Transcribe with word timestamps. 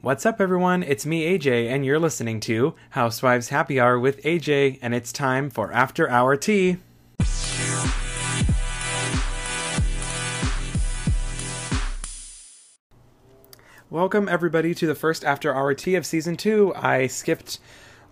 What's 0.00 0.24
up, 0.24 0.40
everyone? 0.40 0.84
It's 0.84 1.04
me, 1.04 1.36
AJ, 1.36 1.70
and 1.70 1.84
you're 1.84 1.98
listening 1.98 2.38
to 2.42 2.76
Housewives 2.90 3.48
Happy 3.48 3.80
Hour 3.80 3.98
with 3.98 4.22
AJ, 4.22 4.78
and 4.80 4.94
it's 4.94 5.12
time 5.12 5.50
for 5.50 5.72
After 5.72 6.08
Hour 6.08 6.36
Tea. 6.36 6.76
Welcome, 13.90 14.28
everybody, 14.28 14.72
to 14.76 14.86
the 14.86 14.94
first 14.94 15.24
After 15.24 15.52
Hour 15.52 15.74
Tea 15.74 15.96
of 15.96 16.06
Season 16.06 16.36
2. 16.36 16.74
I 16.76 17.08
skipped 17.08 17.58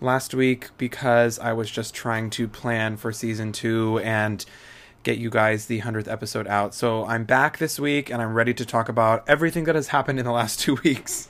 last 0.01 0.35
week 0.35 0.71
because 0.79 1.39
I 1.39 1.53
was 1.53 1.71
just 1.71 1.95
trying 1.95 2.31
to 2.31 2.49
plan 2.49 2.97
for 2.97 3.13
Season 3.13 3.53
2 3.53 4.01
and 4.01 4.45
get 5.05 5.19
you 5.19 5.31
guys 5.31 5.67
the 5.67 5.83
100th 5.83 6.11
episode 6.11 6.49
out. 6.49 6.75
So 6.75 7.07
I'm 7.07 7.23
back 7.23 7.59
this 7.59 7.79
week 7.79 8.11
and 8.11 8.21
I'm 8.21 8.35
ready 8.35 8.55
to 8.55 8.67
talk 8.67 8.89
about 8.89 9.23
everything 9.29 9.63
that 9.65 9.77
has 9.77 9.89
happened 9.89 10.19
in 10.19 10.25
the 10.25 10.33
last 10.33 10.59
two 10.59 10.81
weeks. 10.83 11.29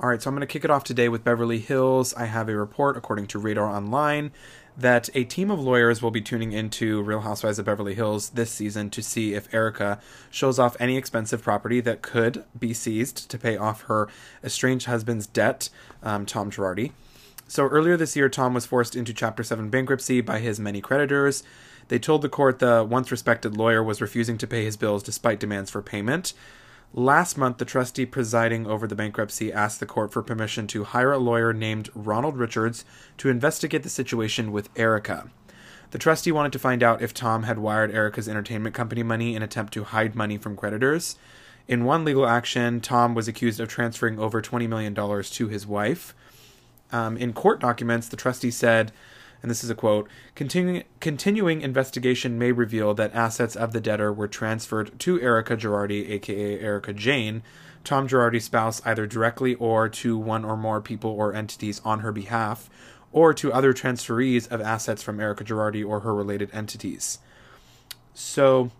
All 0.00 0.08
right, 0.08 0.22
so 0.22 0.30
I'm 0.30 0.36
going 0.36 0.46
to 0.46 0.52
kick 0.52 0.64
it 0.64 0.70
off 0.70 0.84
today 0.84 1.08
with 1.08 1.24
Beverly 1.24 1.58
Hills. 1.58 2.14
I 2.14 2.26
have 2.26 2.48
a 2.48 2.56
report, 2.56 2.96
according 2.96 3.26
to 3.28 3.38
Radar 3.40 3.66
Online, 3.66 4.30
that 4.76 5.10
a 5.12 5.24
team 5.24 5.50
of 5.50 5.58
lawyers 5.58 6.00
will 6.00 6.12
be 6.12 6.20
tuning 6.20 6.52
into 6.52 7.02
Real 7.02 7.22
Housewives 7.22 7.58
of 7.58 7.66
Beverly 7.66 7.96
Hills 7.96 8.30
this 8.30 8.52
season 8.52 8.90
to 8.90 9.02
see 9.02 9.34
if 9.34 9.52
Erika 9.52 9.98
shows 10.30 10.60
off 10.60 10.76
any 10.78 10.96
expensive 10.96 11.42
property 11.42 11.80
that 11.80 12.00
could 12.00 12.44
be 12.56 12.72
seized 12.72 13.28
to 13.28 13.36
pay 13.38 13.56
off 13.56 13.82
her 13.82 14.06
estranged 14.44 14.86
husband's 14.86 15.26
debt, 15.26 15.68
um, 16.04 16.24
Tom 16.24 16.48
Girardi. 16.48 16.92
So 17.48 17.66
earlier 17.66 17.96
this 17.96 18.14
year, 18.14 18.28
Tom 18.28 18.54
was 18.54 18.66
forced 18.66 18.94
into 18.94 19.12
Chapter 19.12 19.42
7 19.42 19.68
bankruptcy 19.68 20.20
by 20.20 20.38
his 20.38 20.60
many 20.60 20.80
creditors. 20.80 21.42
They 21.88 21.98
told 21.98 22.22
the 22.22 22.28
court 22.28 22.60
the 22.60 22.86
once 22.88 23.10
respected 23.10 23.56
lawyer 23.56 23.82
was 23.82 24.00
refusing 24.00 24.38
to 24.38 24.46
pay 24.46 24.64
his 24.64 24.76
bills 24.76 25.02
despite 25.02 25.40
demands 25.40 25.72
for 25.72 25.82
payment. 25.82 26.34
Last 26.94 27.36
month, 27.36 27.58
the 27.58 27.66
trustee 27.66 28.06
presiding 28.06 28.66
over 28.66 28.86
the 28.86 28.94
bankruptcy 28.94 29.52
asked 29.52 29.78
the 29.78 29.86
court 29.86 30.10
for 30.10 30.22
permission 30.22 30.66
to 30.68 30.84
hire 30.84 31.12
a 31.12 31.18
lawyer 31.18 31.52
named 31.52 31.90
Ronald 31.94 32.38
Richards 32.38 32.84
to 33.18 33.28
investigate 33.28 33.82
the 33.82 33.90
situation 33.90 34.52
with 34.52 34.70
Erika. 34.74 35.30
The 35.90 35.98
trustee 35.98 36.32
wanted 36.32 36.52
to 36.52 36.58
find 36.58 36.82
out 36.82 37.02
if 37.02 37.12
Tom 37.12 37.42
had 37.44 37.58
wired 37.58 37.94
Erika's 37.94 38.28
entertainment 38.28 38.74
company 38.74 39.02
money 39.02 39.34
in 39.34 39.42
attempt 39.42 39.74
to 39.74 39.84
hide 39.84 40.14
money 40.14 40.38
from 40.38 40.56
creditors. 40.56 41.16
In 41.66 41.84
one 41.84 42.04
legal 42.04 42.26
action, 42.26 42.80
Tom 42.80 43.14
was 43.14 43.28
accused 43.28 43.60
of 43.60 43.68
transferring 43.68 44.18
over 44.18 44.40
$20 44.40 44.66
million 44.66 44.94
to 44.94 45.48
his 45.48 45.66
wife. 45.66 46.14
Um, 46.90 47.18
in 47.18 47.34
court 47.34 47.60
documents, 47.60 48.08
the 48.08 48.16
trustee 48.16 48.50
said 48.50 48.92
and 49.42 49.50
this 49.50 49.62
is 49.62 49.70
a 49.70 49.74
quote 49.74 50.08
continuing, 50.34 50.84
continuing 51.00 51.60
investigation 51.60 52.38
may 52.38 52.52
reveal 52.52 52.94
that 52.94 53.14
assets 53.14 53.56
of 53.56 53.72
the 53.72 53.80
debtor 53.80 54.12
were 54.12 54.28
transferred 54.28 54.98
to 55.00 55.20
Erika 55.20 55.56
Girardi, 55.56 56.10
aka 56.10 56.60
Erika 56.60 56.92
Jayne, 56.92 57.42
Tom 57.84 58.08
Girardi's 58.08 58.44
spouse, 58.44 58.82
either 58.84 59.06
directly 59.06 59.54
or 59.54 59.88
to 59.88 60.18
one 60.18 60.44
or 60.44 60.56
more 60.56 60.80
people 60.80 61.10
or 61.10 61.34
entities 61.34 61.80
on 61.84 62.00
her 62.00 62.12
behalf, 62.12 62.68
or 63.12 63.32
to 63.34 63.52
other 63.52 63.72
transferees 63.72 64.50
of 64.50 64.60
assets 64.60 65.02
from 65.02 65.20
Erika 65.20 65.44
Girardi 65.44 65.86
or 65.86 66.00
her 66.00 66.14
related 66.14 66.50
entities. 66.52 67.18
So, 68.14 68.70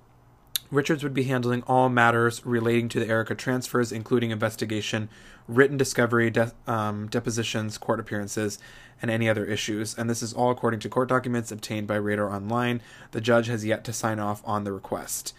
Richards 0.70 1.02
would 1.02 1.14
be 1.14 1.24
handling 1.24 1.62
all 1.62 1.88
matters 1.88 2.44
relating 2.44 2.90
to 2.90 3.00
the 3.00 3.08
Erika 3.08 3.34
transfers, 3.34 3.90
including 3.90 4.30
investigation, 4.30 5.08
written 5.48 5.76
discovery, 5.76 6.30
de- 6.30 6.52
um, 6.66 7.08
depositions, 7.08 7.78
court 7.78 7.98
appearances, 7.98 8.58
and 9.00 9.10
any 9.10 9.28
other 9.28 9.44
issues. 9.44 9.96
And 9.96 10.08
this 10.08 10.22
is 10.22 10.32
all 10.32 10.50
according 10.50 10.80
to 10.80 10.88
court 10.88 11.08
documents 11.08 11.50
obtained 11.50 11.86
by 11.86 11.96
Radar 11.96 12.30
Online. 12.30 12.80
The 13.10 13.20
judge 13.20 13.46
has 13.46 13.64
yet 13.64 13.82
to 13.84 13.92
sign 13.92 14.18
off 14.18 14.42
on 14.44 14.64
the 14.64 14.72
request. 14.72 15.34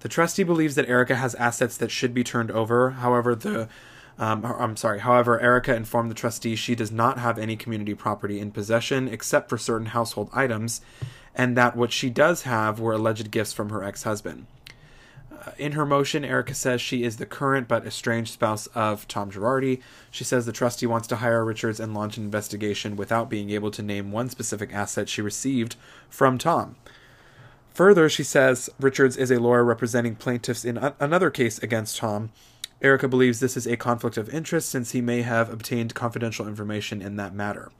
The 0.00 0.08
trustee 0.08 0.42
believes 0.42 0.74
that 0.74 0.88
Erika 0.88 1.14
has 1.14 1.34
assets 1.36 1.76
that 1.76 1.92
should 1.92 2.12
be 2.12 2.24
turned 2.24 2.50
over. 2.50 2.90
However, 2.90 3.34
the 3.34 3.68
um, 4.18 4.44
I'm 4.44 4.76
sorry. 4.76 5.00
However, 5.00 5.40
Erika 5.40 5.74
informed 5.74 6.10
the 6.10 6.14
trustee 6.14 6.54
she 6.54 6.74
does 6.74 6.92
not 6.92 7.18
have 7.18 7.38
any 7.38 7.56
community 7.56 7.94
property 7.94 8.40
in 8.40 8.50
possession 8.50 9.08
except 9.08 9.48
for 9.48 9.56
certain 9.56 9.86
household 9.86 10.28
items, 10.32 10.82
and 11.34 11.56
that 11.56 11.76
what 11.76 11.92
she 11.92 12.10
does 12.10 12.42
have 12.42 12.78
were 12.78 12.92
alleged 12.92 13.30
gifts 13.30 13.52
from 13.52 13.70
her 13.70 13.82
ex 13.82 14.02
husband. 14.02 14.46
In 15.58 15.72
her 15.72 15.86
motion, 15.86 16.24
Erika 16.24 16.54
says 16.54 16.80
she 16.80 17.04
is 17.04 17.16
the 17.16 17.26
current 17.26 17.68
but 17.68 17.86
estranged 17.86 18.32
spouse 18.32 18.66
of 18.68 19.08
Tom 19.08 19.30
Girardi. 19.30 19.80
She 20.10 20.24
says 20.24 20.46
the 20.46 20.52
trustee 20.52 20.86
wants 20.86 21.08
to 21.08 21.16
hire 21.16 21.44
Richards 21.44 21.80
and 21.80 21.94
launch 21.94 22.16
an 22.16 22.24
investigation 22.24 22.96
without 22.96 23.30
being 23.30 23.50
able 23.50 23.70
to 23.72 23.82
name 23.82 24.12
one 24.12 24.28
specific 24.28 24.72
asset 24.72 25.08
she 25.08 25.22
received 25.22 25.76
from 26.08 26.38
Tom. 26.38 26.76
Further, 27.74 28.08
she 28.08 28.22
says 28.22 28.68
Richards 28.78 29.16
is 29.16 29.30
a 29.30 29.40
lawyer 29.40 29.64
representing 29.64 30.14
plaintiffs 30.14 30.64
in 30.64 30.76
a- 30.76 30.94
another 31.00 31.30
case 31.30 31.58
against 31.58 31.96
Tom. 31.96 32.30
Erika 32.82 33.08
believes 33.08 33.40
this 33.40 33.56
is 33.56 33.66
a 33.66 33.76
conflict 33.76 34.16
of 34.16 34.28
interest 34.28 34.68
since 34.68 34.90
he 34.90 35.00
may 35.00 35.22
have 35.22 35.48
obtained 35.50 35.94
confidential 35.94 36.46
information 36.46 37.00
in 37.00 37.16
that 37.16 37.34
matter. 37.34 37.70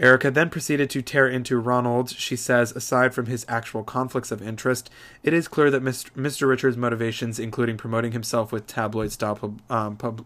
Erika 0.00 0.30
then 0.30 0.48
proceeded 0.48 0.90
to 0.90 1.02
tear 1.02 1.26
into 1.28 1.58
Ronald. 1.58 2.10
She 2.10 2.36
says, 2.36 2.72
aside 2.72 3.14
from 3.14 3.26
his 3.26 3.44
actual 3.48 3.82
conflicts 3.82 4.30
of 4.30 4.40
interest, 4.40 4.90
it 5.22 5.32
is 5.32 5.48
clear 5.48 5.70
that 5.70 5.82
Mr. 5.82 6.48
Richards' 6.48 6.76
motivations, 6.76 7.38
including 7.38 7.76
promoting 7.76 8.12
himself 8.12 8.52
with 8.52 8.66
tabloid 8.66 9.10
style, 9.10 9.34
pub, 9.34 9.60
um, 9.68 9.96
pub, 9.96 10.24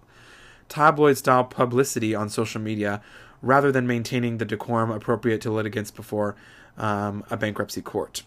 tabloid 0.68 1.16
style 1.16 1.44
publicity 1.44 2.14
on 2.14 2.28
social 2.28 2.60
media, 2.60 3.00
rather 3.40 3.72
than 3.72 3.86
maintaining 3.86 4.38
the 4.38 4.44
decorum 4.44 4.90
appropriate 4.90 5.40
to 5.40 5.50
litigants 5.50 5.90
before 5.90 6.36
um, 6.76 7.24
a 7.30 7.36
bankruptcy 7.36 7.82
court. 7.82 8.22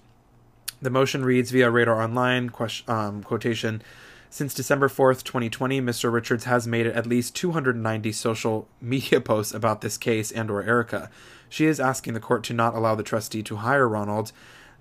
The 0.81 0.89
motion 0.89 1.23
reads 1.23 1.51
via 1.51 1.69
Radar 1.69 2.01
Online 2.01 2.49
question, 2.49 2.89
um, 2.89 3.23
quotation. 3.23 3.81
Since 4.29 4.53
December 4.53 4.89
4th, 4.89 5.23
2020, 5.23 5.79
Mr. 5.81 6.11
Richards 6.11 6.43
has 6.43 6.67
made 6.67 6.87
at 6.87 7.07
least 7.07 7.35
290 7.35 8.11
social 8.11 8.67
media 8.81 9.21
posts 9.21 9.53
about 9.53 9.81
this 9.81 9.97
case 9.97 10.31
and 10.31 10.51
or 10.51 10.61
Erika. 10.63 11.09
She 11.55 11.67
is 11.67 11.79
asking 11.79 12.15
the 12.15 12.19
court 12.19 12.43
to 12.43 12.53
not 12.53 12.75
allow 12.75 12.95
the 12.95 13.01
trustee 13.01 13.41
to 13.43 13.55
hire 13.55 13.87
Ronald. 13.87 14.33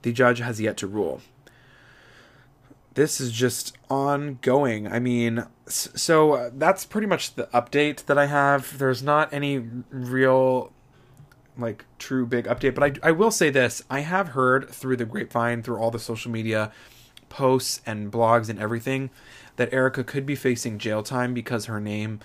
The 0.02 0.12
judge 0.12 0.40
has 0.40 0.60
yet 0.60 0.76
to 0.78 0.88
rule. 0.88 1.20
This 2.94 3.20
is 3.20 3.30
just 3.30 3.78
ongoing. 3.88 4.88
I 4.88 4.98
mean, 4.98 5.46
so 5.68 6.32
uh, 6.32 6.50
that's 6.52 6.84
pretty 6.84 7.06
much 7.06 7.36
the 7.36 7.46
update 7.54 8.06
that 8.06 8.18
I 8.18 8.26
have. 8.26 8.76
There's 8.76 9.04
not 9.04 9.32
any 9.32 9.58
real 9.88 10.72
like 11.56 11.84
true 12.00 12.26
big 12.26 12.46
update, 12.46 12.74
but 12.74 12.82
I 12.82 13.08
I 13.08 13.12
will 13.12 13.30
say 13.30 13.50
this. 13.50 13.84
I 13.88 14.00
have 14.00 14.30
heard 14.30 14.68
through 14.68 14.96
the 14.96 15.04
grapevine, 15.04 15.62
through 15.62 15.78
all 15.78 15.92
the 15.92 16.00
social 16.00 16.32
media 16.32 16.72
posts 17.28 17.82
and 17.86 18.10
blogs 18.10 18.48
and 18.48 18.58
everything 18.58 19.10
that 19.54 19.72
Erika 19.72 20.02
could 20.02 20.26
be 20.26 20.34
facing 20.34 20.80
jail 20.80 21.04
time 21.04 21.34
because 21.34 21.66
her 21.66 21.80
name 21.80 22.18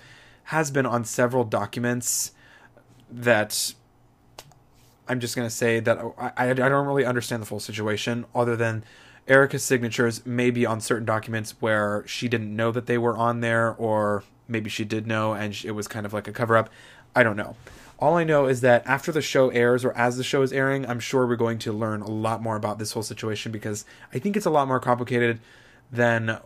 has 0.46 0.72
been 0.72 0.86
on 0.86 1.04
several 1.04 1.44
documents 1.44 2.32
that 3.08 3.74
I'm 5.10 5.18
just 5.18 5.34
going 5.34 5.46
to 5.46 5.54
say 5.54 5.80
that 5.80 5.98
I, 6.16 6.32
I, 6.36 6.50
I 6.50 6.54
don't 6.54 6.86
really 6.86 7.04
understand 7.04 7.42
the 7.42 7.46
full 7.46 7.58
situation 7.58 8.26
other 8.32 8.54
than 8.54 8.84
Erika's 9.26 9.64
signatures 9.64 10.24
may 10.24 10.50
be 10.50 10.64
on 10.64 10.80
certain 10.80 11.04
documents 11.04 11.56
where 11.58 12.04
she 12.06 12.28
didn't 12.28 12.54
know 12.54 12.70
that 12.70 12.86
they 12.86 12.96
were 12.96 13.16
on 13.16 13.40
there, 13.40 13.74
or 13.74 14.22
maybe 14.46 14.70
she 14.70 14.84
did 14.84 15.08
know 15.08 15.34
and 15.34 15.60
it 15.64 15.72
was 15.72 15.88
kind 15.88 16.06
of 16.06 16.12
like 16.12 16.28
a 16.28 16.32
cover 16.32 16.56
up. 16.56 16.70
I 17.14 17.24
don't 17.24 17.36
know. 17.36 17.56
All 17.98 18.16
I 18.16 18.22
know 18.22 18.46
is 18.46 18.60
that 18.60 18.86
after 18.86 19.10
the 19.10 19.20
show 19.20 19.50
airs 19.50 19.84
or 19.84 19.92
as 19.96 20.16
the 20.16 20.22
show 20.22 20.42
is 20.42 20.52
airing, 20.52 20.86
I'm 20.86 21.00
sure 21.00 21.26
we're 21.26 21.34
going 21.34 21.58
to 21.58 21.72
learn 21.72 22.02
a 22.02 22.08
lot 22.08 22.40
more 22.40 22.54
about 22.54 22.78
this 22.78 22.92
whole 22.92 23.02
situation 23.02 23.50
because 23.50 23.84
I 24.14 24.20
think 24.20 24.36
it's 24.36 24.46
a 24.46 24.50
lot 24.50 24.68
more 24.68 24.78
complicated 24.78 25.40
than 25.90 26.38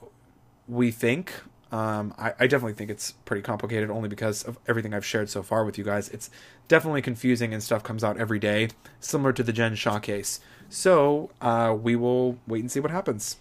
we 0.67 0.91
think. 0.91 1.35
Um, 1.75 2.15
I, 2.17 2.35
I, 2.39 2.47
definitely 2.47 2.75
think 2.75 2.89
it's 2.89 3.15
pretty 3.25 3.43
complicated 3.43 3.91
only 3.91 4.09
because 4.09 4.45
of 4.45 4.59
everything 4.69 4.95
I've 4.95 5.05
shared 5.05 5.29
so 5.29 5.43
far 5.43 5.65
with 5.65 5.77
you 5.77 5.83
guys. 5.83 6.09
It's 6.11 6.31
definitely 6.69 7.03
confusing 7.03 7.53
and 7.53 7.61
stuff 7.61 7.83
comes 7.83 8.05
out 8.05 8.17
every 8.17 8.39
day, 8.39 8.69
similar 9.01 9.33
to 9.33 9.43
the 9.43 9.53
Jen 9.53 9.75
Shah 9.75 9.99
case. 9.99 10.39
So 10.71 11.31
uh, 11.41 11.77
we 11.77 11.97
will 11.97 12.39
wait 12.47 12.61
and 12.61 12.71
see 12.71 12.79
what 12.79 12.93
happens. 12.93 13.39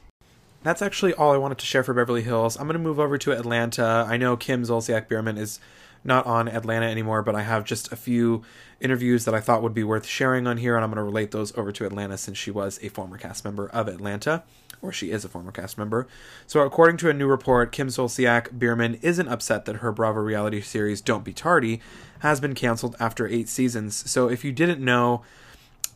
That's 0.63 0.81
actually 0.81 1.13
all 1.13 1.31
I 1.31 1.37
wanted 1.37 1.59
to 1.59 1.67
share 1.67 1.83
for 1.83 1.93
Beverly 1.93 2.23
Hills. 2.23 2.57
I'm 2.57 2.63
going 2.63 2.73
to 2.73 2.79
move 2.79 2.99
over 2.99 3.19
to 3.19 3.33
Atlanta. 3.33 4.03
I 4.09 4.17
know 4.17 4.35
Kim 4.35 4.63
Zolciak 4.63 5.07
Biermann 5.07 5.37
is 5.37 5.59
not 6.03 6.25
on 6.25 6.47
Atlanta 6.47 6.85
anymore, 6.85 7.21
but 7.21 7.35
I 7.35 7.41
have 7.41 7.63
just 7.63 7.91
a 7.91 7.95
few 7.95 8.43
interviews 8.79 9.25
that 9.25 9.33
I 9.33 9.39
thought 9.39 9.63
would 9.63 9.73
be 9.73 9.83
worth 9.83 10.05
sharing 10.05 10.47
on 10.47 10.57
here, 10.57 10.75
and 10.75 10.83
I'm 10.83 10.89
going 10.89 10.97
to 10.97 11.03
relate 11.03 11.31
those 11.31 11.55
over 11.57 11.71
to 11.71 11.85
Atlanta 11.85 12.17
since 12.17 12.37
she 12.37 12.51
was 12.51 12.79
a 12.81 12.89
former 12.89 13.17
cast 13.17 13.45
member 13.45 13.67
of 13.69 13.87
Atlanta 13.87 14.43
or 14.83 14.91
she 14.91 15.09
is 15.09 15.25
a 15.25 15.29
former 15.29 15.51
cast 15.51 15.77
member. 15.77 16.07
So, 16.45 16.59
according 16.59 16.97
to 16.97 17.09
a 17.09 17.13
new 17.13 17.27
report, 17.27 17.71
Kim 17.71 17.87
Zolciak 17.87 18.59
Biermann 18.59 18.99
isn't 19.01 19.29
upset 19.29 19.65
that 19.65 19.77
her 19.77 19.91
Bravo 19.91 20.19
reality 20.19 20.61
series 20.61 21.01
Don't 21.01 21.23
Be 21.23 21.33
Tardy 21.33 21.81
has 22.19 22.39
been 22.39 22.53
canceled 22.53 22.95
after 22.99 23.25
eight 23.25 23.47
seasons. 23.47 24.09
So, 24.09 24.29
if 24.29 24.43
you 24.43 24.51
didn't 24.51 24.83
know, 24.83 25.23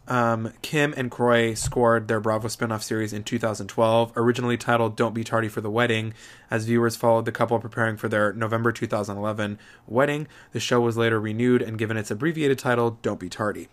um, 0.08 0.54
Kim 0.62 0.94
and 0.96 1.12
Kroy 1.12 1.54
scored 1.54 2.08
their 2.08 2.20
Bravo 2.20 2.48
spinoff 2.48 2.82
series 2.82 3.12
in 3.12 3.24
2012, 3.24 4.14
originally 4.16 4.58
titled 4.58 4.96
Don't 4.96 5.14
Be 5.14 5.24
Tardy 5.24 5.50
for 5.50 5.60
the 5.60 5.70
Wedding. 5.70 6.14
As 6.50 6.66
viewers 6.66 6.96
followed 6.96 7.26
the 7.26 7.32
couple 7.32 7.60
preparing 7.60 7.98
for 7.98 8.08
their 8.08 8.32
November 8.32 8.72
2011 8.72 9.60
wedding, 9.86 10.28
the 10.54 10.60
show 10.60 10.80
was 10.80 10.96
later 10.96 11.20
renewed 11.20 11.62
and 11.62 11.78
given 11.78 11.98
its 11.98 12.10
abbreviated 12.10 12.58
title, 12.58 12.98
Don't 13.02 13.20
Be 13.20 13.28
Tardy. 13.28 13.68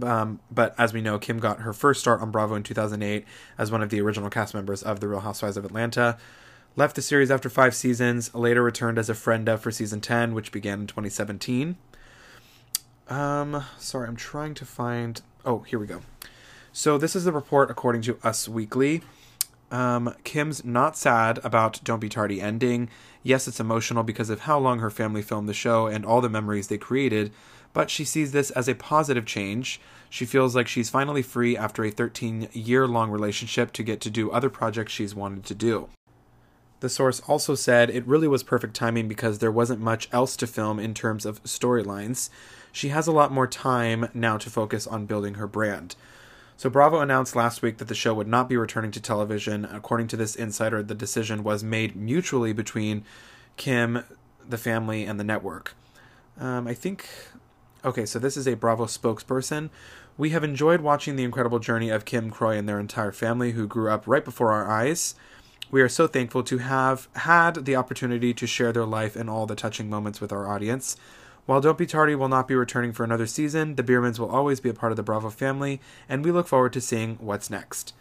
Um, 0.00 0.40
but 0.50 0.74
as 0.78 0.92
we 0.92 1.00
know, 1.00 1.18
Kim 1.18 1.38
got 1.38 1.60
her 1.60 1.72
first 1.72 2.00
start 2.00 2.20
on 2.20 2.30
Bravo 2.30 2.54
in 2.54 2.62
2008 2.62 3.24
as 3.58 3.72
one 3.72 3.82
of 3.82 3.90
the 3.90 4.00
original 4.00 4.30
cast 4.30 4.54
members 4.54 4.82
of 4.82 5.00
The 5.00 5.08
Real 5.08 5.20
Housewives 5.20 5.56
of 5.56 5.64
Atlanta. 5.64 6.18
left 6.76 6.94
the 6.94 7.02
series 7.02 7.30
after 7.30 7.48
five 7.48 7.74
seasons, 7.74 8.32
later 8.34 8.62
returned 8.62 8.98
as 8.98 9.08
a 9.08 9.14
friend 9.14 9.48
of 9.48 9.62
for 9.62 9.70
season 9.70 10.00
10, 10.00 10.34
which 10.34 10.52
began 10.52 10.80
in 10.80 10.86
2017. 10.86 11.76
Um, 13.08 13.64
sorry, 13.78 14.08
I'm 14.08 14.16
trying 14.16 14.54
to 14.54 14.64
find. 14.64 15.20
Oh, 15.44 15.60
here 15.60 15.78
we 15.78 15.86
go. 15.86 16.02
So, 16.72 16.98
this 16.98 17.16
is 17.16 17.24
the 17.24 17.32
report 17.32 17.70
according 17.70 18.02
to 18.02 18.18
Us 18.22 18.48
Weekly. 18.48 19.02
Um, 19.70 20.14
Kim's 20.24 20.64
not 20.64 20.96
sad 20.96 21.38
about 21.42 21.82
Don't 21.82 22.00
Be 22.00 22.08
Tardy 22.08 22.40
ending. 22.40 22.88
Yes, 23.22 23.48
it's 23.48 23.60
emotional 23.60 24.02
because 24.02 24.30
of 24.30 24.40
how 24.40 24.58
long 24.58 24.78
her 24.78 24.90
family 24.90 25.22
filmed 25.22 25.48
the 25.48 25.54
show 25.54 25.86
and 25.86 26.04
all 26.04 26.20
the 26.20 26.28
memories 26.28 26.68
they 26.68 26.78
created, 26.78 27.32
but 27.72 27.90
she 27.90 28.04
sees 28.04 28.32
this 28.32 28.50
as 28.52 28.68
a 28.68 28.74
positive 28.74 29.26
change. 29.26 29.80
She 30.08 30.24
feels 30.24 30.54
like 30.54 30.68
she's 30.68 30.90
finally 30.90 31.22
free 31.22 31.56
after 31.56 31.84
a 31.84 31.90
13 31.90 32.48
year 32.52 32.86
long 32.86 33.10
relationship 33.10 33.72
to 33.72 33.82
get 33.82 34.00
to 34.02 34.10
do 34.10 34.30
other 34.30 34.50
projects 34.50 34.92
she's 34.92 35.14
wanted 35.14 35.44
to 35.46 35.54
do. 35.54 35.88
The 36.80 36.88
source 36.88 37.20
also 37.26 37.54
said 37.54 37.90
it 37.90 38.06
really 38.06 38.28
was 38.28 38.42
perfect 38.42 38.74
timing 38.74 39.08
because 39.08 39.38
there 39.38 39.50
wasn't 39.50 39.80
much 39.80 40.08
else 40.12 40.36
to 40.36 40.46
film 40.46 40.78
in 40.78 40.94
terms 40.94 41.24
of 41.24 41.42
storylines. 41.42 42.28
She 42.76 42.90
has 42.90 43.06
a 43.06 43.12
lot 43.12 43.32
more 43.32 43.46
time 43.46 44.10
now 44.12 44.36
to 44.36 44.50
focus 44.50 44.86
on 44.86 45.06
building 45.06 45.36
her 45.36 45.46
brand. 45.46 45.96
So 46.58 46.68
Bravo 46.68 47.00
announced 47.00 47.34
last 47.34 47.62
week 47.62 47.78
that 47.78 47.88
the 47.88 47.94
show 47.94 48.12
would 48.12 48.28
not 48.28 48.50
be 48.50 48.58
returning 48.58 48.90
to 48.90 49.00
television. 49.00 49.64
According 49.64 50.08
to 50.08 50.16
this 50.18 50.36
insider, 50.36 50.82
the 50.82 50.94
decision 50.94 51.42
was 51.42 51.64
made 51.64 51.96
mutually 51.96 52.52
between 52.52 53.02
Kim, 53.56 54.04
the 54.46 54.58
family, 54.58 55.06
and 55.06 55.18
the 55.18 55.24
network. 55.24 55.74
Um, 56.38 56.66
I 56.68 56.74
think. 56.74 57.08
Okay, 57.82 58.04
so 58.04 58.18
this 58.18 58.36
is 58.36 58.46
a 58.46 58.56
Bravo 58.56 58.84
spokesperson. 58.84 59.70
We 60.18 60.30
have 60.30 60.44
enjoyed 60.44 60.82
watching 60.82 61.16
the 61.16 61.24
incredible 61.24 61.60
journey 61.60 61.88
of 61.88 62.04
Kim 62.04 62.30
Kroy 62.30 62.58
and 62.58 62.68
their 62.68 62.78
entire 62.78 63.10
family, 63.10 63.52
who 63.52 63.66
grew 63.66 63.90
up 63.90 64.06
right 64.06 64.22
before 64.24 64.52
our 64.52 64.68
eyes. 64.68 65.14
We 65.70 65.80
are 65.80 65.88
so 65.88 66.06
thankful 66.06 66.42
to 66.42 66.58
have 66.58 67.08
had 67.14 67.64
the 67.64 67.74
opportunity 67.74 68.34
to 68.34 68.46
share 68.46 68.72
their 68.72 68.84
life 68.84 69.16
and 69.16 69.30
all 69.30 69.46
the 69.46 69.56
touching 69.56 69.88
moments 69.88 70.20
with 70.20 70.30
our 70.30 70.46
audience. 70.46 70.98
While 71.46 71.60
Don't 71.60 71.78
Be 71.78 71.86
Tardy 71.86 72.16
will 72.16 72.28
not 72.28 72.48
be 72.48 72.56
returning 72.56 72.92
for 72.92 73.04
another 73.04 73.26
season, 73.26 73.76
the 73.76 73.84
Biermanns 73.84 74.18
will 74.18 74.30
always 74.30 74.58
be 74.58 74.68
a 74.68 74.74
part 74.74 74.92
of 74.92 74.96
the 74.96 75.04
Bravo 75.04 75.30
family, 75.30 75.80
and 76.08 76.24
we 76.24 76.32
look 76.32 76.48
forward 76.48 76.72
to 76.72 76.80
seeing 76.80 77.16
what's 77.20 77.50
next. 77.50 77.94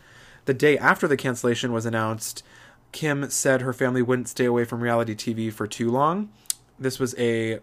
The 0.45 0.53
day 0.53 0.77
after 0.79 1.07
the 1.07 1.15
cancellation 1.15 1.71
was 1.71 1.85
announced, 1.85 2.43
Kim 2.91 3.29
said 3.29 3.61
her 3.61 3.73
family 3.73 4.01
wouldn't 4.01 4.29
stay 4.29 4.45
away 4.45 4.65
from 4.65 4.81
reality 4.81 5.13
TV 5.13 5.53
for 5.53 5.67
too 5.67 5.91
long. 5.91 6.29
This 6.79 6.97
was 6.97 7.13
a 7.19 7.59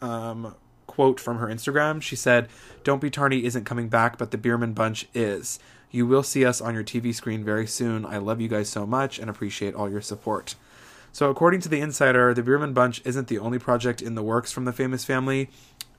um, 0.00 0.54
quote 0.86 1.18
from 1.18 1.38
her 1.38 1.48
Instagram. 1.48 2.00
She 2.00 2.14
said, 2.14 2.48
Don't 2.84 3.00
Be 3.00 3.10
Tardy 3.10 3.44
isn't 3.46 3.64
coming 3.64 3.88
back, 3.88 4.16
but 4.16 4.30
the 4.30 4.38
Biermann 4.38 4.74
Bunch 4.74 5.08
is. 5.12 5.58
You 5.90 6.06
will 6.06 6.22
see 6.22 6.44
us 6.44 6.60
on 6.60 6.74
your 6.74 6.84
TV 6.84 7.12
screen 7.14 7.44
very 7.44 7.66
soon. 7.66 8.06
I 8.06 8.18
love 8.18 8.40
you 8.40 8.48
guys 8.48 8.68
so 8.68 8.86
much 8.86 9.18
and 9.18 9.28
appreciate 9.28 9.74
all 9.74 9.90
your 9.90 10.00
support. 10.00 10.54
So, 11.14 11.30
according 11.30 11.60
to 11.60 11.68
the 11.68 11.80
insider, 11.80 12.34
the 12.34 12.42
Biermann 12.42 12.72
Bunch 12.72 13.00
isn't 13.04 13.28
the 13.28 13.38
only 13.38 13.60
project 13.60 14.02
in 14.02 14.16
the 14.16 14.22
works 14.22 14.50
from 14.50 14.64
the 14.64 14.72
famous 14.72 15.04
family. 15.04 15.48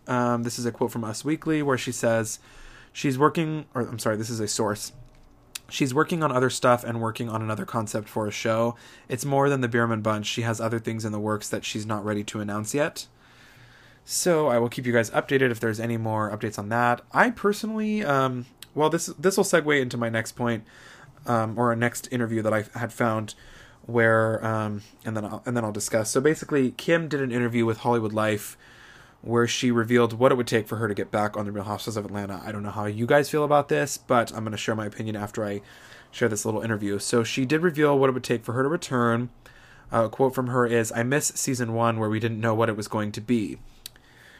Um, 0.08 0.44
this 0.44 0.60
is 0.60 0.66
a 0.66 0.74
quote 0.74 0.92
from 0.92 1.06
Us 1.06 1.24
Weekly 1.24 1.64
where 1.64 1.78
she 1.78 1.94
says, 1.94 2.38
She's 2.92 3.18
working, 3.18 3.64
or 3.74 3.84
I'm 3.84 3.98
sorry, 3.98 4.18
this 4.18 4.30
is 4.30 4.42
a 4.42 4.48
source. 4.50 4.92
She's 5.70 5.94
working 5.94 6.22
on 6.22 6.34
other 6.34 6.50
stuff 6.50 6.84
and 6.84 7.00
working 7.00 7.30
on 7.30 7.42
another 7.42 7.64
concept 7.64 8.10
for 8.10 8.28
a 8.28 8.32
show. 8.32 8.76
It's 9.08 9.24
more 9.24 9.48
than 9.48 9.62
the 9.62 9.70
Biermann 9.70 10.02
Bunch. 10.02 10.26
She 10.26 10.42
has 10.42 10.60
other 10.60 10.80
things 10.80 11.06
in 11.06 11.14
the 11.14 11.20
works 11.20 11.48
that 11.48 11.64
she's 11.64 11.86
not 11.86 12.04
ready 12.04 12.26
to 12.26 12.42
announce 12.42 12.74
yet. 12.74 13.08
So 14.04 14.48
I 14.48 14.60
will 14.60 14.68
keep 14.68 14.86
you 14.86 14.92
guys 14.92 15.12
updated 15.12 15.50
if 15.50 15.62
there's 15.62 15.80
any 15.80 15.96
more 15.96 16.30
updates 16.30 16.60
on 16.60 16.68
that. 16.68 17.00
I 17.14 17.30
personally, 17.30 18.04
um, 18.04 18.48
well, 18.74 18.90
this 18.90 19.06
this 19.18 19.38
will 19.38 19.46
segue 19.46 19.82
into 19.82 19.96
my 19.96 20.10
next 20.10 20.34
point, 20.34 20.66
um, 21.26 21.58
or 21.58 21.72
a 21.72 21.76
next 21.78 22.12
interview 22.12 22.42
that 22.42 22.54
I 22.54 22.66
had 22.78 22.92
found 22.92 23.34
where 23.86 24.44
um, 24.46 24.82
and 25.04 25.16
then 25.16 25.26
I'll, 25.26 25.44
and 25.46 25.56
then 25.56 25.64
I'll 25.64 25.72
discuss. 25.72 26.10
So 26.10 26.22
basically, 26.22 26.72
Kim 26.72 27.08
did 27.08 27.22
an 27.22 27.32
interview 27.32 27.66
with 27.66 27.80
Hollywood 27.80 28.14
Life 28.14 28.58
where 29.22 29.48
she 29.48 29.72
revealed 29.72 30.14
what 30.14 30.32
it 30.32 30.36
would 30.36 30.48
take 30.48 30.68
for 30.68 30.76
her 30.76 30.88
to 30.88 30.94
get 30.94 31.10
back 31.10 31.36
on 31.36 31.46
the 31.46 31.52
Real 31.52 31.64
Housewives 31.64 31.98
of 31.98 32.06
Atlanta. 32.06 32.42
I 32.46 32.52
don't 32.52 32.62
know 32.62 32.70
how 32.70 32.86
you 32.86 33.08
guys 33.08 33.30
feel 33.30 33.44
about 33.44 33.70
this, 33.70 33.98
but 33.98 34.32
I'm 34.32 34.44
going 34.44 34.52
to 34.52 34.58
share 34.58 34.76
my 34.76 34.86
opinion 34.86 35.16
after 35.16 35.44
I 35.44 35.62
share 36.12 36.30
this 36.30 36.46
little 36.46 36.62
interview. 36.62 37.00
So 37.00 37.24
she 37.24 37.44
did 37.44 37.62
reveal 37.62 37.98
what 37.98 38.10
it 38.10 38.14
would 38.14 38.24
take 38.24 38.44
for 38.44 38.54
her 38.54 38.62
to 38.62 38.70
return. 38.70 39.30
Uh, 39.92 40.06
a 40.06 40.10
quote 40.10 40.36
from 40.36 40.48
her 40.48 40.66
is, 40.66 40.92
"I 40.92 41.04
miss 41.04 41.28
season 41.36 41.74
one 41.74 42.00
where 42.00 42.10
we 42.10 42.20
didn't 42.20 42.40
know 42.40 42.54
what 42.54 42.70
it 42.70 42.78
was 42.78 42.88
going 42.88 43.12
to 43.14 43.22
be." 43.22 43.58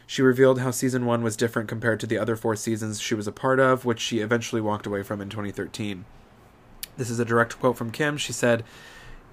She 0.06 0.22
revealed 0.22 0.60
how 0.60 0.70
season 0.70 1.04
one 1.04 1.22
was 1.22 1.36
different 1.36 1.68
compared 1.68 1.98
to 2.00 2.06
the 2.06 2.18
other 2.18 2.36
four 2.36 2.54
seasons 2.54 3.00
she 3.00 3.14
was 3.14 3.26
a 3.26 3.32
part 3.32 3.58
of, 3.58 3.84
which 3.84 4.00
she 4.00 4.20
eventually 4.20 4.60
walked 4.60 4.86
away 4.86 5.02
from 5.02 5.20
in 5.20 5.28
2013. 5.28 6.04
This 6.96 7.10
is 7.10 7.18
a 7.18 7.24
direct 7.24 7.58
quote 7.58 7.76
from 7.76 7.90
Kim. 7.90 8.16
She 8.16 8.32
said, 8.32 8.62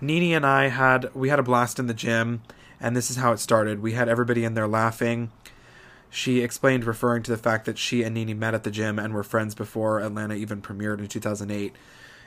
Nene 0.03 0.35
and 0.35 0.45
I 0.45 0.67
had 0.67 1.13
we 1.15 1.29
had 1.29 1.39
a 1.39 1.43
blast 1.43 1.79
in 1.79 1.87
the 1.87 1.93
gym, 1.93 2.41
and 2.79 2.95
this 2.95 3.09
is 3.09 3.15
how 3.15 3.31
it 3.31 3.39
started. 3.39 3.81
We 3.81 3.93
had 3.93 4.09
everybody 4.09 4.43
in 4.43 4.53
there 4.53 4.67
laughing. 4.67 5.31
She 6.09 6.41
explained, 6.41 6.85
referring 6.85 7.23
to 7.23 7.31
the 7.31 7.37
fact 7.37 7.65
that 7.65 7.77
she 7.77 8.03
and 8.03 8.13
Nene 8.13 8.37
met 8.37 8.53
at 8.53 8.63
the 8.63 8.69
gym 8.69 8.99
and 8.99 9.13
were 9.13 9.23
friends 9.23 9.55
before 9.55 9.99
Atlanta 9.99 10.35
even 10.35 10.61
premiered 10.61 10.99
in 10.99 11.07
2008. 11.07 11.73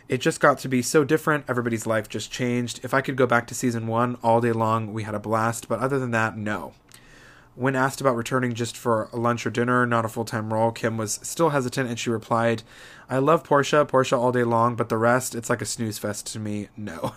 It 0.09 0.19
just 0.19 0.41
got 0.41 0.59
to 0.61 0.69
be 0.69 0.83
so 0.83 1.05
different. 1.05 1.45
Everybody's 1.49 1.87
life 1.87 2.09
just 2.09 2.33
changed. 2.33 2.81
If 2.83 2.95
I 2.95 3.01
could 3.01 3.17
go 3.17 3.27
back 3.27 3.47
to 3.49 3.55
season 3.55 3.87
one 3.87 4.17
all 4.23 4.41
day 4.41 4.53
long, 4.53 4.93
we 4.93 5.03
had 5.03 5.15
a 5.15 5.21
blast. 5.21 5.69
But 5.69 5.81
other 5.81 5.99
than 5.99 6.13
that, 6.13 6.37
no. 6.37 6.73
When 7.55 7.77
asked 7.77 8.01
about 8.01 8.17
returning 8.17 8.55
just 8.55 8.77
for 8.77 9.09
lunch 9.13 9.47
or 9.47 9.51
dinner, 9.51 9.87
not 9.87 10.05
a 10.05 10.09
full 10.09 10.25
time 10.25 10.53
role, 10.53 10.73
Kim 10.73 10.97
was 10.97 11.21
still 11.23 11.51
hesitant 11.51 11.89
and 11.89 11.99
she 11.99 12.11
replied, 12.11 12.63
I 13.09 13.19
love 13.19 13.45
Porsha, 13.45 13.87
Porsha 13.87 14.19
all 14.19 14.33
day 14.33 14.45
long, 14.45 14.77
but 14.77 14.89
the 14.89 14.99
rest, 14.99 15.35
it's 15.35 15.49
like 15.51 15.63
a 15.63 15.67
snooze 15.67 15.99
fest 15.99 16.27
to 16.33 16.39
me. 16.39 16.69
No. 16.77 17.15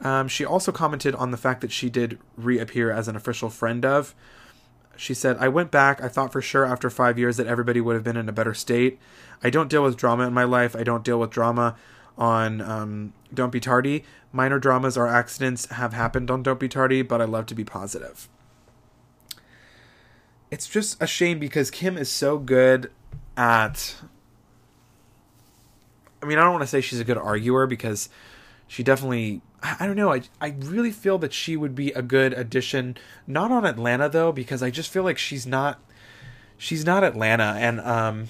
Um, 0.00 0.28
she 0.28 0.44
also 0.44 0.70
commented 0.70 1.14
on 1.14 1.30
the 1.30 1.36
fact 1.36 1.60
that 1.60 1.72
she 1.72 1.90
did 1.90 2.18
reappear 2.36 2.90
as 2.90 3.08
an 3.08 3.16
official 3.16 3.50
friend 3.50 3.84
of. 3.84 4.14
She 4.96 5.14
said, 5.14 5.36
I 5.38 5.48
went 5.48 5.70
back. 5.70 6.02
I 6.02 6.08
thought 6.08 6.32
for 6.32 6.42
sure 6.42 6.64
after 6.64 6.90
five 6.90 7.18
years 7.18 7.36
that 7.36 7.46
everybody 7.46 7.80
would 7.80 7.94
have 7.94 8.04
been 8.04 8.16
in 8.16 8.28
a 8.28 8.32
better 8.32 8.54
state. 8.54 8.98
I 9.42 9.50
don't 9.50 9.68
deal 9.68 9.82
with 9.82 9.96
drama 9.96 10.26
in 10.26 10.32
my 10.32 10.44
life. 10.44 10.74
I 10.74 10.82
don't 10.82 11.04
deal 11.04 11.20
with 11.20 11.30
drama 11.30 11.76
on 12.16 12.60
um, 12.60 13.12
Don't 13.32 13.50
Be 13.50 13.60
Tardy. 13.60 14.04
Minor 14.32 14.58
dramas 14.58 14.96
or 14.96 15.06
accidents 15.06 15.66
have 15.66 15.92
happened 15.92 16.30
on 16.30 16.42
Don't 16.42 16.58
Be 16.58 16.68
Tardy, 16.68 17.02
but 17.02 17.20
I 17.20 17.24
love 17.24 17.46
to 17.46 17.54
be 17.54 17.64
positive. 17.64 18.28
It's 20.50 20.66
just 20.66 21.00
a 21.00 21.06
shame 21.06 21.38
because 21.38 21.70
Kim 21.70 21.96
is 21.96 22.10
so 22.10 22.38
good 22.38 22.90
at. 23.36 23.96
I 26.20 26.26
mean, 26.26 26.38
I 26.38 26.42
don't 26.42 26.52
want 26.52 26.62
to 26.62 26.68
say 26.68 26.80
she's 26.80 26.98
a 26.98 27.04
good 27.04 27.18
arguer 27.18 27.68
because 27.68 28.08
she 28.66 28.82
definitely 28.82 29.40
I 29.62 29.86
don't 29.86 29.96
know. 29.96 30.12
I 30.12 30.22
I 30.40 30.54
really 30.58 30.92
feel 30.92 31.18
that 31.18 31.32
she 31.32 31.56
would 31.56 31.74
be 31.74 31.90
a 31.92 32.02
good 32.02 32.32
addition, 32.32 32.96
not 33.26 33.50
on 33.50 33.64
Atlanta 33.64 34.08
though, 34.08 34.30
because 34.30 34.62
I 34.62 34.70
just 34.70 34.90
feel 34.90 35.02
like 35.02 35.18
she's 35.18 35.46
not 35.46 35.80
she's 36.56 36.84
not 36.84 37.02
Atlanta, 37.02 37.56
and 37.58 37.80
um, 37.80 38.28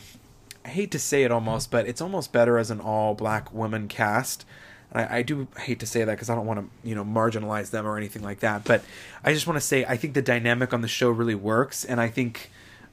I 0.65 0.69
hate 0.71 0.91
to 0.93 0.99
say 0.99 1.25
it 1.25 1.33
almost, 1.33 1.71
but 1.71 1.87
it's 1.87 2.01
almost 2.01 2.33
better 2.33 2.59
as 2.59 2.71
an 2.71 2.81
all 2.81 3.15
black 3.15 3.53
woman 3.53 3.89
cast. 3.89 4.47
I, 4.91 5.19
I 5.19 5.23
do 5.23 5.49
hate 5.59 5.81
to 5.81 5.87
say 5.87 6.03
that 6.05 6.13
because 6.13 6.31
I 6.31 6.35
don't 6.35 6.47
want 6.47 6.61
to 6.61 6.89
you 6.89 6.95
know 6.95 7.05
marginalize 7.05 7.71
them 7.71 7.87
or 7.87 7.99
anything 7.99 8.23
like 8.23 8.41
that, 8.41 8.65
but 8.65 8.83
I 9.23 9.35
just 9.35 9.47
want 9.47 9.59
to 9.59 9.67
say 9.67 9.85
I 9.85 9.99
think 9.99 10.15
the 10.15 10.23
dynamic 10.23 10.73
on 10.73 10.81
the 10.81 10.89
show 10.89 11.11
really 11.11 11.35
works, 11.35 11.85
and 11.85 12.01
I 12.01 12.09
think. 12.09 12.51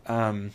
Um, 0.08 0.52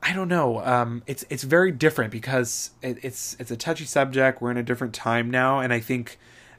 I 0.00 0.12
don't 0.12 0.28
know. 0.28 0.64
Um, 0.64 1.02
it's 1.06 1.24
it's 1.28 1.42
very 1.42 1.72
different 1.72 2.12
because 2.12 2.70
it, 2.82 2.98
it's 3.02 3.36
it's 3.38 3.50
a 3.50 3.56
touchy 3.56 3.84
subject. 3.84 4.40
We're 4.40 4.52
in 4.52 4.56
a 4.56 4.62
different 4.62 4.94
time 4.94 5.30
now, 5.30 5.58
and 5.58 5.72
I 5.72 5.80
think 5.80 6.18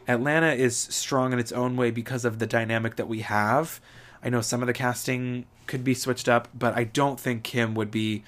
Atlanta 0.09 0.51
is 0.51 0.75
strong 0.75 1.33
in 1.33 1.39
its 1.39 1.51
own 1.51 1.77
way 1.77 1.91
because 1.91 2.25
of 2.25 2.39
the 2.39 2.47
dynamic 2.47 2.95
that 2.95 3.07
we 3.07 3.19
have. 3.19 3.79
I 4.23 4.29
know 4.29 4.41
some 4.41 4.61
of 4.61 4.67
the 4.67 4.73
casting 4.73 5.45
could 5.67 5.83
be 5.83 5.93
switched 5.93 6.27
up, 6.27 6.47
but 6.53 6.75
I 6.75 6.83
don't 6.83 7.19
think 7.19 7.43
Kim 7.43 7.75
would 7.75 7.91
be. 7.91 8.23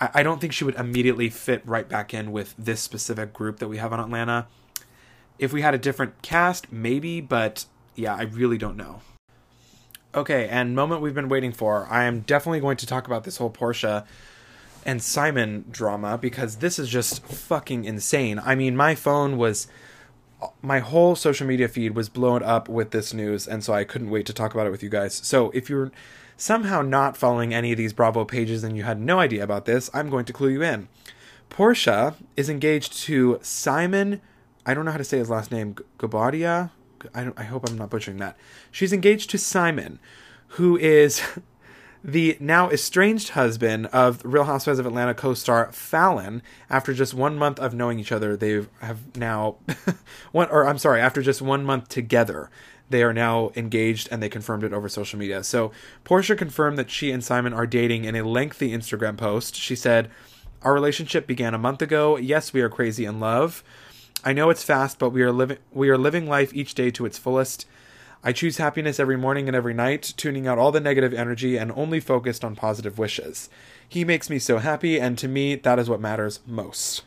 I, 0.00 0.10
I 0.14 0.22
don't 0.24 0.40
think 0.40 0.52
she 0.52 0.64
would 0.64 0.74
immediately 0.74 1.30
fit 1.30 1.62
right 1.64 1.88
back 1.88 2.12
in 2.12 2.32
with 2.32 2.52
this 2.58 2.80
specific 2.80 3.32
group 3.32 3.60
that 3.60 3.68
we 3.68 3.76
have 3.76 3.92
on 3.92 4.00
Atlanta. 4.00 4.48
If 5.38 5.52
we 5.52 5.62
had 5.62 5.72
a 5.72 5.78
different 5.78 6.20
cast, 6.20 6.72
maybe, 6.72 7.20
but 7.20 7.64
yeah, 7.94 8.16
I 8.16 8.22
really 8.22 8.58
don't 8.58 8.76
know. 8.76 9.00
Okay, 10.16 10.48
and 10.48 10.74
moment 10.74 11.00
we've 11.00 11.14
been 11.14 11.28
waiting 11.28 11.52
for. 11.52 11.86
I 11.88 12.04
am 12.04 12.20
definitely 12.20 12.58
going 12.58 12.76
to 12.78 12.86
talk 12.86 13.06
about 13.06 13.22
this 13.22 13.36
whole 13.36 13.50
Porsha 13.50 14.04
and 14.84 15.00
Simon 15.00 15.64
drama 15.70 16.18
because 16.18 16.56
this 16.56 16.76
is 16.76 16.88
just 16.88 17.24
fucking 17.24 17.84
insane. 17.84 18.40
I 18.44 18.56
mean, 18.56 18.76
my 18.76 18.96
phone 18.96 19.36
was 19.36 19.68
my 20.62 20.78
whole 20.80 21.16
social 21.16 21.46
media 21.46 21.68
feed 21.68 21.94
was 21.94 22.08
blown 22.08 22.42
up 22.42 22.68
with 22.68 22.90
this 22.90 23.12
news, 23.12 23.46
and 23.46 23.64
so 23.64 23.72
I 23.72 23.84
couldn't 23.84 24.10
wait 24.10 24.26
to 24.26 24.32
talk 24.32 24.54
about 24.54 24.66
it 24.66 24.70
with 24.70 24.82
you 24.82 24.88
guys. 24.88 25.14
So 25.14 25.50
if 25.50 25.68
you're 25.68 25.90
somehow 26.36 26.82
not 26.82 27.16
following 27.16 27.52
any 27.52 27.72
of 27.72 27.78
these 27.78 27.92
Bravo 27.92 28.24
pages 28.24 28.62
and 28.62 28.76
you 28.76 28.84
had 28.84 29.00
no 29.00 29.18
idea 29.18 29.42
about 29.42 29.64
this, 29.64 29.90
I'm 29.92 30.08
going 30.08 30.24
to 30.26 30.32
clue 30.32 30.50
you 30.50 30.62
in. 30.62 30.88
Porsha 31.50 32.14
is 32.36 32.48
engaged 32.48 32.92
to 33.04 33.38
Simon. 33.42 34.20
I 34.64 34.74
don't 34.74 34.84
know 34.84 34.92
how 34.92 34.98
to 34.98 35.04
say 35.04 35.18
his 35.18 35.30
last 35.30 35.50
name. 35.50 35.74
Gabadia. 35.98 36.70
I, 37.14 37.32
I 37.36 37.44
hope 37.44 37.68
I'm 37.68 37.78
not 37.78 37.90
butchering 37.90 38.18
that. 38.18 38.36
She's 38.70 38.92
engaged 38.92 39.30
to 39.30 39.38
Simon, 39.38 39.98
who 40.48 40.76
is 40.76 41.22
the 42.02 42.36
now 42.40 42.70
estranged 42.70 43.30
husband 43.30 43.86
of 43.86 44.24
Real 44.24 44.44
Housewives 44.44 44.78
of 44.78 44.86
Atlanta 44.86 45.14
co-star 45.14 45.68
Falynn. 45.68 46.42
after 46.70 46.94
just 46.94 47.14
one 47.14 47.36
month 47.36 47.58
of 47.58 47.74
knowing 47.74 47.98
each 47.98 48.12
other, 48.12 48.36
they 48.36 48.64
have 48.80 49.16
now 49.16 49.56
one 50.32 50.48
or 50.50 50.66
I'm 50.66 50.78
sorry, 50.78 51.00
after 51.00 51.22
just 51.22 51.42
one 51.42 51.64
month 51.64 51.88
together, 51.88 52.50
they 52.90 53.02
are 53.02 53.12
now 53.12 53.50
engaged 53.56 54.08
and 54.10 54.22
they 54.22 54.28
confirmed 54.28 54.64
it 54.64 54.72
over 54.72 54.88
social 54.88 55.18
media. 55.18 55.42
So 55.44 55.72
Porsha 56.04 56.38
confirmed 56.38 56.78
that 56.78 56.90
she 56.90 57.10
and 57.10 57.22
Simon 57.22 57.52
are 57.52 57.66
dating 57.66 58.04
in 58.04 58.16
a 58.16 58.22
lengthy 58.22 58.70
Instagram 58.70 59.16
post. 59.16 59.54
She 59.56 59.74
said, 59.74 60.10
"Our 60.62 60.72
relationship 60.72 61.26
began 61.26 61.54
a 61.54 61.58
month 61.58 61.82
ago. 61.82 62.16
Yes, 62.16 62.52
we 62.52 62.60
are 62.60 62.68
crazy 62.68 63.04
in 63.04 63.20
love. 63.20 63.62
I 64.24 64.32
know 64.32 64.50
it's 64.50 64.64
fast, 64.64 64.98
but 64.98 65.10
we 65.10 65.22
are 65.22 65.32
living 65.32 65.58
we 65.72 65.90
are 65.90 65.98
living 65.98 66.28
life 66.28 66.54
each 66.54 66.74
day 66.74 66.90
to 66.92 67.06
its 67.06 67.18
fullest." 67.18 67.66
I 68.22 68.32
choose 68.32 68.56
happiness 68.56 68.98
every 68.98 69.16
morning 69.16 69.48
and 69.48 69.56
every 69.56 69.74
night, 69.74 70.14
tuning 70.16 70.46
out 70.46 70.58
all 70.58 70.72
the 70.72 70.80
negative 70.80 71.14
energy 71.14 71.56
and 71.56 71.70
only 71.72 72.00
focused 72.00 72.44
on 72.44 72.56
positive 72.56 72.98
wishes. 72.98 73.48
He 73.88 74.04
makes 74.04 74.28
me 74.28 74.38
so 74.38 74.58
happy, 74.58 75.00
and 75.00 75.16
to 75.18 75.28
me, 75.28 75.54
that 75.54 75.78
is 75.78 75.88
what 75.88 76.00
matters 76.00 76.40
most. 76.46 77.04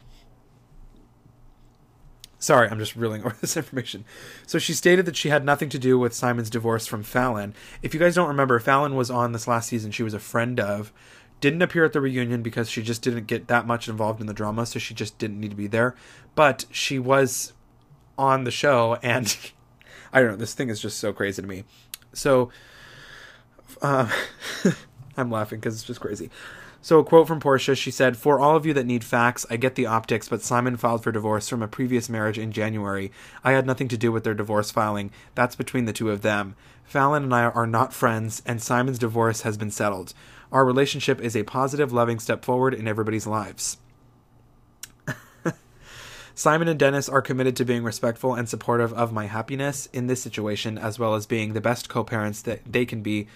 Sorry, 2.39 2.67
I'm 2.67 2.79
just 2.79 2.95
reeling 2.95 3.21
over 3.25 3.35
this 3.39 3.55
information. 3.55 4.03
So 4.47 4.57
she 4.57 4.73
stated 4.73 5.05
that 5.05 5.15
she 5.15 5.29
had 5.29 5.45
nothing 5.45 5.69
to 5.69 5.79
do 5.79 5.99
with 5.99 6.13
Simon's 6.13 6.49
divorce 6.49 6.87
from 6.87 7.03
Falynn. 7.03 7.53
If 7.81 7.93
you 7.93 7.99
guys 7.99 8.15
don't 8.15 8.27
remember, 8.27 8.59
Falynn 8.59 8.95
was 8.95 9.11
on 9.11 9.31
this 9.31 9.47
last 9.47 9.69
season. 9.69 9.91
She 9.91 10.03
was 10.03 10.13
a 10.13 10.19
friend 10.19 10.59
of. 10.59 10.91
Didn't 11.39 11.61
appear 11.61 11.85
at 11.85 11.93
the 11.93 12.01
reunion 12.01 12.43
because 12.43 12.69
she 12.69 12.83
just 12.83 13.01
didn't 13.01 13.25
get 13.25 13.47
that 13.47 13.65
much 13.65 13.87
involved 13.87 14.21
in 14.21 14.27
the 14.27 14.33
drama, 14.33 14.65
so 14.65 14.79
she 14.79 14.93
just 14.93 15.17
didn't 15.17 15.39
need 15.39 15.49
to 15.49 15.55
be 15.55 15.67
there. 15.67 15.95
But 16.35 16.65
she 16.71 16.99
was 16.99 17.53
on 18.17 18.43
the 18.43 18.51
show, 18.51 18.97
and 19.01 19.35
I 20.13 20.21
don't 20.21 20.31
know. 20.31 20.37
This 20.37 20.53
thing 20.53 20.69
is 20.69 20.79
just 20.79 20.99
so 20.99 21.13
crazy 21.13 21.41
to 21.41 21.47
me. 21.47 21.63
So, 22.13 22.51
uh, 23.81 24.09
I'm 25.17 25.31
laughing 25.31 25.59
because 25.59 25.75
it's 25.75 25.83
just 25.83 26.01
crazy. 26.01 26.29
So, 26.83 26.97
a 26.97 27.03
quote 27.03 27.27
from 27.27 27.39
Porsha 27.39 27.77
she 27.77 27.91
said, 27.91 28.17
For 28.17 28.39
all 28.39 28.55
of 28.55 28.65
you 28.65 28.73
that 28.73 28.87
need 28.87 29.03
facts, 29.03 29.45
I 29.51 29.57
get 29.57 29.75
the 29.75 29.85
optics, 29.85 30.27
but 30.27 30.41
Simon 30.41 30.77
filed 30.77 31.03
for 31.03 31.11
divorce 31.11 31.47
from 31.47 31.61
a 31.61 31.67
previous 31.67 32.09
marriage 32.09 32.39
in 32.39 32.51
January. 32.51 33.11
I 33.43 33.51
had 33.51 33.67
nothing 33.67 33.87
to 33.89 33.97
do 33.97 34.11
with 34.11 34.23
their 34.23 34.33
divorce 34.33 34.71
filing. 34.71 35.11
That's 35.35 35.55
between 35.55 35.85
the 35.85 35.93
two 35.93 36.09
of 36.09 36.21
them. 36.21 36.55
Falynn 36.91 37.23
and 37.23 37.35
I 37.35 37.43
are 37.43 37.67
not 37.67 37.93
friends, 37.93 38.41
and 38.47 38.61
Simon's 38.61 38.97
divorce 38.97 39.41
has 39.41 39.57
been 39.57 39.71
settled. 39.71 40.13
Our 40.51 40.65
relationship 40.65 41.21
is 41.21 41.35
a 41.35 41.43
positive, 41.43 41.93
loving 41.93 42.19
step 42.19 42.43
forward 42.43 42.73
in 42.73 42.87
everybody's 42.87 43.27
lives. 43.27 43.77
Simon 46.41 46.67
and 46.67 46.79
Dennis 46.79 47.07
are 47.07 47.21
committed 47.21 47.55
to 47.57 47.65
being 47.65 47.83
respectful 47.83 48.33
and 48.33 48.49
supportive 48.49 48.91
of 48.93 49.13
my 49.13 49.27
happiness 49.27 49.87
in 49.93 50.07
this 50.07 50.23
situation, 50.23 50.75
as 50.75 50.97
well 50.97 51.13
as 51.13 51.27
being 51.27 51.53
the 51.53 51.61
best 51.61 51.87
co 51.87 52.03
parents 52.03 52.41
that 52.41 52.61
they 52.65 52.83
can 52.83 53.03
be 53.03 53.27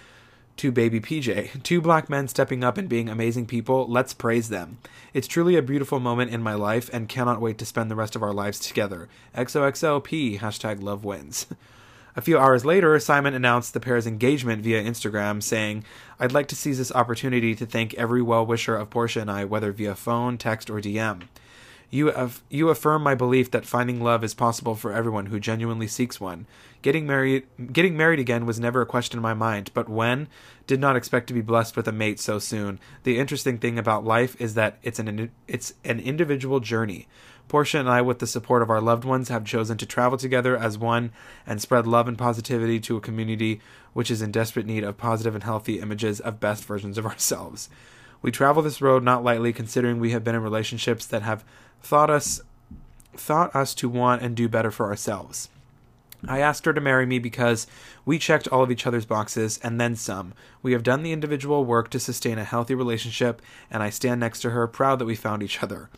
to 0.56 0.72
baby 0.72 0.98
PJ. 0.98 1.62
Two 1.62 1.80
black 1.80 2.10
men 2.10 2.26
stepping 2.26 2.64
up 2.64 2.76
and 2.76 2.88
being 2.88 3.08
amazing 3.08 3.46
people. 3.46 3.86
Let's 3.86 4.12
praise 4.12 4.48
them. 4.48 4.78
It's 5.14 5.28
truly 5.28 5.54
a 5.54 5.62
beautiful 5.62 6.00
moment 6.00 6.32
in 6.32 6.42
my 6.42 6.54
life 6.54 6.90
and 6.92 7.08
cannot 7.08 7.40
wait 7.40 7.58
to 7.58 7.64
spend 7.64 7.92
the 7.92 7.94
rest 7.94 8.16
of 8.16 8.24
our 8.24 8.34
lives 8.34 8.58
together. 8.58 9.08
XOXOP, 9.36 10.40
hashtag 10.40 10.82
love 10.82 11.04
wins. 11.04 11.46
A 12.16 12.22
few 12.22 12.36
hours 12.38 12.64
later, 12.64 12.98
Simon 12.98 13.34
announced 13.34 13.72
the 13.72 13.78
pair's 13.78 14.08
engagement 14.08 14.62
via 14.62 14.82
Instagram, 14.82 15.40
saying, 15.40 15.84
I'd 16.18 16.32
like 16.32 16.48
to 16.48 16.56
seize 16.56 16.78
this 16.78 16.90
opportunity 16.90 17.54
to 17.54 17.66
thank 17.66 17.94
every 17.94 18.22
well 18.22 18.44
wisher 18.44 18.74
of 18.74 18.90
Porsha 18.90 19.20
and 19.20 19.30
I, 19.30 19.44
whether 19.44 19.70
via 19.70 19.94
phone, 19.94 20.38
text, 20.38 20.70
or 20.70 20.80
DM. 20.80 21.22
You, 21.90 22.10
af- 22.10 22.42
you 22.50 22.68
affirm 22.68 23.02
my 23.02 23.14
belief 23.14 23.50
that 23.52 23.64
finding 23.64 24.00
love 24.02 24.24
is 24.24 24.34
possible 24.34 24.74
for 24.74 24.92
everyone 24.92 25.26
who 25.26 25.38
genuinely 25.38 25.86
seeks 25.86 26.20
one. 26.20 26.46
Getting 26.82 27.06
married, 27.06 27.46
getting 27.72 27.96
married 27.96 28.18
again 28.18 28.44
was 28.44 28.60
never 28.60 28.80
a 28.80 28.86
question 28.86 29.18
in 29.18 29.22
my 29.22 29.34
mind, 29.34 29.70
but 29.72 29.88
when, 29.88 30.28
did 30.66 30.80
not 30.80 30.96
expect 30.96 31.28
to 31.28 31.34
be 31.34 31.40
blessed 31.40 31.76
with 31.76 31.88
a 31.88 31.92
mate 31.92 32.18
so 32.20 32.38
soon. 32.38 32.80
The 33.04 33.18
interesting 33.18 33.58
thing 33.58 33.78
about 33.78 34.04
life 34.04 34.40
is 34.40 34.54
that 34.54 34.78
it's 34.82 34.98
an 34.98 35.30
it's 35.46 35.74
an 35.84 36.00
individual 36.00 36.60
journey. 36.60 37.06
Porsha 37.48 37.78
and 37.78 37.88
I, 37.88 38.02
with 38.02 38.18
the 38.18 38.26
support 38.26 38.62
of 38.62 38.70
our 38.70 38.80
loved 38.80 39.04
ones, 39.04 39.28
have 39.28 39.44
chosen 39.44 39.78
to 39.78 39.86
travel 39.86 40.18
together 40.18 40.56
as 40.56 40.76
one 40.76 41.12
and 41.46 41.60
spread 41.60 41.86
love 41.86 42.08
and 42.08 42.18
positivity 42.18 42.80
to 42.80 42.96
a 42.96 43.00
community 43.00 43.60
which 43.92 44.10
is 44.10 44.20
in 44.20 44.32
desperate 44.32 44.66
need 44.66 44.82
of 44.82 44.98
positive 44.98 45.34
and 45.34 45.44
healthy 45.44 45.78
images 45.78 46.18
of 46.18 46.40
best 46.40 46.64
versions 46.64 46.98
of 46.98 47.06
ourselves. 47.06 47.68
We 48.20 48.32
travel 48.32 48.62
this 48.62 48.82
road 48.82 49.04
not 49.04 49.22
lightly, 49.22 49.52
considering 49.52 50.00
we 50.00 50.10
have 50.10 50.24
been 50.24 50.34
in 50.34 50.42
relationships 50.42 51.06
that 51.06 51.22
have 51.22 51.44
thought 51.82 52.10
us 52.10 52.40
thought 53.14 53.54
us 53.56 53.74
to 53.74 53.88
want 53.88 54.22
and 54.22 54.36
do 54.36 54.48
better 54.48 54.70
for 54.70 54.86
ourselves. 54.86 55.48
I 56.28 56.40
asked 56.40 56.64
her 56.66 56.72
to 56.72 56.80
marry 56.80 57.06
me 57.06 57.18
because 57.18 57.66
we 58.04 58.18
checked 58.18 58.48
all 58.48 58.62
of 58.62 58.70
each 58.70 58.86
other's 58.86 59.06
boxes 59.06 59.58
and 59.62 59.80
then 59.80 59.96
some. 59.96 60.34
We 60.62 60.72
have 60.72 60.82
done 60.82 61.02
the 61.02 61.12
individual 61.12 61.64
work 61.64 61.88
to 61.90 62.00
sustain 62.00 62.38
a 62.38 62.44
healthy 62.44 62.74
relationship, 62.74 63.40
and 63.70 63.82
I 63.82 63.90
stand 63.90 64.20
next 64.20 64.40
to 64.40 64.50
her, 64.50 64.66
proud 64.66 64.98
that 64.98 65.04
we 65.04 65.14
found 65.14 65.42
each 65.42 65.62
other. 65.62 65.88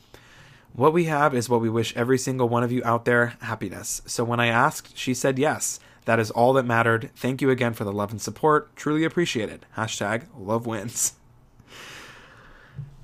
What 0.73 0.92
we 0.92 1.04
have 1.04 1.35
is 1.35 1.49
what 1.49 1.61
we 1.61 1.70
wish 1.70 1.97
every 1.97 2.18
single 2.18 2.49
one 2.49 2.62
of 2.62 2.73
you 2.73 2.82
out 2.85 3.04
there 3.04 3.37
happiness. 3.40 4.02
So 4.06 4.23
when 4.23 4.40
I 4.40 4.47
asked, 4.47 4.97
she 4.97 5.14
said 5.14 5.38
yes. 5.38 5.80
That 6.04 6.18
is 6.18 6.30
all 6.30 6.52
that 6.54 6.64
mattered. 6.64 7.11
Thank 7.16 7.42
you 7.42 7.50
again 7.50 7.75
for 7.75 7.85
the 7.85 7.92
love 7.92 8.11
and 8.11 8.20
support. 8.20 8.75
Truly 8.76 9.04
appreciate 9.04 9.50
it. 9.50 9.66
Hashtag 9.76 10.25
love 10.38 10.66
wins. 10.66 11.14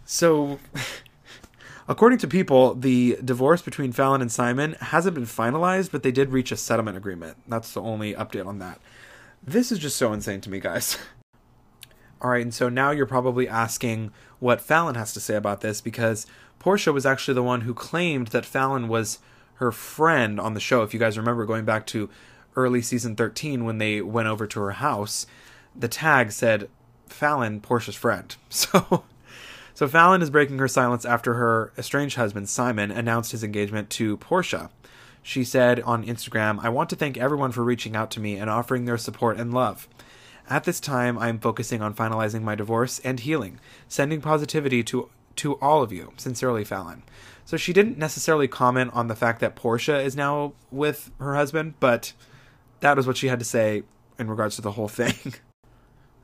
So 0.05 0.59
According 1.87 2.19
to 2.21 2.29
People, 2.29 2.75
the 2.75 3.19
divorce 3.23 3.61
between 3.61 3.93
Falynn 3.93 4.23
and 4.23 4.33
Simon 4.33 4.75
hasn't 4.81 5.15
been 5.15 5.27
finalized, 5.27 5.91
but 5.93 6.03
they 6.03 6.13
did 6.13 6.31
reach 6.31 6.51
a 6.51 6.57
settlement 6.57 6.97
agreement. 6.97 7.37
That's 7.47 7.73
the 7.73 7.83
only 7.83 8.15
update 8.15 8.47
on 8.47 8.59
that. 8.61 8.81
This 9.43 9.71
is 9.71 9.79
just 9.79 9.97
so 9.97 10.13
insane 10.13 10.41
to 10.43 10.51
me, 10.51 10.61
guys. 10.61 10.97
All 12.23 12.31
right, 12.31 12.43
and 12.43 12.55
so 12.55 12.71
now 12.71 12.91
you're 12.91 13.05
probably 13.05 13.47
asking 13.47 14.13
what 14.39 14.67
Falynn 14.67 14.97
has 14.97 15.13
to 15.13 15.21
say 15.21 15.35
about 15.35 15.61
this 15.61 15.83
because 15.83 16.27
Porsha 16.59 16.95
was 16.95 17.05
actually 17.05 17.35
the 17.35 17.43
one 17.43 17.63
who 17.63 17.75
claimed 17.75 18.29
that 18.29 18.45
Falynn 18.45 18.89
was 18.89 19.19
her 19.57 19.71
friend 19.71 20.41
on 20.41 20.55
the 20.55 20.61
show. 20.61 20.83
If 20.83 20.95
you 20.95 21.01
guys 21.01 21.19
remember 21.19 21.45
going 21.45 21.67
back 21.67 21.85
to 21.89 22.09
early 22.57 22.81
season 22.81 23.15
13 23.15 23.65
when 23.65 23.77
they 23.77 24.01
went 24.01 24.29
over 24.29 24.47
to 24.47 24.61
her 24.61 24.71
house, 24.73 25.27
the 25.77 25.89
tag 25.89 26.33
said 26.33 26.71
Falynn, 27.11 27.61
Porsha's 27.61 27.97
friend. 27.97 28.35
So 28.49 29.05
so 29.75 29.89
Falynn 29.89 30.23
is 30.23 30.31
breaking 30.31 30.59
her 30.59 30.69
silence 30.69 31.05
after 31.05 31.35
her 31.35 31.73
estranged 31.77 32.17
husband, 32.17 32.49
Simon, 32.49 32.91
announced 32.91 33.33
his 33.33 33.43
engagement 33.43 33.91
to 33.91 34.17
Porsha. 34.17 34.71
She 35.23 35.43
said 35.43 35.81
on 35.81 36.05
Instagram, 36.05 36.61
I 36.63 36.69
want 36.69 36.91
to 36.91 36.97
thank 36.97 37.17
everyone 37.17 37.51
for 37.51 37.65
reaching 37.65 37.97
out 37.97 38.11
to 38.13 38.21
me 38.21 38.37
and 38.37 38.49
offering 38.49 38.85
their 38.85 38.99
support 38.99 39.37
and 39.37 39.53
love. 39.53 39.89
At 40.49 40.65
this 40.65 40.79
time, 40.79 41.19
I 41.19 41.29
am 41.29 41.39
focusing 41.39 41.83
on 41.83 41.95
finalizing 41.95 42.43
my 42.43 42.55
divorce 42.55 43.01
and 43.01 43.19
healing, 43.19 43.59
sending 43.89 44.21
positivity 44.21 44.83
to 44.85 45.09
to 45.37 45.55
all 45.55 45.83
of 45.83 45.93
you. 45.93 46.13
Sincerely, 46.17 46.65
Falynn. 46.65 47.03
So 47.45 47.57
she 47.57 47.73
didn't 47.73 47.99
necessarily 47.99 48.47
comment 48.47 48.93
on 48.95 49.09
the 49.09 49.17
fact 49.17 49.41
that 49.41 49.57
Porsha 49.57 50.05
is 50.05 50.15
now 50.15 50.53
with 50.71 51.11
her 51.19 51.35
husband, 51.35 51.75
but 51.81 52.13
that 52.81 52.97
was 52.97 53.07
what 53.07 53.17
she 53.17 53.27
had 53.27 53.41
to 53.41 53.45
say 53.45 53.83
in 54.19 54.31
regards 54.31 54.55
to 54.57 54.63
the 54.63 54.73
whole 54.73 54.89
thing. 55.01 55.35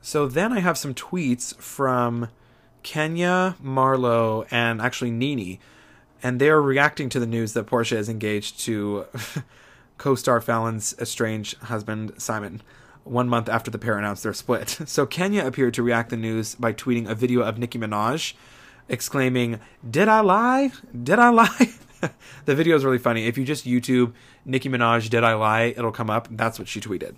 so 0.01 0.27
then 0.27 0.53
I 0.53 0.61
have 0.61 0.77
some 0.77 0.93
tweets 0.93 1.55
from 1.57 2.29
Kenya, 2.83 3.55
Marlo, 3.63 4.45
and 4.51 4.81
actually 4.81 5.11
Nene, 5.11 5.59
and 6.23 6.39
they 6.39 6.49
are 6.49 6.61
reacting 6.61 7.09
to 7.09 7.19
the 7.19 7.25
news 7.25 7.53
that 7.53 7.65
Porsha 7.65 7.97
is 7.97 8.09
engaged 8.09 8.59
to 8.61 9.05
co-star 9.97 10.39
Falynn's 10.39 10.95
estranged 10.99 11.57
husband 11.59 12.13
Simon. 12.17 12.61
One 13.03 13.27
month 13.27 13.49
after 13.49 13.71
the 13.71 13.79
pair 13.79 13.97
announced 13.97 14.23
their 14.23 14.33
split, 14.33 14.69
so 14.85 15.05
Kenya 15.05 15.45
appeared 15.45 15.73
to 15.75 15.83
react 15.83 16.09
the 16.09 16.17
news 16.17 16.55
by 16.55 16.73
tweeting 16.73 17.09
a 17.09 17.15
video 17.15 17.41
of 17.41 17.57
Nicki 17.57 17.79
Minaj, 17.79 18.33
exclaiming, 18.87 19.59
"Did 19.89 20.07
I 20.07 20.21
lie? 20.21 20.71
Did 21.03 21.17
I 21.17 21.29
lie?" 21.29 21.73
the 22.45 22.55
video 22.55 22.75
is 22.75 22.85
really 22.85 22.99
funny. 22.99 23.25
If 23.25 23.37
you 23.37 23.45
just 23.45 23.65
YouTube 23.65 24.13
Nicki 24.45 24.69
Minaj, 24.69 25.09
"Did 25.09 25.23
I 25.23 25.33
lie?" 25.33 25.73
it'll 25.75 25.91
come 25.91 26.09
up. 26.09 26.27
That's 26.29 26.59
what 26.59 26.67
she 26.67 26.79
tweeted. 26.79 27.15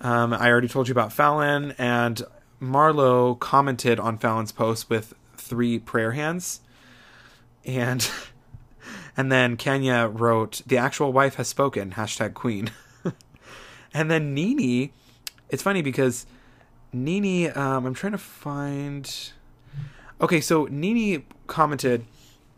Um, 0.00 0.34
I 0.34 0.50
already 0.50 0.68
told 0.68 0.88
you 0.88 0.92
about 0.92 1.10
Falynn, 1.10 1.74
and 1.78 2.22
Marlo 2.60 3.38
commented 3.38 3.98
on 3.98 4.18
Falynn's 4.18 4.52
post 4.52 4.88
with 4.88 5.14
three 5.36 5.78
prayer 5.78 6.12
hands, 6.12 6.60
and 7.64 8.08
and 9.16 9.30
then 9.30 9.56
Kenya 9.56 10.10
wrote, 10.12 10.62
"The 10.66 10.78
actual 10.78 11.12
wife 11.12 11.34
has 11.36 11.48
spoken." 11.48 11.92
Hashtag 11.92 12.34
Queen. 12.34 12.70
and 13.94 14.10
then 14.10 14.34
Nene, 14.34 14.90
it's 15.48 15.62
funny 15.62 15.82
because 15.82 16.26
Nene, 16.92 17.56
um, 17.56 17.86
I'm 17.86 17.94
trying 17.94 18.12
to 18.12 18.18
find. 18.18 19.32
Okay, 20.20 20.40
so 20.40 20.66
Nene 20.70 21.24
commented, 21.46 22.04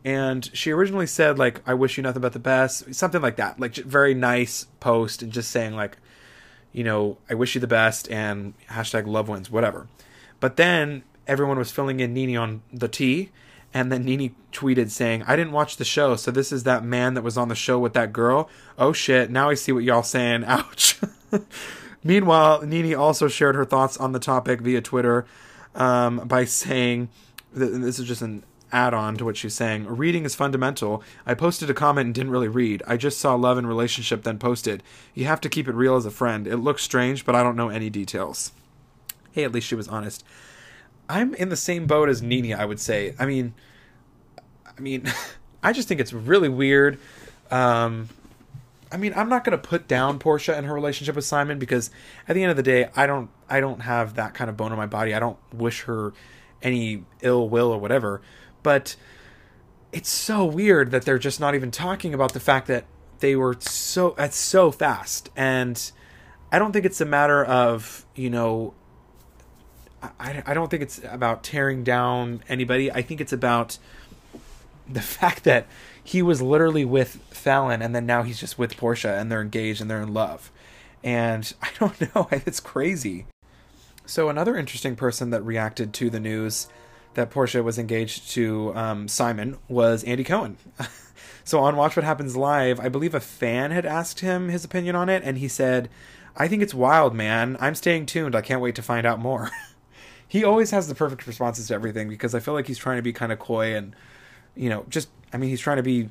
and 0.04 0.48
she 0.52 0.70
originally 0.70 1.06
said 1.06 1.38
like, 1.38 1.62
"I 1.66 1.74
wish 1.74 1.96
you 1.96 2.02
nothing 2.02 2.22
but 2.22 2.32
the 2.32 2.38
best," 2.38 2.94
something 2.94 3.22
like 3.22 3.36
that, 3.36 3.58
like 3.58 3.74
very 3.74 4.14
nice 4.14 4.66
post, 4.80 5.22
and 5.22 5.32
just 5.32 5.50
saying 5.50 5.74
like, 5.74 5.98
you 6.76 6.84
know, 6.84 7.16
I 7.30 7.34
wish 7.34 7.54
you 7.54 7.60
the 7.60 7.66
best 7.66 8.06
and 8.10 8.52
hashtag 8.68 9.06
love 9.06 9.30
wins, 9.30 9.50
whatever. 9.50 9.88
But 10.40 10.58
then 10.58 11.04
everyone 11.26 11.56
was 11.56 11.70
filling 11.70 12.00
in 12.00 12.12
Nene 12.12 12.36
on 12.36 12.60
the 12.70 12.86
T, 12.86 13.30
and 13.72 13.90
then 13.90 14.04
Nene 14.04 14.36
tweeted 14.52 14.90
saying, 14.90 15.22
I 15.26 15.36
didn't 15.36 15.52
watch 15.52 15.78
the 15.78 15.86
show, 15.86 16.16
so 16.16 16.30
this 16.30 16.52
is 16.52 16.64
that 16.64 16.84
man 16.84 17.14
that 17.14 17.22
was 17.22 17.38
on 17.38 17.48
the 17.48 17.54
show 17.54 17.78
with 17.78 17.94
that 17.94 18.12
girl. 18.12 18.50
Oh 18.76 18.92
shit, 18.92 19.30
now 19.30 19.48
I 19.48 19.54
see 19.54 19.72
what 19.72 19.84
y'all 19.84 20.02
saying. 20.02 20.44
Ouch. 20.46 21.00
Meanwhile, 22.04 22.60
Nene 22.62 22.94
also 22.94 23.26
shared 23.26 23.54
her 23.54 23.64
thoughts 23.64 23.96
on 23.96 24.12
the 24.12 24.18
topic 24.18 24.60
via 24.60 24.82
Twitter. 24.82 25.24
um, 25.74 26.18
by 26.26 26.44
saying, 26.44 27.08
this 27.54 27.98
is 27.98 28.06
just 28.06 28.20
an 28.20 28.42
add 28.76 28.92
on 28.92 29.16
to 29.16 29.24
what 29.24 29.38
she's 29.38 29.54
saying. 29.54 29.86
Reading 29.86 30.26
is 30.26 30.34
fundamental. 30.34 31.02
I 31.24 31.32
posted 31.32 31.70
a 31.70 31.74
comment 31.74 32.04
and 32.04 32.14
didn't 32.14 32.30
really 32.30 32.46
read. 32.46 32.82
I 32.86 32.98
just 32.98 33.18
saw 33.18 33.34
love 33.34 33.56
and 33.56 33.66
relationship, 33.66 34.22
then 34.22 34.38
posted. 34.38 34.82
You 35.14 35.24
have 35.24 35.40
to 35.40 35.48
keep 35.48 35.66
it 35.66 35.74
real 35.74 35.96
as 35.96 36.04
a 36.04 36.10
friend. 36.10 36.46
It 36.46 36.58
looks 36.58 36.82
strange, 36.82 37.24
but 37.24 37.34
I 37.34 37.42
don't 37.42 37.56
know 37.56 37.70
any 37.70 37.88
details. 37.88 38.52
Hey, 39.32 39.44
at 39.44 39.52
least 39.52 39.66
she 39.66 39.74
was 39.74 39.88
honest. 39.88 40.24
I'm 41.08 41.34
in 41.34 41.48
the 41.48 41.56
same 41.56 41.86
boat 41.86 42.10
as 42.10 42.20
Nene, 42.20 42.52
I 42.52 42.66
would 42.66 42.78
say. 42.78 43.14
I 43.18 43.24
mean, 43.24 43.54
I 44.76 44.80
mean, 44.80 45.10
I 45.62 45.72
just 45.72 45.88
think 45.88 46.00
it's 46.00 46.12
really 46.12 46.50
weird. 46.50 46.98
Um, 47.50 48.10
I 48.92 48.98
mean, 48.98 49.14
I'm 49.16 49.30
not 49.30 49.42
going 49.42 49.58
to 49.58 49.68
put 49.68 49.88
down 49.88 50.18
Porsha 50.18 50.54
and 50.54 50.66
her 50.66 50.74
relationship 50.74 51.16
with 51.16 51.24
Simon 51.24 51.58
because 51.58 51.90
at 52.28 52.34
the 52.34 52.42
end 52.42 52.50
of 52.50 52.56
the 52.58 52.62
day, 52.62 52.90
I 52.94 53.06
don't 53.06 53.30
I 53.48 53.60
don't 53.60 53.80
have 53.80 54.16
that 54.16 54.34
kind 54.34 54.50
of 54.50 54.56
bone 54.56 54.70
in 54.70 54.76
my 54.78 54.86
body. 54.86 55.14
I 55.14 55.18
don't 55.18 55.38
wish 55.52 55.82
her 55.84 56.12
any 56.62 57.04
ill 57.22 57.48
will 57.48 57.72
or 57.72 57.78
whatever. 57.78 58.20
But 58.66 58.96
it's 59.92 60.08
so 60.08 60.44
weird 60.44 60.90
that 60.90 61.04
they're 61.04 61.20
just 61.20 61.38
not 61.38 61.54
even 61.54 61.70
talking 61.70 62.12
about 62.12 62.32
the 62.32 62.40
fact 62.40 62.66
that 62.66 62.84
they 63.20 63.36
were 63.36 63.54
so 63.60 64.16
it's 64.18 64.36
so 64.36 64.72
fast 64.72 65.30
and 65.36 65.92
I 66.50 66.58
don't 66.58 66.72
think 66.72 66.84
it's 66.84 67.00
a 67.00 67.04
matter 67.04 67.44
of, 67.44 68.04
you 68.16 68.28
know, 68.28 68.74
I, 70.02 70.42
I 70.44 70.52
don't 70.52 70.68
think 70.68 70.82
it's 70.82 71.00
about 71.04 71.44
tearing 71.44 71.84
down 71.84 72.42
anybody. 72.48 72.90
I 72.90 73.02
think 73.02 73.20
it's 73.20 73.32
about 73.32 73.78
the 74.88 75.00
fact 75.16 75.44
that 75.44 75.68
he 76.02 76.20
was 76.20 76.42
literally 76.42 76.84
with 76.84 77.20
falynn 77.30 77.84
and 77.84 77.94
then 77.94 78.04
now 78.04 78.24
he's 78.24 78.40
just 78.40 78.58
with 78.58 78.76
porsha 78.76 79.16
and 79.16 79.30
they're 79.30 79.42
engaged 79.42 79.80
and 79.80 79.88
they're 79.88 80.02
in 80.02 80.12
love. 80.12 80.50
And 81.04 81.54
I 81.62 81.68
don't 81.78 82.16
know, 82.16 82.26
it's 82.32 82.58
crazy. 82.58 83.26
So 84.06 84.28
another 84.28 84.56
interesting 84.56 84.96
person 84.96 85.30
that 85.30 85.42
reacted 85.42 85.92
to 85.92 86.10
the 86.10 86.18
news 86.18 86.66
that 87.16 87.30
Porsha 87.30 87.64
was 87.64 87.78
engaged 87.78 88.30
to 88.30 88.72
um, 88.74 89.08
Simon 89.08 89.58
was 89.68 90.04
Andy 90.04 90.24
Cohen. 90.24 90.56
so 91.44 91.58
on 91.60 91.76
Watch 91.76 91.96
What 91.96 92.04
Happens 92.04 92.36
Live, 92.36 92.78
I 92.78 92.88
believe 92.88 93.14
a 93.14 93.20
fan 93.20 93.72
had 93.72 93.84
asked 93.84 94.20
him 94.20 94.48
his 94.48 94.64
opinion 94.64 94.94
on 94.94 95.08
it, 95.08 95.22
and 95.24 95.38
he 95.38 95.48
said, 95.48 95.90
"I 96.36 96.46
think 96.46 96.62
it's 96.62 96.74
wild, 96.74 97.14
man. 97.14 97.56
I'm 97.60 97.74
staying 97.74 98.06
tuned. 98.06 98.36
I 98.36 98.42
can't 98.42 98.60
wait 98.60 98.76
to 98.76 98.82
find 98.82 99.06
out 99.06 99.18
more." 99.18 99.50
he 100.28 100.44
always 100.44 100.70
has 100.70 100.88
the 100.88 100.94
perfect 100.94 101.26
responses 101.26 101.68
to 101.68 101.74
everything 101.74 102.08
because 102.08 102.34
I 102.34 102.40
feel 102.40 102.54
like 102.54 102.66
he's 102.66 102.78
trying 102.78 102.96
to 102.96 103.02
be 103.02 103.12
kind 103.12 103.32
of 103.32 103.38
coy 103.38 103.76
and 103.76 103.94
you 104.54 104.68
know, 104.68 104.84
just 104.88 105.08
I 105.32 105.36
mean, 105.36 105.50
he's 105.50 105.60
trying 105.60 105.76
to 105.76 105.82
be 105.82 106.10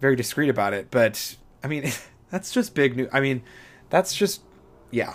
very 0.00 0.16
discreet 0.16 0.48
about 0.48 0.74
it, 0.74 0.88
but 0.90 1.36
I 1.62 1.68
mean, 1.68 1.90
that's 2.30 2.52
just 2.52 2.74
big 2.74 2.96
news. 2.96 3.08
I 3.12 3.20
mean, 3.20 3.42
that's 3.90 4.14
just 4.14 4.42
yeah. 4.90 5.14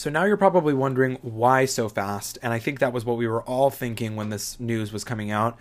So 0.00 0.08
now 0.08 0.24
you're 0.24 0.38
probably 0.38 0.72
wondering 0.72 1.18
why 1.20 1.66
so 1.66 1.90
fast, 1.90 2.38
and 2.42 2.54
I 2.54 2.58
think 2.58 2.78
that 2.78 2.94
was 2.94 3.04
what 3.04 3.18
we 3.18 3.28
were 3.28 3.42
all 3.42 3.68
thinking 3.68 4.16
when 4.16 4.30
this 4.30 4.58
news 4.58 4.94
was 4.94 5.04
coming 5.04 5.30
out. 5.30 5.58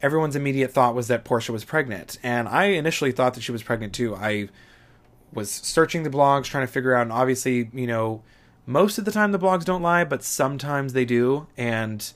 Everyone's 0.00 0.36
immediate 0.36 0.72
thought 0.72 0.94
was 0.94 1.08
that 1.08 1.22
Porsha 1.22 1.50
was 1.50 1.66
pregnant, 1.66 2.18
and 2.22 2.48
I 2.48 2.68
initially 2.68 3.12
thought 3.12 3.34
that 3.34 3.42
she 3.42 3.52
was 3.52 3.62
pregnant 3.62 3.92
too. 3.92 4.16
I 4.16 4.48
was 5.34 5.50
searching 5.50 6.02
the 6.02 6.08
blogs 6.08 6.44
trying 6.44 6.66
to 6.66 6.72
figure 6.72 6.94
out, 6.94 7.02
and 7.02 7.12
obviously, 7.12 7.68
you 7.74 7.86
know, 7.86 8.22
most 8.64 8.96
of 8.96 9.04
the 9.04 9.12
time 9.12 9.32
the 9.32 9.38
blogs 9.38 9.66
don't 9.66 9.82
lie, 9.82 10.04
but 10.04 10.24
sometimes 10.24 10.94
they 10.94 11.04
do, 11.04 11.46
and 11.58 12.10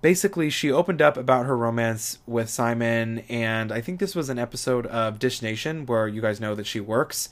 basically 0.00 0.50
she 0.50 0.72
opened 0.72 1.00
up 1.00 1.16
about 1.16 1.46
her 1.46 1.56
romance 1.56 2.18
with 2.26 2.50
Simon 2.50 3.20
and 3.28 3.70
I 3.70 3.80
think 3.80 4.00
this 4.00 4.16
was 4.16 4.28
an 4.28 4.40
episode 4.40 4.86
of 4.86 5.20
Dish 5.20 5.42
Nation 5.42 5.86
where 5.86 6.08
you 6.08 6.20
guys 6.20 6.40
know 6.40 6.56
that 6.56 6.66
she 6.66 6.80
works. 6.80 7.28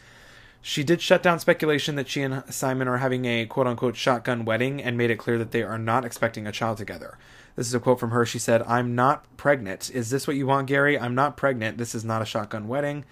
She 0.62 0.84
did 0.84 1.00
shut 1.00 1.22
down 1.22 1.38
speculation 1.38 1.94
that 1.94 2.08
she 2.08 2.22
and 2.22 2.42
Simon 2.52 2.86
are 2.86 2.98
having 2.98 3.24
a 3.24 3.46
quote 3.46 3.66
unquote 3.66 3.96
shotgun 3.96 4.44
wedding 4.44 4.82
and 4.82 4.96
made 4.96 5.10
it 5.10 5.16
clear 5.16 5.38
that 5.38 5.52
they 5.52 5.62
are 5.62 5.78
not 5.78 6.04
expecting 6.04 6.46
a 6.46 6.52
child 6.52 6.76
together. 6.78 7.16
This 7.56 7.66
is 7.66 7.74
a 7.74 7.80
quote 7.80 7.98
from 7.98 8.10
her. 8.10 8.26
She 8.26 8.38
said, 8.38 8.62
I'm 8.62 8.94
not 8.94 9.24
pregnant. 9.36 9.90
Is 9.92 10.10
this 10.10 10.26
what 10.26 10.36
you 10.36 10.46
want, 10.46 10.66
Gary? 10.66 10.98
I'm 10.98 11.14
not 11.14 11.36
pregnant. 11.36 11.78
This 11.78 11.94
is 11.94 12.04
not 12.04 12.22
a 12.22 12.26
shotgun 12.26 12.68
wedding. 12.68 13.04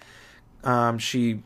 Um, 0.63 0.99
she 0.99 1.41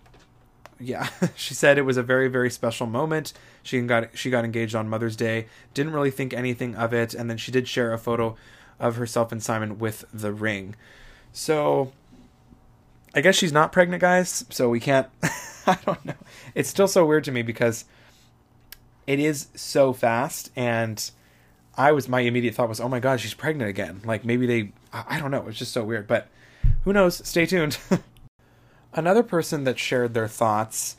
yeah, 0.79 1.07
she 1.36 1.53
said 1.53 1.77
it 1.77 1.83
was 1.83 1.98
a 1.98 2.03
very 2.03 2.27
very 2.27 2.50
special 2.50 2.88
moment. 2.88 3.33
She 3.62 3.79
got 3.81 4.17
she 4.17 4.29
got 4.29 4.43
engaged 4.43 4.75
on 4.75 4.89
Mother's 4.89 5.15
Day. 5.15 5.48
Didn't 5.74 5.93
really 5.93 6.12
think 6.12 6.34
anything 6.34 6.75
of 6.75 6.93
it, 6.93 7.13
and 7.13 7.30
then 7.30 7.38
she 7.38 7.51
did 7.51 7.67
share 7.67 7.93
a 7.93 7.97
photo 7.97 8.36
of 8.80 8.97
herself 8.97 9.32
and 9.32 9.41
Simon 9.41 9.80
with 9.80 10.04
the 10.13 10.34
ring. 10.34 10.75
So 11.32 11.93
I 13.15 13.21
guess 13.21 13.36
she's 13.36 13.54
not 13.54 13.71
pregnant, 13.71 14.01
guys. 14.01 14.45
So 14.49 14.67
we 14.69 14.82
can't. 14.82 15.08
I 15.67 15.78
don't 15.86 16.04
know. 16.06 16.15
It's 16.56 16.69
still 16.69 16.88
so 16.88 17.06
weird 17.06 17.23
to 17.26 17.32
me 17.32 17.41
because 17.41 17.86
it 19.08 19.19
is 19.19 19.47
so 19.56 19.93
fast, 19.93 20.52
and 20.56 21.12
I 21.76 21.91
was 21.91 22.08
my 22.08 22.21
immediate 22.21 22.56
thought 22.56 22.69
was, 22.69 22.80
oh 22.80 22.89
my 22.89 22.99
god, 22.99 23.19
she's 23.19 23.34
pregnant 23.34 23.69
again. 23.69 24.02
Like 24.06 24.26
maybe 24.26 24.45
they. 24.45 24.71
I 24.91 25.19
don't 25.19 25.32
know. 25.32 25.47
It's 25.47 25.58
just 25.58 25.73
so 25.73 25.84
weird, 25.84 26.08
but 26.08 26.28
who 26.84 26.93
knows? 26.93 27.28
Stay 27.28 27.45
tuned. 27.45 27.78
Another 28.93 29.23
person 29.23 29.63
that 29.63 29.80
shared 29.80 30.13
their 30.13 30.28
thoughts 30.28 30.97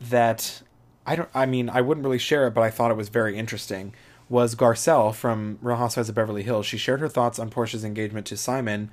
that 0.00 0.62
I 1.06 1.16
don't 1.16 1.28
I 1.34 1.46
mean 1.46 1.68
I 1.68 1.80
wouldn't 1.80 2.04
really 2.04 2.18
share 2.18 2.46
it 2.46 2.54
but 2.54 2.62
I 2.62 2.70
thought 2.70 2.90
it 2.90 2.96
was 2.96 3.08
very 3.08 3.36
interesting 3.36 3.94
was 4.28 4.54
Garcelle 4.54 5.14
from 5.14 5.58
Real 5.60 5.76
Housewives 5.76 6.08
of 6.08 6.14
Beverly 6.14 6.42
Hills. 6.42 6.66
She 6.66 6.78
shared 6.78 7.00
her 7.00 7.08
thoughts 7.08 7.38
on 7.38 7.50
Porsha's 7.50 7.84
engagement 7.84 8.26
to 8.26 8.36
Simon 8.36 8.90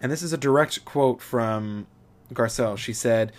and 0.00 0.10
this 0.10 0.22
is 0.22 0.32
a 0.32 0.38
direct 0.38 0.84
quote 0.84 1.20
from 1.20 1.86
Garcelle. 2.32 2.76
She 2.76 2.92
said 2.92 3.32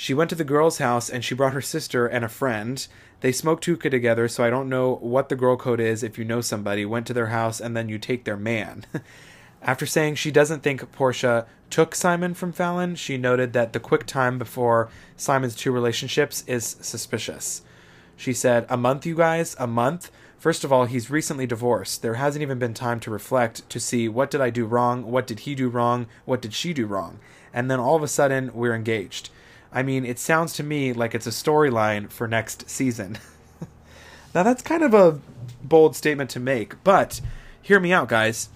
she 0.00 0.14
went 0.14 0.30
to 0.30 0.34
the 0.34 0.44
girl's 0.44 0.78
house 0.78 1.10
and 1.10 1.22
she 1.22 1.34
brought 1.34 1.52
her 1.52 1.60
sister 1.60 2.06
and 2.06 2.24
a 2.24 2.28
friend. 2.30 2.88
They 3.20 3.32
smoked 3.32 3.66
hookah 3.66 3.90
together, 3.90 4.28
so 4.28 4.42
I 4.42 4.48
don't 4.48 4.70
know 4.70 4.94
what 4.94 5.28
the 5.28 5.36
girl 5.36 5.58
code 5.58 5.78
is 5.78 6.02
if 6.02 6.16
you 6.16 6.24
know 6.24 6.40
somebody. 6.40 6.86
Went 6.86 7.06
to 7.08 7.12
their 7.12 7.26
house 7.26 7.60
and 7.60 7.76
then 7.76 7.90
you 7.90 7.98
take 7.98 8.24
their 8.24 8.38
man. 8.38 8.86
After 9.62 9.84
saying 9.84 10.14
she 10.14 10.30
doesn't 10.30 10.62
think 10.62 10.90
Porsha 10.90 11.44
took 11.68 11.94
Simon 11.94 12.32
from 12.32 12.50
Falynn, 12.50 12.96
she 12.96 13.18
noted 13.18 13.52
that 13.52 13.74
the 13.74 13.78
quick 13.78 14.06
time 14.06 14.38
before 14.38 14.88
Simon's 15.18 15.54
two 15.54 15.70
relationships 15.70 16.44
is 16.46 16.78
suspicious. 16.80 17.60
She 18.16 18.32
said, 18.32 18.64
A 18.70 18.78
month, 18.78 19.04
you 19.04 19.14
guys? 19.14 19.54
A 19.58 19.66
month? 19.66 20.10
First 20.38 20.64
of 20.64 20.72
all, 20.72 20.86
he's 20.86 21.10
recently 21.10 21.46
divorced. 21.46 22.00
There 22.00 22.14
hasn't 22.14 22.40
even 22.40 22.58
been 22.58 22.72
time 22.72 23.00
to 23.00 23.10
reflect 23.10 23.68
to 23.68 23.78
see 23.78 24.08
what 24.08 24.30
did 24.30 24.40
I 24.40 24.48
do 24.48 24.64
wrong, 24.64 25.10
what 25.10 25.26
did 25.26 25.40
he 25.40 25.54
do 25.54 25.68
wrong, 25.68 26.06
what 26.24 26.40
did 26.40 26.54
she 26.54 26.72
do 26.72 26.86
wrong. 26.86 27.18
And 27.52 27.70
then 27.70 27.80
all 27.80 27.96
of 27.96 28.02
a 28.02 28.08
sudden, 28.08 28.50
we're 28.54 28.74
engaged. 28.74 29.28
I 29.72 29.82
mean, 29.82 30.04
it 30.04 30.18
sounds 30.18 30.52
to 30.54 30.62
me 30.62 30.92
like 30.92 31.14
it's 31.14 31.26
a 31.26 31.30
storyline 31.30 32.10
for 32.10 32.26
next 32.26 32.68
season. 32.68 33.18
now, 34.34 34.42
that's 34.42 34.62
kind 34.62 34.82
of 34.82 34.94
a 34.94 35.20
bold 35.62 35.94
statement 35.94 36.30
to 36.30 36.40
make, 36.40 36.82
but 36.82 37.20
hear 37.62 37.78
me 37.78 37.92
out, 37.92 38.08
guys. 38.08 38.48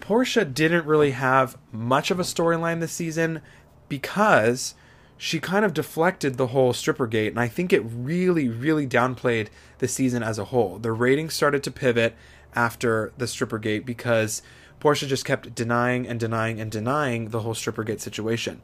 Porsha 0.00 0.52
didn't 0.52 0.86
really 0.86 1.12
have 1.12 1.56
much 1.72 2.10
of 2.10 2.18
a 2.18 2.24
storyline 2.24 2.80
this 2.80 2.92
season 2.92 3.42
because 3.88 4.74
she 5.18 5.38
kind 5.38 5.66
of 5.66 5.74
deflected 5.74 6.36
the 6.36 6.48
whole 6.48 6.72
stripper 6.72 7.06
gate, 7.06 7.28
and 7.28 7.38
I 7.38 7.46
think 7.46 7.72
it 7.72 7.82
really, 7.84 8.48
really 8.48 8.86
downplayed 8.86 9.48
the 9.78 9.86
season 9.86 10.22
as 10.22 10.38
a 10.38 10.46
whole. 10.46 10.78
The 10.78 10.92
ratings 10.92 11.34
started 11.34 11.62
to 11.64 11.70
pivot 11.70 12.16
after 12.54 13.12
the 13.18 13.26
stripper 13.26 13.58
gate 13.58 13.84
because 13.84 14.40
Porsha 14.80 15.06
just 15.06 15.26
kept 15.26 15.54
denying 15.54 16.08
and 16.08 16.18
denying 16.18 16.58
and 16.58 16.72
denying 16.72 17.28
the 17.28 17.40
whole 17.40 17.54
stripper 17.54 17.84
gate 17.84 18.00
situation. 18.00 18.62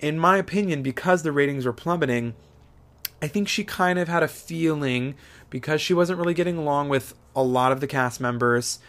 In 0.00 0.18
my 0.18 0.36
opinion, 0.36 0.82
because 0.82 1.22
the 1.22 1.32
ratings 1.32 1.64
were 1.64 1.72
plummeting, 1.72 2.34
I 3.22 3.28
think 3.28 3.48
she 3.48 3.64
kind 3.64 3.98
of 3.98 4.08
had 4.08 4.22
a 4.22 4.28
feeling 4.28 5.14
because 5.50 5.80
she 5.80 5.94
wasn't 5.94 6.18
really 6.18 6.34
getting 6.34 6.58
along 6.58 6.88
with 6.88 7.14
a 7.34 7.42
lot 7.42 7.72
of 7.72 7.80
the 7.80 7.86
cast 7.86 8.20
members 8.20 8.80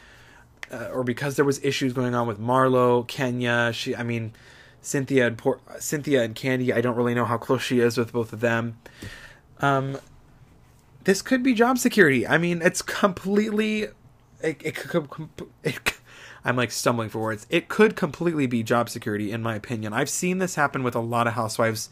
uh, 0.71 0.89
or 0.91 1.03
because 1.03 1.35
there 1.35 1.45
was 1.45 1.63
issues 1.63 1.93
going 1.93 2.15
on 2.15 2.27
with 2.27 2.39
Marlo, 2.39 3.07
Kenya. 3.07 3.71
She, 3.73 3.95
I 3.95 4.03
mean, 4.03 4.33
Cynthia 4.81 5.27
and 5.27 5.41
Cynthia 5.79 6.23
and 6.23 6.35
Kandi. 6.35 6.73
I 6.73 6.81
don't 6.81 6.95
really 6.95 7.13
know 7.13 7.25
how 7.25 7.37
close 7.37 7.61
she 7.61 7.79
is 7.79 7.97
with 7.97 8.11
both 8.11 8.33
of 8.33 8.39
them. 8.39 8.77
Um, 9.59 9.97
this 11.03 11.21
could 11.21 11.43
be 11.43 11.53
job 11.53 11.77
security. 11.77 12.27
I 12.27 12.37
mean, 12.37 12.61
it's 12.61 12.81
completely. 12.81 13.87
It, 14.41 14.61
it, 14.61 14.77
it, 15.63 15.93
I'm 16.45 16.55
like 16.55 16.71
stumbling 16.71 17.09
for 17.09 17.19
words. 17.19 17.47
It 17.49 17.67
could 17.67 17.95
completely 17.95 18.45
be 18.45 18.61
job 18.61 18.89
security, 18.89 19.31
in 19.31 19.41
my 19.41 19.55
opinion. 19.55 19.93
I've 19.93 20.09
seen 20.09 20.37
this 20.37 20.55
happen 20.55 20.83
with 20.83 20.95
a 20.95 20.99
lot 20.99 21.25
of 21.27 21.33
housewives 21.33 21.89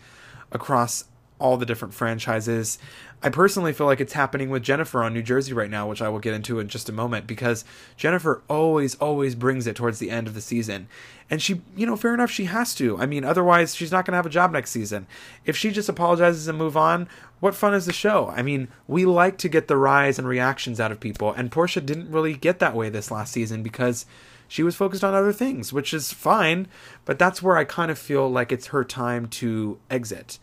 across 0.51 1.05
all 1.39 1.57
the 1.57 1.65
different 1.65 1.93
franchises. 1.93 2.77
I 3.21 3.29
personally 3.29 3.73
feel 3.73 3.87
like 3.87 3.99
it's 3.99 4.13
happening 4.13 4.49
with 4.49 4.63
Jennifer 4.63 5.03
on 5.03 5.13
New 5.13 5.23
Jersey 5.23 5.53
right 5.53 5.69
now, 5.69 5.89
which 5.89 6.01
I 6.01 6.07
will 6.07 6.19
get 6.19 6.35
into 6.35 6.59
in 6.59 6.67
just 6.67 6.87
a 6.87 6.93
moment, 6.93 7.25
because 7.25 7.65
Jennifer 7.97 8.43
always, 8.47 8.95
always 8.95 9.33
brings 9.33 9.65
it 9.65 9.75
towards 9.75 9.99
the 9.99 10.11
end 10.11 10.27
of 10.27 10.35
the 10.35 10.41
season. 10.41 10.87
And 11.29 11.41
she, 11.41 11.61
you 11.75 11.85
know, 11.85 11.95
fair 11.95 12.13
enough, 12.13 12.29
she 12.29 12.45
has 12.45 12.75
to. 12.75 12.97
I 12.99 13.07
mean, 13.07 13.23
otherwise, 13.23 13.75
she's 13.75 13.91
not 13.91 14.05
going 14.05 14.11
to 14.11 14.17
have 14.17 14.25
a 14.25 14.29
job 14.29 14.51
next 14.51 14.71
season. 14.71 15.07
If 15.45 15.57
she 15.57 15.71
just 15.71 15.89
apologizes 15.89 16.47
and 16.47 16.57
move 16.57 16.77
on, 16.77 17.09
what 17.39 17.55
fun 17.55 17.73
is 17.73 17.87
the 17.87 17.93
show? 17.93 18.27
I 18.29 18.41
mean, 18.41 18.67
we 18.87 19.05
like 19.05 19.37
to 19.39 19.49
get 19.49 19.67
the 19.67 19.77
rise 19.77 20.19
and 20.19 20.27
reactions 20.27 20.79
out 20.79 20.91
of 20.91 20.99
people, 20.99 21.31
and 21.33 21.51
Porsha 21.51 21.85
didn't 21.85 22.11
really 22.11 22.35
get 22.35 22.59
that 22.59 22.75
way 22.75 22.89
this 22.89 23.09
last 23.09 23.33
season 23.33 23.63
because 23.63 24.05
she 24.53 24.61
was 24.61 24.75
focused 24.75 25.03
on 25.03 25.15
other 25.15 25.33
things, 25.33 25.73
which 25.73 25.95
is 25.95 26.13
fine, 26.13 26.67
but 27.05 27.17
that's 27.17 27.41
where 27.41 27.57
I 27.57 27.63
kind 27.63 27.89
of 27.89 27.97
feel 27.97 28.29
like 28.29 28.51
it's 28.51 28.67
her 28.67 28.83
time 28.83 29.25
to 29.29 29.79
exit 29.89 30.37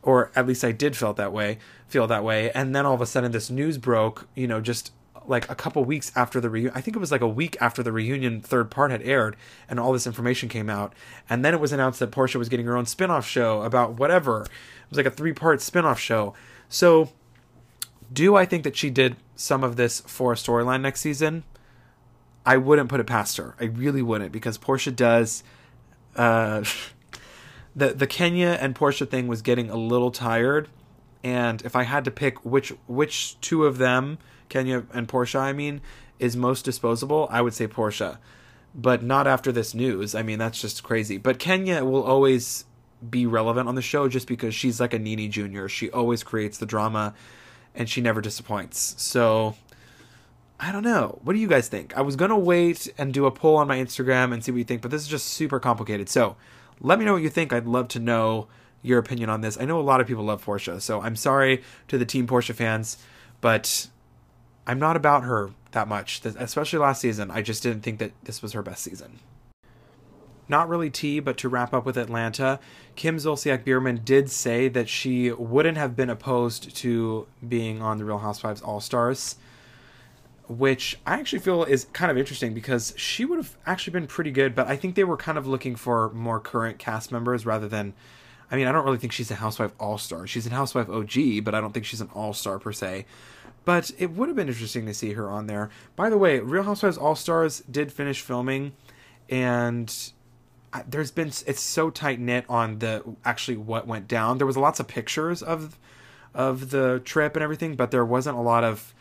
or 0.00 0.30
at 0.36 0.46
least 0.46 0.62
I 0.62 0.70
did 0.70 0.96
felt 0.96 1.16
that 1.16 1.32
way, 1.32 1.58
feel 1.88 2.06
that 2.06 2.22
way. 2.22 2.52
And 2.52 2.72
then 2.72 2.86
all 2.86 2.94
of 2.94 3.00
a 3.00 3.06
sudden, 3.06 3.32
this 3.32 3.50
news 3.50 3.76
broke, 3.76 4.28
you 4.36 4.46
know, 4.46 4.60
just 4.60 4.92
like 5.26 5.50
a 5.50 5.56
couple 5.56 5.84
weeks 5.84 6.12
after 6.14 6.40
the 6.40 6.48
reunion. 6.48 6.72
I 6.76 6.80
think 6.80 6.96
it 6.96 7.00
was 7.00 7.10
like 7.10 7.20
a 7.20 7.26
week 7.26 7.56
after 7.60 7.82
the 7.82 7.90
reunion 7.90 8.40
third 8.40 8.70
part 8.70 8.92
had 8.92 9.02
aired 9.02 9.34
and 9.68 9.80
all 9.80 9.92
this 9.92 10.06
information 10.06 10.48
came 10.48 10.70
out. 10.70 10.92
And 11.28 11.44
then 11.44 11.52
it 11.52 11.58
was 11.58 11.72
announced 11.72 11.98
that 11.98 12.12
Porsha 12.12 12.36
was 12.36 12.48
getting 12.48 12.66
her 12.66 12.76
own 12.76 12.86
spin-off 12.86 13.26
show 13.26 13.62
about 13.62 13.94
whatever. 13.98 14.42
It 14.42 14.88
was 14.88 14.98
like 14.98 15.06
a 15.06 15.10
three-part 15.10 15.60
spin-off 15.62 15.98
show. 15.98 16.32
So 16.68 17.10
do 18.12 18.36
I 18.36 18.46
think 18.46 18.62
that 18.62 18.76
she 18.76 18.88
did 18.88 19.16
some 19.34 19.64
of 19.64 19.74
this 19.74 19.98
for 20.02 20.32
a 20.32 20.36
storyline 20.36 20.80
next 20.80 21.00
season? 21.00 21.42
I 22.48 22.56
wouldn't 22.56 22.88
put 22.88 22.98
it 22.98 23.06
past 23.06 23.36
her. 23.36 23.54
I 23.60 23.64
really 23.64 24.00
wouldn't 24.00 24.32
because 24.32 24.56
Porsha 24.56 24.94
does 24.94 25.44
uh 26.16 26.64
the 27.76 27.88
the 27.88 28.06
Kenya 28.06 28.56
and 28.60 28.74
Porsha 28.74 29.08
thing 29.08 29.28
was 29.28 29.42
getting 29.42 29.68
a 29.68 29.76
little 29.76 30.10
tired 30.10 30.68
and 31.22 31.60
if 31.62 31.76
I 31.76 31.82
had 31.82 32.06
to 32.06 32.10
pick 32.10 32.44
which 32.46 32.72
which 32.86 33.38
two 33.40 33.66
of 33.66 33.76
them, 33.76 34.16
Kenya 34.48 34.84
and 34.94 35.06
Porsha, 35.06 35.40
I 35.40 35.52
mean, 35.52 35.82
is 36.18 36.36
most 36.36 36.64
disposable, 36.64 37.28
I 37.30 37.42
would 37.42 37.52
say 37.52 37.68
Porsha, 37.68 38.16
But 38.74 39.02
not 39.02 39.26
after 39.26 39.52
this 39.52 39.74
news. 39.74 40.14
I 40.14 40.22
mean, 40.22 40.38
that's 40.38 40.60
just 40.60 40.82
crazy. 40.82 41.18
But 41.18 41.38
Kenya 41.38 41.84
will 41.84 42.02
always 42.02 42.64
be 43.10 43.26
relevant 43.26 43.68
on 43.68 43.74
the 43.74 43.82
show 43.82 44.08
just 44.08 44.26
because 44.26 44.54
she's 44.54 44.80
like 44.80 44.94
a 44.94 44.98
Nene 44.98 45.30
Jr. 45.30 45.68
She 45.68 45.90
always 45.90 46.22
creates 46.22 46.56
the 46.58 46.66
drama 46.66 47.14
and 47.74 47.88
she 47.88 48.00
never 48.00 48.20
disappoints. 48.20 48.94
So 48.96 49.54
I 50.60 50.72
don't 50.72 50.82
know. 50.82 51.20
What 51.22 51.34
do 51.34 51.38
you 51.38 51.46
guys 51.46 51.68
think? 51.68 51.96
I 51.96 52.00
was 52.00 52.16
going 52.16 52.30
to 52.30 52.36
wait 52.36 52.92
and 52.98 53.14
do 53.14 53.26
a 53.26 53.30
poll 53.30 53.56
on 53.56 53.68
my 53.68 53.78
Instagram 53.78 54.32
and 54.32 54.42
see 54.44 54.50
what 54.50 54.58
you 54.58 54.64
think, 54.64 54.82
but 54.82 54.90
this 54.90 55.02
is 55.02 55.08
just 55.08 55.26
super 55.28 55.60
complicated. 55.60 56.08
So 56.08 56.36
let 56.80 56.98
me 56.98 57.04
know 57.04 57.12
what 57.12 57.22
you 57.22 57.30
think. 57.30 57.52
I'd 57.52 57.66
love 57.66 57.88
to 57.88 58.00
know 58.00 58.48
your 58.82 58.98
opinion 58.98 59.30
on 59.30 59.40
this. 59.40 59.58
I 59.60 59.64
know 59.64 59.78
a 59.78 59.82
lot 59.82 60.00
of 60.00 60.06
people 60.06 60.24
love 60.24 60.44
Porsha, 60.44 60.80
so 60.80 61.00
I'm 61.00 61.16
sorry 61.16 61.62
to 61.88 61.98
the 61.98 62.04
Team 62.04 62.26
Porsha 62.26 62.54
fans, 62.54 62.98
but 63.40 63.88
I'm 64.66 64.78
not 64.78 64.96
about 64.96 65.24
her 65.24 65.50
that 65.72 65.86
much. 65.86 66.24
Especially 66.24 66.78
last 66.78 67.00
season, 67.00 67.30
I 67.30 67.42
just 67.42 67.62
didn't 67.62 67.82
think 67.82 67.98
that 68.00 68.12
this 68.24 68.42
was 68.42 68.52
her 68.52 68.62
best 68.62 68.82
season. 68.82 69.20
Not 70.48 70.68
really 70.68 70.90
tea, 70.90 71.20
but 71.20 71.36
to 71.38 71.48
wrap 71.48 71.74
up 71.74 71.84
with 71.84 71.96
Atlanta, 71.96 72.58
Kim 72.96 73.16
Zolciak 73.18 73.64
Biermann 73.64 74.00
did 74.04 74.30
say 74.30 74.68
that 74.68 74.88
she 74.88 75.30
wouldn't 75.30 75.76
have 75.76 75.94
been 75.94 76.08
opposed 76.08 76.74
to 76.76 77.26
being 77.46 77.82
on 77.82 77.98
the 77.98 78.04
Real 78.04 78.18
Housewives 78.18 78.62
All 78.62 78.80
Stars, 78.80 79.36
which 80.48 80.98
I 81.06 81.14
actually 81.14 81.40
feel 81.40 81.64
is 81.64 81.86
kind 81.92 82.10
of 82.10 82.16
interesting 82.16 82.54
because 82.54 82.94
she 82.96 83.24
would 83.24 83.38
have 83.38 83.56
actually 83.66 83.92
been 83.92 84.06
pretty 84.06 84.30
good, 84.30 84.54
but 84.54 84.66
I 84.66 84.76
think 84.76 84.94
they 84.94 85.04
were 85.04 85.16
kind 85.16 85.36
of 85.36 85.46
looking 85.46 85.76
for 85.76 86.10
more 86.10 86.40
current 86.40 86.78
cast 86.78 87.12
members 87.12 87.44
rather 87.44 87.68
than 87.68 87.94
I 88.50 88.56
mean, 88.56 88.66
I 88.66 88.72
don't 88.72 88.84
really 88.84 88.98
think 88.98 89.12
she's 89.12 89.30
a 89.30 89.36
housewife 89.36 89.72
all 89.78 89.98
star. 89.98 90.26
She's 90.26 90.46
a 90.46 90.50
housewife 90.50 90.88
OG, 90.88 91.44
but 91.44 91.54
I 91.54 91.60
don't 91.60 91.72
think 91.72 91.84
she's 91.84 92.00
an 92.00 92.08
all 92.14 92.32
star 92.32 92.58
per 92.58 92.72
se. 92.72 93.04
But 93.64 93.90
it 93.98 94.12
would 94.12 94.28
have 94.28 94.36
been 94.36 94.48
interesting 94.48 94.86
to 94.86 94.94
see 94.94 95.12
her 95.12 95.28
on 95.28 95.46
there. 95.46 95.68
By 95.94 96.08
the 96.08 96.16
way, 96.16 96.40
Real 96.40 96.62
Housewives 96.62 96.96
All 96.96 97.14
Stars 97.14 97.62
did 97.70 97.92
finish 97.92 98.22
filming, 98.22 98.72
and 99.28 99.94
there's 100.86 101.10
been 101.10 101.28
it's 101.28 101.60
so 101.60 101.90
tight 101.90 102.18
knit 102.18 102.46
on 102.48 102.78
the 102.78 103.02
actually 103.26 103.58
what 103.58 103.86
went 103.86 104.08
down. 104.08 104.38
There 104.38 104.46
was 104.46 104.56
lots 104.56 104.80
of 104.80 104.88
pictures 104.88 105.42
of 105.42 105.78
of 106.34 106.70
the 106.70 107.02
trip 107.04 107.36
and 107.36 107.42
everything, 107.42 107.76
but 107.76 107.90
there 107.90 108.06
wasn't 108.06 108.38
a 108.38 108.40
lot 108.40 108.64
of 108.64 108.94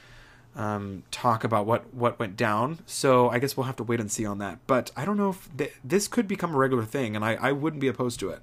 um, 0.57 1.03
talk 1.11 1.43
about 1.43 1.65
what 1.65 1.93
what 1.93 2.19
went 2.19 2.35
down. 2.35 2.79
So 2.85 3.29
I 3.29 3.39
guess 3.39 3.55
we'll 3.55 3.67
have 3.67 3.75
to 3.77 3.83
wait 3.83 3.99
and 3.99 4.11
see 4.11 4.25
on 4.25 4.39
that. 4.39 4.59
But 4.67 4.91
I 4.97 5.05
don't 5.05 5.15
know 5.15 5.29
if 5.29 5.47
th- 5.55 5.73
this 5.83 6.07
could 6.07 6.27
become 6.27 6.53
a 6.53 6.57
regular 6.57 6.83
thing, 6.83 7.15
and 7.15 7.23
I, 7.23 7.35
I 7.35 7.51
wouldn't 7.53 7.79
be 7.79 7.87
opposed 7.87 8.19
to 8.21 8.29
it. 8.29 8.41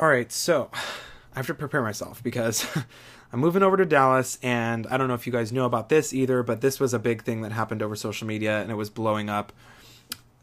All 0.00 0.08
right, 0.08 0.30
so 0.32 0.70
I 0.74 1.38
have 1.38 1.46
to 1.46 1.54
prepare 1.54 1.80
myself 1.80 2.20
because 2.22 2.66
I'm 3.32 3.38
moving 3.38 3.62
over 3.62 3.76
to 3.76 3.86
Dallas, 3.86 4.38
and 4.42 4.88
I 4.88 4.96
don't 4.96 5.06
know 5.06 5.14
if 5.14 5.26
you 5.26 5.32
guys 5.32 5.52
know 5.52 5.64
about 5.64 5.88
this 5.88 6.12
either, 6.12 6.42
but 6.42 6.60
this 6.60 6.80
was 6.80 6.92
a 6.92 6.98
big 6.98 7.22
thing 7.22 7.42
that 7.42 7.52
happened 7.52 7.80
over 7.80 7.94
social 7.94 8.26
media 8.26 8.60
and 8.60 8.72
it 8.72 8.74
was 8.74 8.90
blowing 8.90 9.30
up. 9.30 9.52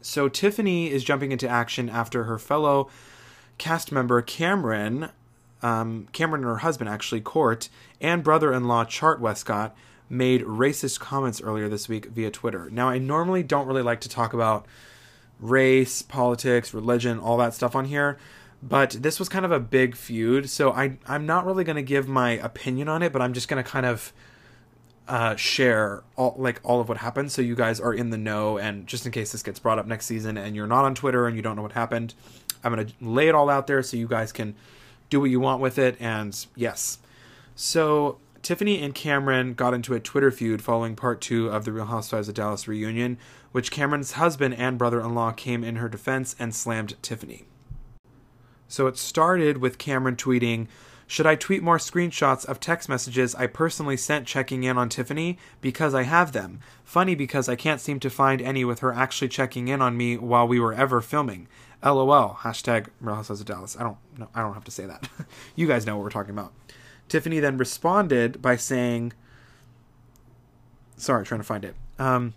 So 0.00 0.28
Tiffany 0.28 0.90
is 0.90 1.04
jumping 1.04 1.30
into 1.30 1.48
action 1.48 1.88
after 1.88 2.24
her 2.24 2.38
fellow 2.38 2.88
cast 3.58 3.92
member 3.92 4.20
Cameron, 4.22 5.10
um, 5.62 6.08
Cameron 6.12 6.42
and 6.42 6.50
her 6.50 6.58
husband 6.58 6.88
actually, 6.88 7.20
Court, 7.20 7.68
and 8.00 8.24
brother-in-law 8.24 8.86
Chart 8.86 9.20
Westcott 9.20 9.76
made 10.12 10.42
racist 10.42 11.00
comments 11.00 11.40
earlier 11.40 11.68
this 11.68 11.88
week 11.88 12.06
via 12.06 12.30
Twitter. 12.30 12.68
Now, 12.70 12.88
I 12.88 12.98
normally 12.98 13.42
don't 13.42 13.66
really 13.66 13.82
like 13.82 14.00
to 14.02 14.08
talk 14.08 14.32
about 14.32 14.66
race, 15.40 16.02
politics, 16.02 16.72
religion, 16.72 17.18
all 17.18 17.36
that 17.38 17.54
stuff 17.54 17.74
on 17.74 17.86
here 17.86 18.18
but 18.62 18.90
this 18.90 19.18
was 19.18 19.28
kind 19.28 19.44
of 19.44 19.50
a 19.50 19.58
big 19.58 19.96
feud, 19.96 20.48
so 20.48 20.72
I 20.72 20.96
I'm 21.06 21.26
not 21.26 21.44
really 21.44 21.64
going 21.64 21.76
to 21.76 21.82
give 21.82 22.06
my 22.06 22.30
opinion 22.30 22.88
on 22.88 23.02
it, 23.02 23.12
but 23.12 23.20
I'm 23.20 23.32
just 23.32 23.48
going 23.48 23.62
to 23.62 23.68
kind 23.68 23.84
of 23.84 24.12
uh, 25.08 25.34
share 25.34 26.04
all 26.16 26.36
like 26.38 26.60
all 26.62 26.80
of 26.80 26.88
what 26.88 26.98
happened, 26.98 27.32
so 27.32 27.42
you 27.42 27.56
guys 27.56 27.80
are 27.80 27.92
in 27.92 28.10
the 28.10 28.16
know, 28.16 28.58
and 28.58 28.86
just 28.86 29.04
in 29.04 29.10
case 29.10 29.32
this 29.32 29.42
gets 29.42 29.58
brought 29.58 29.80
up 29.80 29.86
next 29.86 30.06
season 30.06 30.38
and 30.38 30.54
you're 30.54 30.68
not 30.68 30.84
on 30.84 30.94
Twitter 30.94 31.26
and 31.26 31.34
you 31.34 31.42
don't 31.42 31.56
know 31.56 31.62
what 31.62 31.72
happened, 31.72 32.14
I'm 32.62 32.72
going 32.72 32.86
to 32.86 32.92
lay 33.00 33.26
it 33.26 33.34
all 33.34 33.50
out 33.50 33.66
there 33.66 33.82
so 33.82 33.96
you 33.96 34.06
guys 34.06 34.30
can 34.30 34.54
do 35.10 35.18
what 35.18 35.30
you 35.30 35.40
want 35.40 35.60
with 35.60 35.76
it. 35.76 35.96
And 35.98 36.46
yes, 36.54 36.98
so 37.56 38.18
Tiffany 38.42 38.82
and 38.82 38.92
Cameron 38.92 39.54
got 39.54 39.72
into 39.72 39.94
a 39.94 40.00
Twitter 40.00 40.32
feud 40.32 40.62
following 40.62 40.96
part 40.96 41.20
two 41.20 41.48
of 41.48 41.64
the 41.64 41.70
Real 41.70 41.84
Housewives 41.84 42.28
of 42.28 42.34
Dallas 42.34 42.66
reunion, 42.66 43.16
which 43.52 43.70
Cameron's 43.70 44.12
husband 44.12 44.54
and 44.54 44.76
brother-in-law 44.76 45.32
came 45.32 45.62
in 45.62 45.76
her 45.76 45.88
defense 45.88 46.34
and 46.40 46.52
slammed 46.52 47.00
Tiffany. 47.02 47.44
So 48.66 48.88
it 48.88 48.98
started 48.98 49.58
with 49.58 49.78
Cameron 49.78 50.16
tweeting, 50.16 50.66
should 51.06 51.26
I 51.26 51.36
tweet 51.36 51.62
more 51.62 51.78
screenshots 51.78 52.44
of 52.46 52.58
text 52.58 52.88
messages 52.88 53.34
I 53.36 53.46
personally 53.46 53.96
sent 53.96 54.26
checking 54.26 54.64
in 54.64 54.76
on 54.76 54.88
Tiffany? 54.88 55.38
Because 55.60 55.94
I 55.94 56.02
have 56.02 56.32
them. 56.32 56.58
Funny 56.82 57.14
because 57.14 57.48
I 57.48 57.54
can't 57.54 57.80
seem 57.80 58.00
to 58.00 58.10
find 58.10 58.42
any 58.42 58.64
with 58.64 58.80
her 58.80 58.92
actually 58.92 59.28
checking 59.28 59.68
in 59.68 59.80
on 59.80 59.96
me 59.96 60.16
while 60.16 60.48
we 60.48 60.58
were 60.58 60.72
ever 60.72 61.00
filming. 61.00 61.46
LOL. 61.84 62.38
Hashtag 62.40 62.88
Real 63.00 63.16
Housewives 63.16 63.40
of 63.40 63.46
Dallas. 63.46 63.76
I 63.78 63.84
don't 63.84 63.98
know. 64.18 64.28
I 64.34 64.40
don't 64.40 64.54
have 64.54 64.64
to 64.64 64.70
say 64.72 64.86
that. 64.86 65.08
you 65.54 65.68
guys 65.68 65.86
know 65.86 65.96
what 65.96 66.02
we're 66.02 66.10
talking 66.10 66.30
about. 66.30 66.52
Tiffany 67.12 67.40
then 67.40 67.58
responded 67.58 68.40
by 68.40 68.56
saying, 68.56 69.12
sorry, 70.96 71.26
trying 71.26 71.40
to 71.40 71.46
find 71.46 71.62
it. 71.62 71.76
Um, 71.98 72.32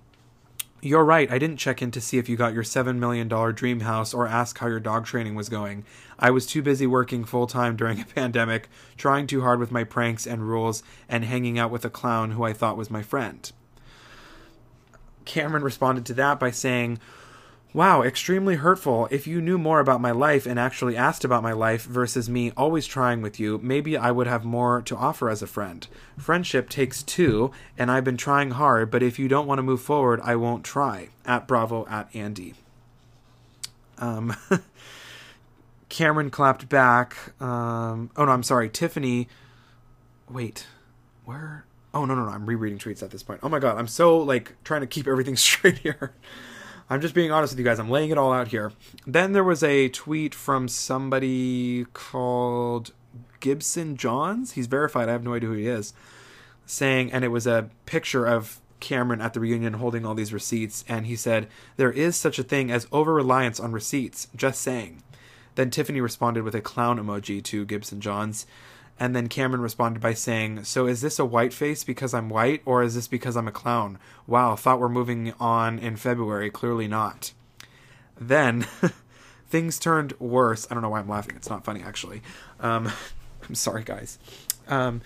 you're 0.82 1.06
right. 1.06 1.32
I 1.32 1.40
didn't 1.40 1.60
check 1.60 1.82
in 1.82 1.92
to 1.92 2.02
see 2.02 2.18
if 2.18 2.28
you 2.28 2.36
got 2.36 2.54
your 2.54 2.64
$7 2.64 2.98
million 2.98 3.30
dream 3.30 3.80
house 3.80 4.14
or 4.14 4.28
ask 4.28 4.58
how 4.58 4.68
your 4.68 4.82
dog 4.82 5.06
training 5.06 5.34
was 5.34 5.48
going. 5.48 5.86
I 6.20 6.30
was 6.30 6.46
too 6.46 6.62
busy 6.62 6.86
working 6.86 7.24
full 7.24 7.48
time 7.48 7.78
during 7.78 8.02
a 8.02 8.06
pandemic, 8.16 8.68
trying 8.98 9.28
too 9.28 9.44
hard 9.44 9.62
with 9.62 9.72
my 9.72 9.86
pranks 9.86 10.28
and 10.28 10.46
rules, 10.46 10.84
and 11.08 11.24
hanging 11.24 11.58
out 11.58 11.72
with 11.72 11.86
a 11.86 11.90
clown 11.90 12.32
who 12.32 12.44
I 12.44 12.52
thought 12.52 12.76
was 12.76 12.92
my 12.92 13.02
friend. 13.02 13.50
Cameron 15.24 15.64
responded 15.64 16.06
to 16.08 16.14
that 16.16 16.38
by 16.38 16.52
saying, 16.52 17.00
Wow, 17.76 18.04
extremely 18.04 18.56
hurtful. 18.56 19.10
If 19.12 19.28
you 19.28 19.42
knew 19.42 19.58
more 19.58 19.82
about 19.82 20.00
my 20.00 20.12
life 20.12 20.46
and 20.46 20.58
actually 20.58 20.96
asked 20.96 21.26
about 21.26 21.44
my 21.44 21.52
life 21.52 21.84
versus 21.84 22.30
me 22.30 22.54
always 22.56 22.88
trying 22.88 23.22
with 23.22 23.38
you, 23.38 23.60
maybe 23.62 23.98
I 23.98 24.12
would 24.12 24.28
have 24.28 24.46
more 24.46 24.82
to 24.84 24.96
offer 24.96 25.30
as 25.30 25.42
a 25.42 25.48
friend. 25.48 25.86
Friendship 26.18 26.70
takes 26.70 27.04
two, 27.04 27.52
and 27.78 27.92
I've 27.92 28.06
been 28.06 28.16
trying 28.16 28.52
hard, 28.52 28.90
but 28.90 29.04
if 29.04 29.20
you 29.20 29.28
don't 29.28 29.46
want 29.46 29.60
to 29.60 29.62
move 29.62 29.82
forward, 29.82 30.22
I 30.24 30.38
won't 30.38 30.64
try. 30.64 31.10
At 31.26 31.50
Bravo, 31.50 31.86
at 31.88 32.08
Andy. 32.16 32.54
Um, 33.98 34.38
Cameron 35.90 36.30
clapped 36.30 36.70
back. 36.70 37.34
Um, 37.42 38.10
oh 38.16 38.24
no, 38.24 38.32
I'm 38.32 38.44
sorry. 38.44 38.70
Tiffany. 38.70 39.28
Wait, 40.30 40.66
where? 41.26 41.66
Oh 41.94 42.06
no, 42.06 42.16
no, 42.16 42.24
no. 42.24 42.32
I'm 42.32 42.46
rereading 42.46 42.80
tweets 42.80 43.04
at 43.04 43.12
this 43.12 43.22
point. 43.22 43.42
Oh 43.44 43.50
my 43.50 43.60
god, 43.60 43.78
I'm 43.78 43.90
so 43.90 44.18
like 44.18 44.54
trying 44.64 44.80
to 44.80 44.88
keep 44.88 45.10
everything 45.10 45.36
straight 45.36 45.80
here. 45.80 46.14
I'm 46.90 47.02
just 47.02 47.16
being 47.16 47.32
honest 47.32 47.54
with 47.54 47.60
you 47.60 47.66
guys. 47.66 47.80
I'm 47.80 47.90
laying 47.90 48.12
it 48.12 48.18
all 48.18 48.32
out 48.32 48.50
here. 48.50 48.72
Then 49.08 49.34
there 49.34 49.44
was 49.44 49.64
a 49.64 49.90
tweet 49.90 50.36
from 50.36 50.68
somebody 50.68 51.86
called 51.94 52.92
Gibson 53.40 53.98
Johns. 53.98 54.52
He's 54.52 54.68
verified. 54.68 55.10
I 55.10 55.14
have 55.14 55.24
no 55.24 55.34
idea 55.34 55.50
who 55.50 55.56
he 55.56 55.68
is. 55.68 55.94
Saying, 56.68 57.12
and 57.12 57.24
it 57.24 57.30
was 57.30 57.48
a 57.48 57.70
picture 57.86 58.26
of 58.26 58.60
Cameron 58.80 59.22
at 59.22 59.34
the 59.34 59.40
reunion 59.40 59.74
holding 59.74 60.06
all 60.06 60.14
these 60.14 60.34
receipts. 60.34 60.86
And 60.88 61.08
he 61.08 61.16
said, 61.16 61.48
There 61.78 61.92
is 61.92 62.16
such 62.16 62.38
a 62.38 62.44
thing 62.44 62.72
as 62.72 62.88
over 62.92 63.14
reliance 63.14 63.60
on 63.60 63.72
receipts. 63.72 64.28
Just 64.36 64.62
saying. 64.62 65.02
Then 65.56 65.72
Tiffany 65.72 66.02
responded 66.02 66.44
with 66.44 66.54
a 66.54 66.62
clown 66.62 67.00
emoji 67.00 67.44
to 67.46 67.66
Gibson 67.66 68.00
Johns. 68.02 68.46
And 68.98 69.16
then 69.16 69.28
Cameron 69.28 69.62
responded 69.62 70.02
by 70.02 70.14
saying, 70.14 70.64
So 70.64 70.88
is 70.88 71.02
this 71.02 71.20
a 71.20 71.26
white 71.26 71.54
face 71.54 71.84
because 71.84 72.14
I'm 72.14 72.30
white, 72.30 72.62
or 72.66 72.82
is 72.82 72.96
this 72.96 73.08
because 73.08 73.36
I'm 73.36 73.48
a 73.48 73.52
clown? 73.52 73.98
Wow, 74.26 74.56
thought 74.56 74.80
we're 74.80 74.90
moving 74.90 75.34
on 75.40 75.80
in 75.80 75.98
February. 75.98 76.50
Clearly 76.50 76.88
not. 76.88 77.34
Then 78.20 78.66
things 79.50 79.80
turned 79.80 80.14
worse. 80.20 80.66
I 80.70 80.74
don't 80.74 80.84
know 80.84 80.90
why 80.90 81.00
I'm 81.00 81.10
laughing. 81.10 81.36
It's 81.36 81.50
not 81.50 81.66
funny, 81.66 81.82
actually. 81.84 82.22
Um, 82.60 82.92
I'm 83.48 83.56
sorry, 83.56 83.84
guys. 83.84 84.18
Um, 84.68 85.02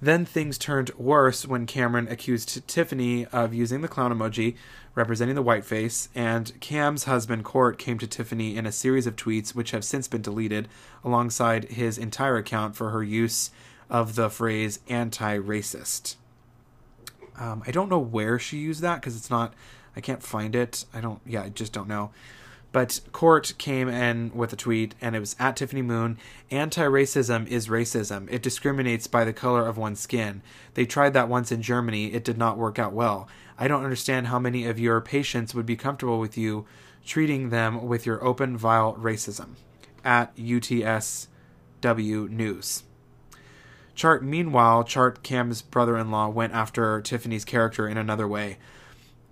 then 0.00 0.24
things 0.24 0.58
turned 0.58 0.90
worse 0.98 1.46
when 1.46 1.66
Cameron 1.66 2.08
accused 2.08 2.66
Tiffany 2.66 3.26
of 3.26 3.54
using 3.54 3.80
the 3.80 3.88
clown 3.88 4.12
emoji 4.12 4.56
representing 4.94 5.34
the 5.34 5.42
whiteface, 5.42 6.08
and 6.14 6.58
Cam's 6.60 7.04
husband 7.04 7.44
Court 7.44 7.78
came 7.78 7.98
to 7.98 8.06
Tiffany 8.06 8.56
in 8.56 8.66
a 8.66 8.72
series 8.72 9.06
of 9.06 9.16
tweets 9.16 9.54
which 9.54 9.72
have 9.72 9.84
since 9.84 10.08
been 10.08 10.22
deleted, 10.22 10.68
alongside 11.02 11.64
his 11.64 11.98
entire 11.98 12.36
account 12.36 12.76
for 12.76 12.90
her 12.90 13.02
use 13.02 13.50
of 13.90 14.14
the 14.14 14.30
phrase 14.30 14.78
anti 14.88 15.38
racist. 15.38 16.16
Um, 17.38 17.62
I 17.66 17.70
don't 17.70 17.90
know 17.90 17.98
where 17.98 18.38
she 18.38 18.58
used 18.58 18.82
that 18.82 19.00
because 19.00 19.16
it's 19.16 19.30
not. 19.30 19.54
I 19.96 20.00
can't 20.00 20.22
find 20.22 20.54
it. 20.54 20.84
I 20.94 21.00
don't. 21.00 21.20
Yeah, 21.26 21.42
I 21.42 21.48
just 21.48 21.72
don't 21.72 21.88
know. 21.88 22.10
But 22.74 23.00
Court 23.12 23.54
came 23.56 23.88
in 23.88 24.32
with 24.34 24.52
a 24.52 24.56
tweet, 24.56 24.96
and 25.00 25.14
it 25.14 25.20
was 25.20 25.36
at 25.38 25.56
Tiffany 25.56 25.82
Moon. 25.82 26.18
Anti 26.50 26.82
racism 26.82 27.46
is 27.46 27.68
racism. 27.68 28.26
It 28.30 28.42
discriminates 28.42 29.06
by 29.06 29.24
the 29.24 29.32
color 29.32 29.64
of 29.66 29.78
one's 29.78 30.00
skin. 30.00 30.42
They 30.74 30.84
tried 30.84 31.12
that 31.12 31.28
once 31.28 31.52
in 31.52 31.62
Germany. 31.62 32.12
It 32.12 32.24
did 32.24 32.36
not 32.36 32.58
work 32.58 32.80
out 32.80 32.92
well. 32.92 33.28
I 33.58 33.68
don't 33.68 33.84
understand 33.84 34.26
how 34.28 34.38
many 34.38 34.66
of 34.66 34.78
your 34.78 35.00
patients 35.00 35.54
would 35.54 35.66
be 35.66 35.76
comfortable 35.76 36.18
with 36.18 36.36
you 36.36 36.66
treating 37.04 37.50
them 37.50 37.86
with 37.86 38.06
your 38.06 38.24
open, 38.24 38.56
vile 38.56 38.94
racism. 38.94 39.50
At 40.04 40.34
UTSW 40.36 41.28
News. 42.28 42.82
Chart, 43.94 44.24
meanwhile, 44.24 44.84
Chart 44.84 45.22
Cam's 45.22 45.62
brother 45.62 45.96
in 45.96 46.10
law 46.10 46.28
went 46.28 46.52
after 46.52 47.00
Tiffany's 47.00 47.44
character 47.44 47.88
in 47.88 47.96
another 47.96 48.26
way 48.26 48.58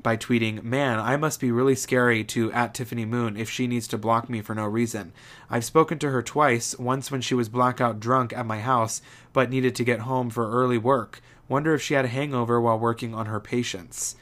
by 0.02 0.16
tweeting, 0.16 0.62
Man, 0.62 0.98
I 0.98 1.16
must 1.16 1.40
be 1.40 1.50
really 1.50 1.74
scary 1.74 2.24
to 2.24 2.50
at 2.52 2.74
Tiffany 2.74 3.04
Moon 3.04 3.36
if 3.36 3.50
she 3.50 3.66
needs 3.66 3.86
to 3.88 3.98
block 3.98 4.28
me 4.28 4.40
for 4.40 4.54
no 4.54 4.64
reason. 4.64 5.12
I've 5.50 5.64
spoken 5.64 5.98
to 6.00 6.10
her 6.10 6.22
twice, 6.22 6.78
once 6.78 7.10
when 7.10 7.20
she 7.20 7.34
was 7.34 7.48
blackout 7.48 8.00
drunk 8.00 8.32
at 8.32 8.46
my 8.46 8.60
house, 8.60 9.02
but 9.32 9.50
needed 9.50 9.74
to 9.76 9.84
get 9.84 10.00
home 10.00 10.30
for 10.30 10.50
early 10.50 10.78
work. 10.78 11.20
Wonder 11.52 11.74
if 11.74 11.82
she 11.82 11.92
had 11.92 12.06
a 12.06 12.08
hangover 12.08 12.58
while 12.58 12.78
working 12.78 13.14
on 13.14 13.26
her 13.26 13.38
patients. 13.38 14.16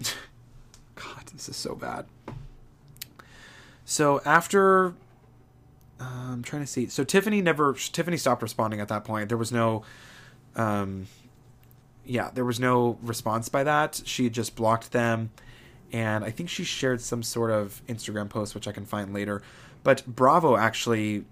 God, 0.96 1.26
this 1.32 1.48
is 1.48 1.54
so 1.54 1.76
bad. 1.76 2.06
So 3.84 4.20
after 4.24 4.94
uh, 6.00 6.32
I'm 6.32 6.42
trying 6.42 6.62
to 6.62 6.66
see. 6.66 6.88
So 6.88 7.04
Tiffany 7.04 7.40
never 7.40 7.72
Tiffany 7.74 8.16
stopped 8.16 8.42
responding 8.42 8.80
at 8.80 8.88
that 8.88 9.04
point. 9.04 9.28
There 9.28 9.38
was 9.38 9.52
no 9.52 9.84
um 10.56 11.06
yeah, 12.04 12.30
there 12.34 12.44
was 12.44 12.58
no 12.58 12.98
response 13.00 13.48
by 13.48 13.62
that. 13.62 14.02
She 14.04 14.28
just 14.28 14.56
blocked 14.56 14.90
them 14.90 15.30
and 15.92 16.24
I 16.24 16.32
think 16.32 16.48
she 16.48 16.64
shared 16.64 17.00
some 17.00 17.22
sort 17.22 17.52
of 17.52 17.80
Instagram 17.88 18.28
post 18.28 18.56
which 18.56 18.66
I 18.66 18.72
can 18.72 18.86
find 18.86 19.14
later. 19.14 19.40
But 19.84 20.04
Bravo 20.04 20.56
actually 20.56 21.26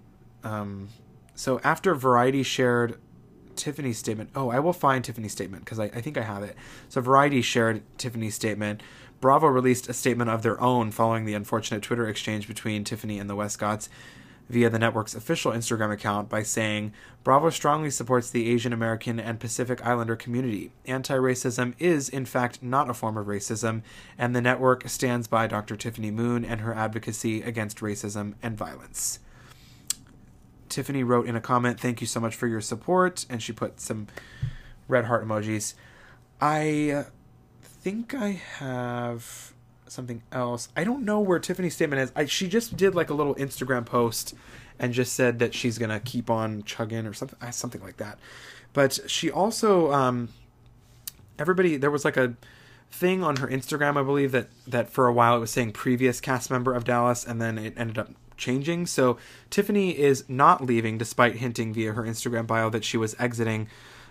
um 0.45 0.87
so 1.35 1.59
after 1.61 1.93
Variety 1.93 2.43
shared 2.43 2.97
Tiffany's 3.55 3.97
statement. 3.97 4.29
Oh, 4.35 4.49
I 4.49 4.59
will 4.59 4.73
find 4.73 5.03
Tiffany's 5.03 5.31
statement 5.31 5.65
because 5.65 5.79
I, 5.79 5.85
I 5.85 6.01
think 6.01 6.17
I 6.17 6.23
have 6.23 6.43
it. 6.43 6.55
So 6.89 7.01
Variety 7.01 7.41
shared 7.41 7.81
Tiffany's 7.97 8.35
statement. 8.35 8.81
Bravo 9.21 9.47
released 9.47 9.87
a 9.87 9.93
statement 9.93 10.29
of 10.29 10.43
their 10.43 10.59
own 10.59 10.91
following 10.91 11.25
the 11.25 11.33
unfortunate 11.33 11.81
Twitter 11.81 12.07
exchange 12.07 12.47
between 12.47 12.83
Tiffany 12.83 13.19
and 13.19 13.29
the 13.29 13.35
Westcotts 13.35 13.87
via 14.49 14.69
the 14.69 14.79
network's 14.79 15.15
official 15.15 15.51
Instagram 15.51 15.91
account 15.91 16.29
by 16.29 16.43
saying, 16.43 16.93
Bravo 17.23 17.49
strongly 17.49 17.89
supports 17.89 18.29
the 18.29 18.51
Asian 18.51 18.73
American 18.73 19.19
and 19.19 19.39
Pacific 19.39 19.85
Islander 19.85 20.15
community. 20.15 20.71
Anti 20.85 21.15
racism 21.15 21.73
is, 21.79 22.09
in 22.09 22.25
fact, 22.25 22.61
not 22.61 22.89
a 22.89 22.93
form 22.93 23.17
of 23.17 23.27
racism, 23.27 23.81
and 24.17 24.35
the 24.35 24.41
network 24.41 24.87
stands 24.89 25.27
by 25.27 25.47
Dr. 25.47 25.75
Tiffany 25.75 26.11
Moon 26.11 26.43
and 26.43 26.61
her 26.61 26.73
advocacy 26.73 27.41
against 27.41 27.79
racism 27.79 28.33
and 28.43 28.57
violence. 28.57 29.19
Tiffany 30.73 31.03
wrote 31.03 31.27
in 31.27 31.35
a 31.35 31.41
comment, 31.41 31.79
Thank 31.79 32.01
you 32.01 32.07
so 32.07 32.19
much 32.19 32.35
for 32.35 32.47
your 32.47 32.61
support. 32.61 33.25
And 33.29 33.41
she 33.41 33.53
put 33.53 33.79
some 33.79 34.07
red 34.87 35.05
heart 35.05 35.25
emojis. 35.25 35.75
I 36.41 37.05
think 37.61 38.13
I 38.13 38.31
have 38.57 39.53
something 39.87 40.23
else. 40.31 40.69
I 40.75 40.83
don't 40.83 41.05
know 41.05 41.19
where 41.19 41.39
Tiffany's 41.39 41.75
statement 41.75 42.01
is. 42.01 42.11
I, 42.15 42.25
she 42.25 42.47
just 42.47 42.75
did 42.75 42.95
like 42.95 43.09
a 43.09 43.13
little 43.13 43.35
Instagram 43.35 43.85
post 43.85 44.33
and 44.79 44.93
just 44.93 45.13
said 45.13 45.39
that 45.39 45.53
she's 45.53 45.77
to 45.77 45.99
keep 45.99 46.29
on 46.29 46.63
chugging 46.63 47.05
or 47.05 47.13
something, 47.13 47.37
uh, 47.41 47.51
something 47.51 47.81
like 47.81 47.97
that. 47.97 48.17
But 48.73 48.99
she 49.07 49.29
also, 49.29 49.91
um, 49.91 50.29
everybody, 51.37 51.77
there 51.77 51.91
was 51.91 52.03
like 52.03 52.17
a 52.17 52.33
thing 52.93 53.23
on 53.23 53.37
her 53.37 53.47
Instagram, 53.47 53.97
I 53.97 54.03
believe 54.03 54.31
that 54.31 54.49
that 54.67 54.89
for 54.89 55.07
a 55.07 55.13
while 55.13 55.35
it 55.35 55.39
was 55.39 55.51
saying 55.51 55.71
previous 55.71 56.19
cast 56.21 56.51
member 56.51 56.73
of 56.73 56.83
Dallas, 56.83 57.25
and 57.25 57.41
then 57.41 57.57
it 57.57 57.73
ended 57.77 57.97
up 57.97 58.09
changing. 58.43 58.85
So 58.85 59.17
Tiffany 59.49 59.97
is 59.97 60.25
not 60.27 60.65
leaving, 60.65 60.97
despite 60.97 61.35
hinting 61.35 61.73
via 61.73 61.93
her 61.93 62.03
Instagram 62.03 62.45
bio 62.45 62.69
that 62.69 62.83
she 62.83 62.97
was 62.97 63.15
exiting 63.17 63.67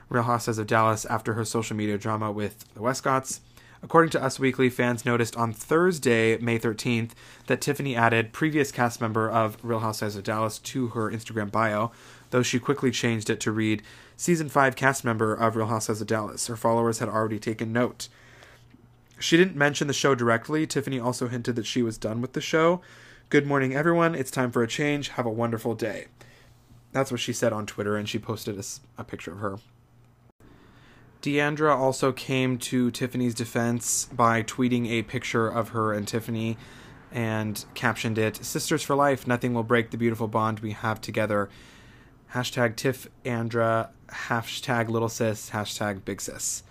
Real 0.08 0.24
Housewives 0.24 0.58
of 0.58 0.66
Dallas 0.66 1.04
after 1.06 1.34
her 1.34 1.44
social 1.44 1.76
media 1.76 1.98
drama 1.98 2.32
with 2.32 2.64
the 2.74 2.80
Westcotts. 2.80 3.40
According 3.82 4.10
to 4.10 4.22
Us 4.22 4.38
Weekly, 4.38 4.70
fans 4.70 5.04
noticed 5.04 5.36
on 5.36 5.52
Thursday, 5.52 6.38
May 6.38 6.58
13th, 6.58 7.10
that 7.48 7.60
Tiffany 7.60 7.96
added 7.96 8.32
previous 8.32 8.70
cast 8.70 9.00
member 9.00 9.28
of 9.28 9.56
Real 9.62 9.80
Housewives 9.80 10.14
of 10.14 10.22
Dallas 10.22 10.58
to 10.60 10.88
her 10.88 11.10
Instagram 11.10 11.50
bio, 11.50 11.90
though 12.30 12.44
she 12.44 12.60
quickly 12.60 12.92
changed 12.92 13.28
it 13.28 13.40
to 13.40 13.50
read 13.50 13.82
season 14.16 14.48
5 14.48 14.76
cast 14.76 15.04
member 15.04 15.34
of 15.34 15.56
Real 15.56 15.66
Housewives 15.66 16.00
of 16.00 16.06
Dallas. 16.06 16.46
Her 16.46 16.56
followers 16.56 17.00
had 17.00 17.08
already 17.08 17.40
taken 17.40 17.72
note. 17.72 18.08
She 19.18 19.36
didn't 19.36 19.56
mention 19.56 19.88
the 19.88 19.92
show 19.92 20.14
directly. 20.14 20.64
Tiffany 20.66 21.00
also 21.00 21.26
hinted 21.26 21.56
that 21.56 21.66
she 21.66 21.82
was 21.82 21.98
done 21.98 22.20
with 22.20 22.34
the 22.34 22.40
show, 22.40 22.80
Good 23.32 23.46
morning, 23.46 23.74
everyone. 23.74 24.14
It's 24.14 24.30
time 24.30 24.50
for 24.50 24.62
a 24.62 24.68
change. 24.68 25.08
Have 25.08 25.24
a 25.24 25.30
wonderful 25.30 25.74
day. 25.74 26.08
That's 26.92 27.10
what 27.10 27.18
she 27.18 27.32
said 27.32 27.50
on 27.50 27.64
Twitter, 27.64 27.96
and 27.96 28.06
she 28.06 28.18
posted 28.18 28.58
a, 28.58 28.62
a 29.00 29.04
picture 29.04 29.32
of 29.32 29.38
her. 29.38 29.56
D'Andra 31.22 31.74
also 31.74 32.12
came 32.12 32.58
to 32.58 32.90
Tiffany's 32.90 33.34
defense 33.34 34.04
by 34.12 34.42
tweeting 34.42 34.86
a 34.90 35.00
picture 35.04 35.48
of 35.48 35.70
her 35.70 35.94
and 35.94 36.06
Tiffany 36.06 36.58
and 37.10 37.64
captioned 37.72 38.18
it 38.18 38.44
Sisters 38.44 38.82
for 38.82 38.94
Life, 38.94 39.26
nothing 39.26 39.54
will 39.54 39.62
break 39.62 39.92
the 39.92 39.96
beautiful 39.96 40.28
bond 40.28 40.60
we 40.60 40.72
have 40.72 41.00
together. 41.00 41.48
Hashtag 42.34 42.76
Tiff 42.76 43.08
Andra, 43.24 43.92
hashtag 44.10 44.90
Little 44.90 45.08
Sis, 45.08 45.48
hashtag 45.52 46.04
Big 46.04 46.20
Sis. 46.20 46.64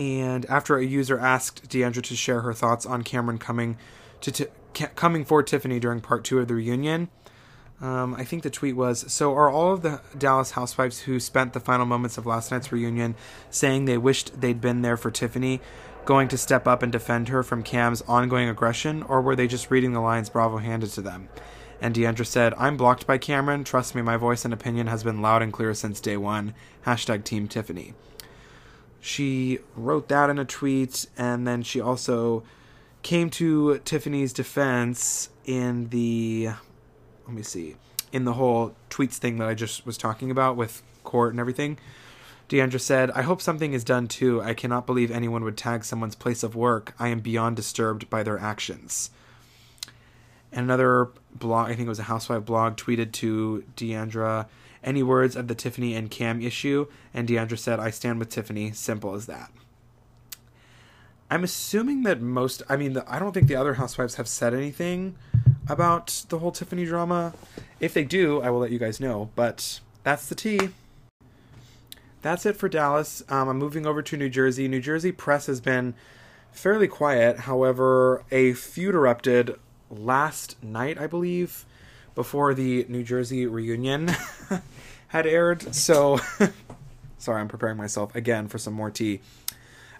And 0.00 0.46
after 0.46 0.76
a 0.76 0.84
user 0.84 1.16
asked 1.16 1.68
D'Andra 1.68 2.02
to 2.02 2.16
share 2.16 2.40
her 2.40 2.52
thoughts 2.52 2.84
on 2.84 3.02
Cameron 3.02 3.38
coming 3.38 3.78
to, 4.20 4.32
to 4.32 4.50
coming 4.74 5.24
for 5.24 5.42
Tiffany 5.42 5.80
during 5.80 6.00
part 6.00 6.24
two 6.24 6.38
of 6.38 6.48
the 6.48 6.54
reunion. 6.54 7.08
Um, 7.80 8.14
I 8.14 8.24
think 8.24 8.42
the 8.42 8.50
tweet 8.50 8.76
was 8.76 9.12
So, 9.12 9.34
are 9.34 9.50
all 9.50 9.72
of 9.72 9.82
the 9.82 10.00
Dallas 10.16 10.52
housewives 10.52 11.00
who 11.00 11.18
spent 11.18 11.52
the 11.52 11.60
final 11.60 11.86
moments 11.86 12.16
of 12.16 12.24
last 12.24 12.50
night's 12.50 12.70
reunion 12.70 13.14
saying 13.50 13.84
they 13.84 13.98
wished 13.98 14.40
they'd 14.40 14.60
been 14.60 14.82
there 14.82 14.96
for 14.96 15.10
Tiffany 15.10 15.60
going 16.04 16.28
to 16.28 16.38
step 16.38 16.66
up 16.66 16.82
and 16.82 16.92
defend 16.92 17.28
her 17.28 17.42
from 17.42 17.62
Cam's 17.62 18.02
ongoing 18.02 18.48
aggression, 18.48 19.02
or 19.04 19.20
were 19.20 19.36
they 19.36 19.46
just 19.46 19.70
reading 19.70 19.92
the 19.92 20.00
lines 20.00 20.28
Bravo 20.28 20.58
handed 20.58 20.90
to 20.90 21.02
them? 21.02 21.28
And 21.80 21.94
D'Andra 21.94 22.24
said, 22.24 22.54
I'm 22.56 22.76
blocked 22.76 23.06
by 23.06 23.18
Cameron. 23.18 23.64
Trust 23.64 23.94
me, 23.94 24.02
my 24.02 24.16
voice 24.16 24.44
and 24.44 24.54
opinion 24.54 24.86
has 24.86 25.02
been 25.02 25.22
loud 25.22 25.42
and 25.42 25.52
clear 25.52 25.74
since 25.74 26.00
day 26.00 26.16
one. 26.16 26.54
Hashtag 26.86 27.24
Team 27.24 27.48
Tiffany. 27.48 27.94
She 29.00 29.58
wrote 29.76 30.08
that 30.08 30.30
in 30.30 30.38
a 30.38 30.44
tweet, 30.44 31.06
and 31.16 31.46
then 31.46 31.62
she 31.62 31.80
also 31.80 32.42
came 33.04 33.30
to 33.30 33.78
Tiffany's 33.84 34.32
defense 34.32 35.28
in 35.44 35.90
the 35.90 36.48
let 37.26 37.34
me 37.34 37.42
see 37.42 37.76
in 38.10 38.24
the 38.24 38.32
whole 38.32 38.74
tweets 38.90 39.18
thing 39.18 39.38
that 39.38 39.48
I 39.48 39.54
just 39.54 39.86
was 39.86 39.96
talking 39.96 40.30
about 40.30 40.56
with 40.56 40.82
court 41.04 41.32
and 41.32 41.38
everything. 41.38 41.78
D'Andra 42.48 42.80
said, 42.80 43.10
I 43.12 43.22
hope 43.22 43.40
something 43.40 43.72
is 43.72 43.84
done 43.84 44.06
too. 44.06 44.42
I 44.42 44.54
cannot 44.54 44.86
believe 44.86 45.10
anyone 45.10 45.44
would 45.44 45.56
tag 45.56 45.84
someone's 45.84 46.14
place 46.14 46.42
of 46.42 46.54
work. 46.54 46.94
I 46.98 47.08
am 47.08 47.20
beyond 47.20 47.56
disturbed 47.56 48.10
by 48.10 48.22
their 48.22 48.38
actions. 48.38 49.10
And 50.52 50.64
another 50.64 51.08
blog, 51.34 51.68
I 51.68 51.74
think 51.74 51.86
it 51.86 51.88
was 51.88 51.98
a 51.98 52.04
housewife 52.04 52.44
blog, 52.44 52.76
tweeted 52.76 53.12
to 53.12 53.64
D'Andra, 53.76 54.46
any 54.82 55.02
words 55.02 55.34
of 55.34 55.48
the 55.48 55.54
Tiffany 55.54 55.94
and 55.94 56.10
Cam 56.10 56.40
issue? 56.40 56.86
And 57.12 57.26
D'Andra 57.26 57.58
said, 57.58 57.80
I 57.80 57.90
stand 57.90 58.18
with 58.18 58.28
Tiffany. 58.28 58.70
Simple 58.72 59.14
as 59.14 59.26
that. 59.26 59.50
I'm 61.30 61.44
assuming 61.44 62.02
that 62.02 62.20
most. 62.20 62.62
I 62.68 62.76
mean, 62.76 62.92
the, 62.94 63.04
I 63.12 63.18
don't 63.18 63.32
think 63.32 63.48
the 63.48 63.56
other 63.56 63.74
housewives 63.74 64.16
have 64.16 64.28
said 64.28 64.54
anything 64.54 65.16
about 65.68 66.24
the 66.28 66.38
whole 66.38 66.52
Tiffany 66.52 66.84
drama. 66.84 67.34
If 67.80 67.94
they 67.94 68.04
do, 68.04 68.40
I 68.42 68.50
will 68.50 68.60
let 68.60 68.70
you 68.70 68.78
guys 68.78 69.00
know. 69.00 69.30
But 69.34 69.80
that's 70.02 70.28
the 70.28 70.34
tea. 70.34 70.70
That's 72.22 72.46
it 72.46 72.56
for 72.56 72.68
Dallas. 72.68 73.22
Um, 73.28 73.48
I'm 73.48 73.58
moving 73.58 73.86
over 73.86 74.00
to 74.00 74.16
New 74.16 74.30
Jersey. 74.30 74.68
New 74.68 74.80
Jersey 74.80 75.12
press 75.12 75.46
has 75.46 75.60
been 75.60 75.94
fairly 76.52 76.88
quiet. 76.88 77.40
However, 77.40 78.24
a 78.30 78.54
feud 78.54 78.94
erupted 78.94 79.58
last 79.90 80.62
night, 80.62 80.98
I 80.98 81.06
believe, 81.06 81.66
before 82.14 82.54
the 82.54 82.86
New 82.88 83.02
Jersey 83.02 83.46
reunion 83.46 84.10
had 85.08 85.26
aired. 85.26 85.74
So, 85.74 86.18
sorry, 87.18 87.40
I'm 87.40 87.48
preparing 87.48 87.76
myself 87.76 88.14
again 88.14 88.48
for 88.48 88.58
some 88.58 88.72
more 88.72 88.90
tea. 88.90 89.20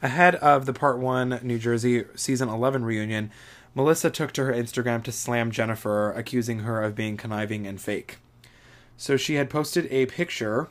Ahead 0.04 0.34
of 0.34 0.66
the 0.66 0.74
Part 0.74 0.98
1 0.98 1.40
New 1.42 1.58
Jersey 1.58 2.04
Season 2.14 2.46
11 2.46 2.84
reunion, 2.84 3.30
Melissa 3.74 4.10
took 4.10 4.32
to 4.32 4.44
her 4.44 4.52
Instagram 4.52 5.02
to 5.04 5.10
slam 5.10 5.50
Jennifer, 5.50 6.12
accusing 6.12 6.58
her 6.58 6.82
of 6.82 6.94
being 6.94 7.16
conniving 7.16 7.66
and 7.66 7.80
fake. 7.80 8.18
So 8.98 9.16
she 9.16 9.36
had 9.36 9.48
posted 9.48 9.90
a 9.90 10.04
picture 10.04 10.68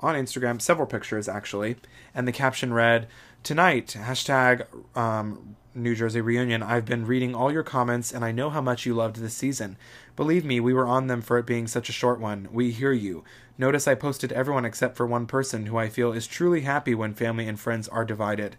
on 0.00 0.14
Instagram, 0.14 0.62
several 0.62 0.86
pictures 0.86 1.28
actually, 1.28 1.76
and 2.14 2.26
the 2.26 2.32
caption 2.32 2.72
read, 2.72 3.08
Tonight, 3.46 3.94
hashtag 3.96 4.66
um, 4.96 5.54
New 5.72 5.94
Jersey 5.94 6.20
reunion, 6.20 6.64
I've 6.64 6.84
been 6.84 7.06
reading 7.06 7.32
all 7.32 7.52
your 7.52 7.62
comments 7.62 8.12
and 8.12 8.24
I 8.24 8.32
know 8.32 8.50
how 8.50 8.60
much 8.60 8.84
you 8.84 8.92
loved 8.92 9.18
this 9.18 9.34
season. 9.34 9.76
Believe 10.16 10.44
me, 10.44 10.58
we 10.58 10.74
were 10.74 10.88
on 10.88 11.06
them 11.06 11.22
for 11.22 11.38
it 11.38 11.46
being 11.46 11.68
such 11.68 11.88
a 11.88 11.92
short 11.92 12.18
one. 12.18 12.48
We 12.50 12.72
hear 12.72 12.90
you. 12.90 13.22
Notice 13.56 13.86
I 13.86 13.94
posted 13.94 14.32
everyone 14.32 14.64
except 14.64 14.96
for 14.96 15.06
one 15.06 15.26
person 15.26 15.66
who 15.66 15.76
I 15.76 15.88
feel 15.88 16.12
is 16.12 16.26
truly 16.26 16.62
happy 16.62 16.92
when 16.92 17.14
family 17.14 17.46
and 17.46 17.56
friends 17.56 17.86
are 17.86 18.04
divided. 18.04 18.56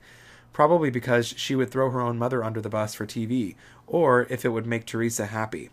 Probably 0.54 0.90
because 0.90 1.34
she 1.36 1.54
would 1.54 1.70
throw 1.70 1.92
her 1.92 2.00
own 2.00 2.18
mother 2.18 2.42
under 2.42 2.62
the 2.62 2.70
bus 2.70 2.96
for 2.96 3.06
TV, 3.06 3.56
or 3.88 4.26
if 4.30 4.46
it 4.46 4.54
would 4.54 4.66
make 4.66 4.86
Teresa 4.86 5.26
happy. 5.26 5.70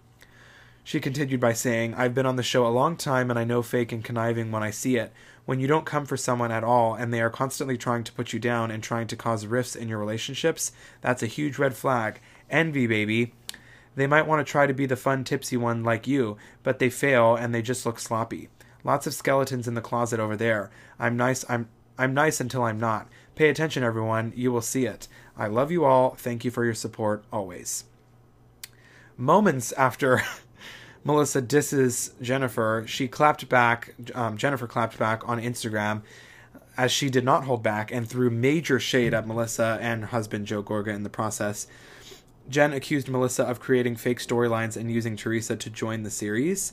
She 0.83 0.99
continued 0.99 1.41
by 1.41 1.53
saying, 1.53 1.95
I've 1.95 2.15
been 2.15 2.27
on 2.27 2.35
the 2.35 2.43
show 2.43 2.67
a 2.67 2.69
long 2.69 2.97
time 2.97 3.31
and 3.31 3.39
I 3.39 3.45
know 3.45 3.63
fake 3.63 3.93
and 3.93 4.05
conniving 4.05 4.51
when 4.51 4.65
I 4.65 4.71
see 4.71 4.97
it. 4.97 5.13
When 5.45 5.61
you 5.61 5.67
don't 5.67 5.85
come 5.85 6.07
for 6.07 6.17
someone 6.17 6.51
at 6.51 6.65
all 6.65 6.95
and 6.95 7.13
they 7.13 7.21
are 7.21 7.31
constantly 7.31 7.77
trying 7.77 8.05
to 8.05 8.13
put 8.13 8.33
you 8.33 8.39
down 8.39 8.71
and 8.71 8.83
trying 8.83 9.07
to 9.09 9.17
cause 9.17 9.47
rifts 9.47 9.77
in 9.77 9.89
your 9.89 9.99
relationships, 9.99 10.73
that's 11.01 11.23
a 11.23 11.27
huge 11.27 11.59
red 11.59 11.75
flag. 11.75 12.21
Envy, 12.51 12.87
baby. 12.87 13.35
They 13.95 14.07
might 14.07 14.27
want 14.27 14.45
to 14.45 14.51
try 14.51 14.67
to 14.67 14.75
be 14.75 14.87
the 14.87 14.97
fun, 14.97 15.23
tipsy 15.23 15.57
one 15.57 15.85
like 15.85 16.07
you, 16.07 16.37
but 16.63 16.79
they 16.79 16.91
fail 16.91 17.37
and 17.37 17.55
they 17.55 17.63
just 17.63 17.85
look 17.85 17.99
sloppy. 17.99 18.49
Lots 18.83 19.07
of 19.07 19.15
skeletons 19.15 19.69
in 19.69 19.75
the 19.75 19.81
closet 19.81 20.21
over 20.21 20.37
there. 20.37 20.71
I'm 20.99 21.17
nice. 21.17 21.45
I'm 21.49 21.69
I'm 21.97 22.13
nice 22.13 22.41
until 22.41 22.65
I'm 22.65 22.81
not. 22.81 23.09
Pay 23.35 23.49
attention, 23.49 23.83
everyone. 23.83 24.33
You 24.35 24.51
will 24.53 24.61
see 24.61 24.85
it. 24.87 25.09
I 25.37 25.47
love 25.47 25.71
you 25.71 25.85
all. 25.85 26.11
Thank 26.11 26.45
you 26.45 26.51
for 26.51 26.65
your 26.65 26.75
support 26.75 27.25
always. 27.33 27.85
Moments 29.17 29.73
after 29.73 30.23
Melissa 31.05 31.43
disses 31.43 32.13
Jennifer, 32.23 32.85
she 32.87 33.09
clapped 33.09 33.49
back. 33.49 33.95
Um, 34.15 34.39
Jennifer 34.39 34.67
clapped 34.67 34.99
back 34.99 35.29
on 35.29 35.41
Instagram 35.41 36.03
as 36.77 36.91
she 36.91 37.11
did 37.11 37.25
not 37.25 37.45
hold 37.45 37.63
back 37.63 37.93
and 37.93 38.09
threw 38.09 38.31
major 38.31 38.81
shade 38.81 39.15
at 39.15 39.27
Melissa 39.27 39.79
and 39.81 40.03
her 40.03 40.07
husband 40.09 40.47
Joe 40.47 40.63
Gorga 40.63 40.89
in 40.89 41.03
the 41.03 41.11
process. 41.11 41.67
Jen 42.49 42.73
accused 42.73 43.09
Melissa 43.09 43.45
of 43.45 43.61
creating 43.61 43.97
fake 43.97 44.19
storylines 44.19 44.77
and 44.77 44.91
using 44.91 45.17
Teresa 45.17 45.57
to 45.57 45.71
join 45.71 46.03
the 46.03 46.11
series. 46.11 46.73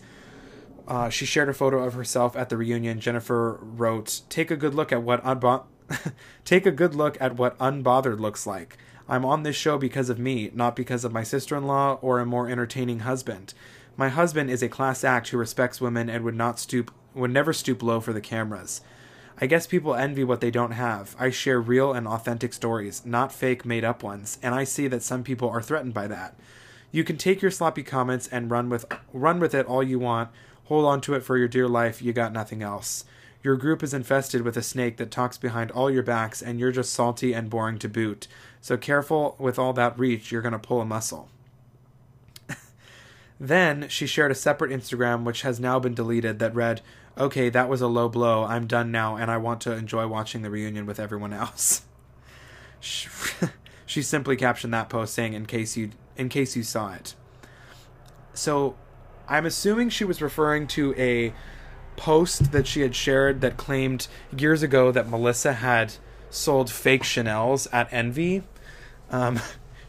Uh, 0.87 1.09
she 1.09 1.25
shared 1.25 1.49
a 1.49 1.53
photo 1.53 1.83
of 1.83 1.93
herself 1.93 2.35
at 2.35 2.49
the 2.49 2.57
reunion. 2.57 2.99
Jennifer 2.99 3.59
wrote, 3.61 4.21
"Take 4.29 4.51
a 4.51 4.57
good 4.57 4.73
look 4.73 4.91
at 4.91 5.03
what 5.03 5.23
unbo- 5.23 5.63
take 6.45 6.65
a 6.65 6.71
good 6.71 6.95
look 6.95 7.17
at 7.21 7.35
what 7.35 7.57
unbothered 7.59 8.19
looks 8.19 8.47
like. 8.47 8.77
I'm 9.07 9.25
on 9.25 9.43
this 9.43 9.55
show 9.55 9.77
because 9.77 10.09
of 10.09 10.19
me, 10.19 10.51
not 10.53 10.75
because 10.75 11.03
of 11.03 11.11
my 11.11 11.23
sister-in-law 11.23 11.99
or 12.01 12.19
a 12.19 12.25
more 12.25 12.49
entertaining 12.49 12.99
husband. 12.99 13.53
My 13.97 14.09
husband 14.09 14.49
is 14.49 14.63
a 14.63 14.69
class 14.69 15.03
act 15.03 15.29
who 15.29 15.37
respects 15.37 15.81
women 15.81 16.09
and 16.09 16.23
would 16.23 16.35
not 16.35 16.59
stoop 16.59 16.91
would 17.13 17.31
never 17.31 17.51
stoop 17.51 17.83
low 17.83 17.99
for 17.99 18.13
the 18.13 18.21
cameras. 18.21 18.81
I 19.39 19.47
guess 19.47 19.67
people 19.67 19.95
envy 19.95 20.23
what 20.23 20.39
they 20.39 20.51
don't 20.51 20.71
have. 20.71 21.15
I 21.19 21.29
share 21.29 21.59
real 21.59 21.93
and 21.93 22.07
authentic 22.07 22.53
stories, 22.53 23.05
not 23.05 23.33
fake 23.33 23.65
made 23.65 23.83
up 23.83 24.03
ones, 24.03 24.37
and 24.41 24.55
I 24.55 24.63
see 24.63 24.87
that 24.87 25.03
some 25.03 25.23
people 25.23 25.49
are 25.49 25.61
threatened 25.61 25.93
by 25.93 26.07
that. 26.07 26.35
You 26.91 27.03
can 27.03 27.17
take 27.17 27.41
your 27.41 27.51
sloppy 27.51 27.83
comments 27.83 28.27
and 28.27 28.51
run 28.51 28.69
with 28.69 28.85
run 29.13 29.39
with 29.39 29.53
it 29.53 29.65
all 29.65 29.83
you 29.83 29.99
want. 29.99 30.29
Hold 30.65 30.85
on 30.85 31.01
to 31.01 31.15
it 31.15 31.23
for 31.23 31.37
your 31.37 31.47
dear 31.47 31.67
life. 31.67 32.01
You 32.01 32.13
got 32.13 32.31
nothing 32.31 32.61
else. 32.61 33.03
Your 33.43 33.55
group 33.55 33.81
is 33.81 33.93
infested 33.93 34.43
with 34.43 34.55
a 34.55 34.61
snake 34.61 34.97
that 34.97 35.09
talks 35.09 35.37
behind 35.37 35.71
all 35.71 35.89
your 35.89 36.03
backs, 36.03 36.41
and 36.41 36.59
you're 36.59 36.71
just 36.71 36.93
salty 36.93 37.33
and 37.33 37.49
boring 37.49 37.79
to 37.79 37.89
boot. 37.89 38.27
So 38.61 38.77
careful 38.77 39.35
with 39.39 39.57
all 39.57 39.73
that 39.73 39.97
reach, 39.97 40.31
you're 40.31 40.43
going 40.43 40.51
to 40.51 40.59
pull 40.59 40.81
a 40.81 40.85
muscle. 40.85 41.29
Then 43.41 43.89
she 43.89 44.05
shared 44.05 44.31
a 44.31 44.35
separate 44.35 44.69
Instagram, 44.69 45.23
which 45.23 45.41
has 45.41 45.59
now 45.59 45.79
been 45.79 45.95
deleted, 45.95 46.37
that 46.37 46.53
read, 46.53 46.81
Okay, 47.17 47.49
that 47.49 47.67
was 47.67 47.81
a 47.81 47.87
low 47.87 48.07
blow. 48.07 48.43
I'm 48.43 48.67
done 48.67 48.91
now, 48.91 49.15
and 49.15 49.31
I 49.31 49.37
want 49.37 49.61
to 49.61 49.73
enjoy 49.73 50.05
watching 50.05 50.43
the 50.43 50.51
reunion 50.51 50.85
with 50.85 50.99
everyone 50.99 51.33
else. 51.33 51.81
she 52.79 54.03
simply 54.03 54.35
captioned 54.35 54.73
that 54.75 54.89
post 54.89 55.15
saying, 55.15 55.33
"In 55.33 55.47
case 55.47 55.75
you, 55.75 55.89
in 56.15 56.29
case 56.29 56.55
you 56.55 56.61
saw 56.61 56.93
it." 56.93 57.15
So, 58.33 58.77
I'm 59.27 59.47
assuming 59.47 59.89
she 59.89 60.05
was 60.05 60.21
referring 60.21 60.67
to 60.67 60.93
a 60.95 61.33
post 61.97 62.51
that 62.51 62.67
she 62.67 62.81
had 62.81 62.95
shared 62.95 63.41
that 63.41 63.57
claimed 63.57 64.07
years 64.37 64.61
ago 64.61 64.91
that 64.91 65.09
Melissa 65.09 65.53
had 65.53 65.95
sold 66.29 66.69
fake 66.69 67.03
Chanel's 67.03 67.67
at 67.73 67.91
Envy. 67.91 68.43
Um, 69.09 69.39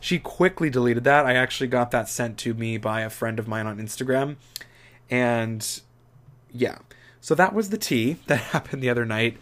she 0.02 0.18
quickly 0.18 0.68
deleted 0.68 1.04
that. 1.04 1.26
I 1.26 1.34
actually 1.34 1.68
got 1.68 1.92
that 1.92 2.08
sent 2.08 2.36
to 2.38 2.54
me 2.54 2.76
by 2.76 3.02
a 3.02 3.08
friend 3.08 3.38
of 3.38 3.46
mine 3.46 3.68
on 3.68 3.78
Instagram. 3.78 4.34
And 5.08 5.80
yeah, 6.52 6.78
so 7.20 7.36
that 7.36 7.54
was 7.54 7.70
the 7.70 7.78
tea 7.78 8.16
that 8.26 8.38
happened 8.38 8.82
the 8.82 8.90
other 8.90 9.06
night. 9.06 9.36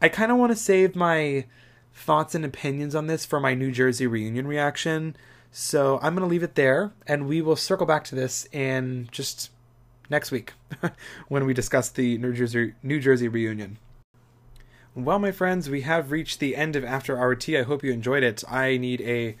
I 0.00 0.08
kind 0.08 0.32
of 0.32 0.38
want 0.38 0.52
to 0.52 0.56
save 0.56 0.96
my 0.96 1.44
thoughts 1.92 2.34
and 2.34 2.46
opinions 2.46 2.94
on 2.94 3.08
this 3.08 3.26
for 3.26 3.38
my 3.38 3.52
New 3.52 3.70
Jersey 3.70 4.06
reunion 4.06 4.46
reaction. 4.46 5.16
So 5.52 5.98
I'm 6.00 6.14
going 6.14 6.26
to 6.26 6.32
leave 6.32 6.42
it 6.42 6.54
there 6.54 6.92
and 7.06 7.28
we 7.28 7.42
will 7.42 7.54
circle 7.54 7.86
back 7.86 8.04
to 8.04 8.14
this 8.14 8.48
in 8.52 9.10
just 9.12 9.50
next 10.08 10.30
week 10.30 10.54
when 11.28 11.44
we 11.44 11.52
discuss 11.52 11.90
the 11.90 12.16
New 12.16 12.32
Jersey 12.32 12.72
New 12.82 13.00
Jersey 13.00 13.28
reunion. 13.28 13.76
Well, 14.94 15.18
my 15.18 15.30
friends, 15.30 15.68
we 15.68 15.82
have 15.82 16.10
reached 16.10 16.40
the 16.40 16.56
end 16.56 16.74
of 16.74 16.84
After 16.84 17.18
Our 17.18 17.34
Tea. 17.34 17.58
I 17.58 17.64
hope 17.64 17.84
you 17.84 17.92
enjoyed 17.92 18.22
it. 18.22 18.42
I 18.48 18.78
need 18.78 19.02
a 19.02 19.36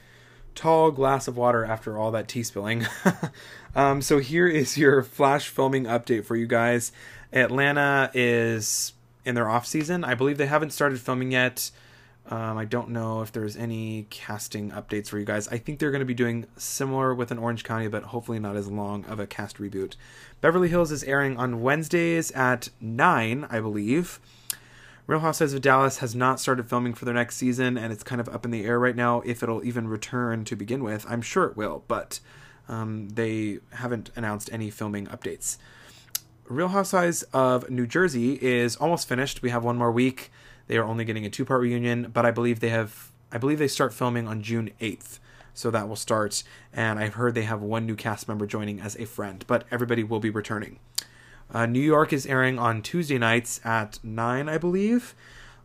tall 0.54 0.90
glass 0.90 1.28
of 1.28 1.36
water 1.36 1.64
after 1.64 1.98
all 1.98 2.10
that 2.12 2.28
tea 2.28 2.42
spilling. 2.42 2.86
um, 3.74 4.02
so 4.02 4.18
here 4.18 4.46
is 4.46 4.76
your 4.76 5.02
flash 5.02 5.48
filming 5.48 5.84
update 5.84 6.24
for 6.24 6.36
you 6.36 6.46
guys. 6.46 6.92
Atlanta 7.32 8.10
is 8.14 8.92
in 9.24 9.34
their 9.34 9.48
off 9.48 9.66
season. 9.66 10.04
I 10.04 10.14
believe 10.14 10.38
they 10.38 10.46
haven't 10.46 10.70
started 10.70 11.00
filming 11.00 11.32
yet. 11.32 11.70
Um, 12.26 12.56
I 12.56 12.64
don't 12.64 12.88
know 12.88 13.20
if 13.20 13.32
there's 13.32 13.56
any 13.56 14.06
casting 14.08 14.70
updates 14.70 15.08
for 15.08 15.18
you 15.18 15.26
guys. 15.26 15.46
I 15.48 15.58
think 15.58 15.78
they're 15.78 15.90
going 15.90 16.00
to 16.00 16.06
be 16.06 16.14
doing 16.14 16.46
similar 16.56 17.14
with 17.14 17.30
an 17.30 17.38
Orange 17.38 17.64
County, 17.64 17.88
but 17.88 18.04
hopefully 18.04 18.38
not 18.38 18.56
as 18.56 18.70
long 18.70 19.04
of 19.04 19.20
a 19.20 19.26
cast 19.26 19.58
reboot. 19.58 19.96
Beverly 20.40 20.68
Hills 20.68 20.90
is 20.90 21.04
airing 21.04 21.36
on 21.36 21.60
Wednesdays 21.60 22.30
at 22.30 22.70
9, 22.80 23.46
I 23.50 23.60
believe. 23.60 24.20
Real 25.06 25.18
Housewives 25.18 25.52
of 25.52 25.60
Dallas 25.60 25.98
has 25.98 26.14
not 26.14 26.40
started 26.40 26.66
filming 26.66 26.94
for 26.94 27.04
their 27.04 27.12
next 27.12 27.36
season, 27.36 27.76
and 27.76 27.92
it's 27.92 28.02
kind 28.02 28.22
of 28.22 28.28
up 28.30 28.46
in 28.46 28.50
the 28.50 28.64
air 28.64 28.78
right 28.78 28.96
now 28.96 29.20
if 29.20 29.42
it'll 29.42 29.62
even 29.62 29.86
return 29.86 30.46
to 30.46 30.56
begin 30.56 30.82
with. 30.82 31.04
I'm 31.06 31.20
sure 31.20 31.44
it 31.44 31.58
will, 31.58 31.84
but 31.88 32.20
um, 32.70 33.10
they 33.10 33.58
haven't 33.72 34.10
announced 34.16 34.48
any 34.50 34.70
filming 34.70 35.06
updates. 35.08 35.58
Real 36.46 36.68
Housewives 36.68 37.22
of 37.34 37.68
New 37.68 37.86
Jersey 37.86 38.38
is 38.42 38.76
almost 38.76 39.06
finished. 39.06 39.42
We 39.42 39.50
have 39.50 39.62
one 39.62 39.76
more 39.76 39.92
week. 39.92 40.32
They 40.68 40.78
are 40.78 40.84
only 40.84 41.04
getting 41.04 41.26
a 41.26 41.30
two 41.30 41.44
part 41.44 41.60
reunion, 41.60 42.10
but 42.10 42.24
I 42.24 42.30
believe 42.30 42.60
they 42.60 42.70
have 42.70 43.12
I 43.30 43.36
believe 43.36 43.58
they 43.58 43.68
start 43.68 43.92
filming 43.92 44.26
on 44.26 44.42
June 44.42 44.70
8th. 44.80 45.18
So 45.52 45.70
that 45.70 45.88
will 45.88 45.96
start 45.96 46.42
and 46.72 46.98
I've 46.98 47.14
heard 47.14 47.34
they 47.34 47.42
have 47.42 47.60
one 47.60 47.84
new 47.84 47.94
cast 47.94 48.26
member 48.26 48.46
joining 48.46 48.80
as 48.80 48.96
a 48.96 49.04
friend, 49.04 49.44
but 49.46 49.64
everybody 49.70 50.02
will 50.02 50.20
be 50.20 50.30
returning. 50.30 50.78
Uh, 51.54 51.66
New 51.66 51.80
York 51.80 52.12
is 52.12 52.26
airing 52.26 52.58
on 52.58 52.82
Tuesday 52.82 53.16
nights 53.16 53.60
at 53.64 54.00
9, 54.02 54.48
I 54.48 54.58
believe. 54.58 55.14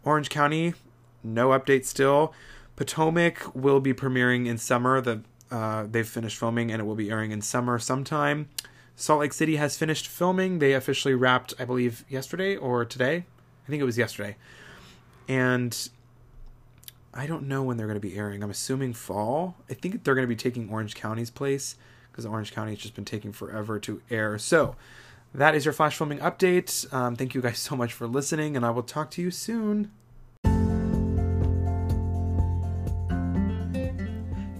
Orange 0.05 0.29
County, 0.29 0.75
no 1.23 1.49
update 1.49 1.83
still. 1.83 2.31
Potomac 2.75 3.55
will 3.55 3.79
be 3.79 3.91
premiering 3.91 4.45
in 4.45 4.59
summer. 4.59 5.01
The 5.01 5.21
uh, 5.51 5.87
they've 5.89 6.07
finished 6.07 6.37
filming 6.37 6.71
and 6.71 6.79
it 6.79 6.85
will 6.85 6.95
be 6.95 7.09
airing 7.09 7.31
in 7.31 7.41
summer 7.41 7.79
sometime. 7.79 8.49
Salt 8.95 9.21
Lake 9.21 9.33
City 9.33 9.55
has 9.55 9.75
finished 9.75 10.07
filming. 10.07 10.59
They 10.59 10.73
officially 10.73 11.15
wrapped, 11.15 11.55
I 11.57 11.65
believe, 11.65 12.05
yesterday 12.07 12.55
or 12.55 12.85
today. 12.85 13.25
I 13.65 13.69
think 13.69 13.81
it 13.81 13.85
was 13.85 13.97
yesterday 13.97 14.35
and 15.27 15.89
I 17.15 17.25
don't 17.25 17.47
know 17.47 17.63
when 17.63 17.77
they're 17.77 17.87
going 17.87 17.99
to 17.99 18.07
be 18.07 18.15
airing. 18.15 18.43
I'm 18.43 18.51
assuming 18.51 18.93
fall. 18.93 19.55
I 19.69 19.73
think 19.73 20.03
they're 20.03 20.13
going 20.13 20.27
to 20.27 20.27
be 20.27 20.35
taking 20.35 20.69
Orange 20.69 20.93
County's 20.93 21.31
place 21.31 21.77
because 22.11 22.27
Orange 22.27 22.53
County 22.53 22.73
has 22.73 22.79
just 22.79 22.93
been 22.93 23.05
taking 23.05 23.31
forever 23.31 23.79
to 23.79 24.01
air. 24.11 24.37
So 24.37 24.75
that 25.33 25.55
is 25.55 25.65
your 25.65 25.73
flash 25.73 25.97
filming 25.97 26.19
update. 26.19 26.91
Um, 26.93 27.15
thank 27.15 27.33
you 27.33 27.41
guys 27.41 27.59
so 27.59 27.75
much 27.75 27.93
for 27.93 28.07
listening, 28.07 28.55
and 28.55 28.65
I 28.65 28.69
will 28.71 28.83
talk 28.83 29.11
to 29.11 29.21
you 29.21 29.31
soon. 29.31 29.91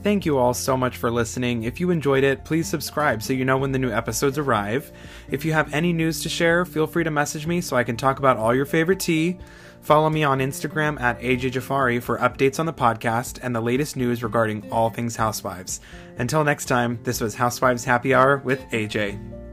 Thank 0.02 0.26
you 0.26 0.38
all 0.38 0.54
so 0.54 0.78
much 0.78 0.96
for 0.96 1.12
listening. 1.12 1.64
If 1.64 1.82
you 1.82 1.92
enjoyed 1.92 2.24
it, 2.24 2.46
please 2.46 2.70
subscribe 2.70 3.22
so 3.22 3.34
you 3.34 3.44
know 3.44 3.58
when 3.58 3.74
the 3.74 3.80
new 3.80 3.92
episodes 3.92 4.38
arrive. 4.38 4.92
If 5.30 5.44
you 5.44 5.52
have 5.52 5.74
any 5.74 5.92
news 5.92 6.24
to 6.24 6.30
share, 6.30 6.64
feel 6.64 6.88
free 6.88 7.04
to 7.04 7.12
message 7.12 7.46
me 7.46 7.60
so 7.60 7.76
I 7.76 7.84
can 7.84 7.98
talk 7.98 8.18
about 8.18 8.38
all 8.38 8.56
your 8.56 8.66
favorite 8.66 9.02
tea. 9.02 9.38
Follow 9.82 10.10
me 10.10 10.24
on 10.24 10.40
Instagram 10.40 11.00
at 11.02 11.20
AJ 11.20 11.52
Jafari 11.52 12.02
for 12.02 12.18
updates 12.20 12.60
on 12.60 12.66
the 12.66 12.74
podcast 12.74 13.40
and 13.44 13.54
the 13.54 13.62
latest 13.62 13.98
news 13.98 14.24
regarding 14.24 14.70
all 14.72 14.90
things 14.90 15.16
Housewives. 15.16 15.82
Until 16.18 16.44
next 16.44 16.66
time, 16.66 17.00
this 17.04 17.20
was 17.20 17.36
Housewives 17.36 17.84
Happy 17.84 18.14
Hour 18.14 18.38
with 18.38 18.62
AJ. 18.72 19.49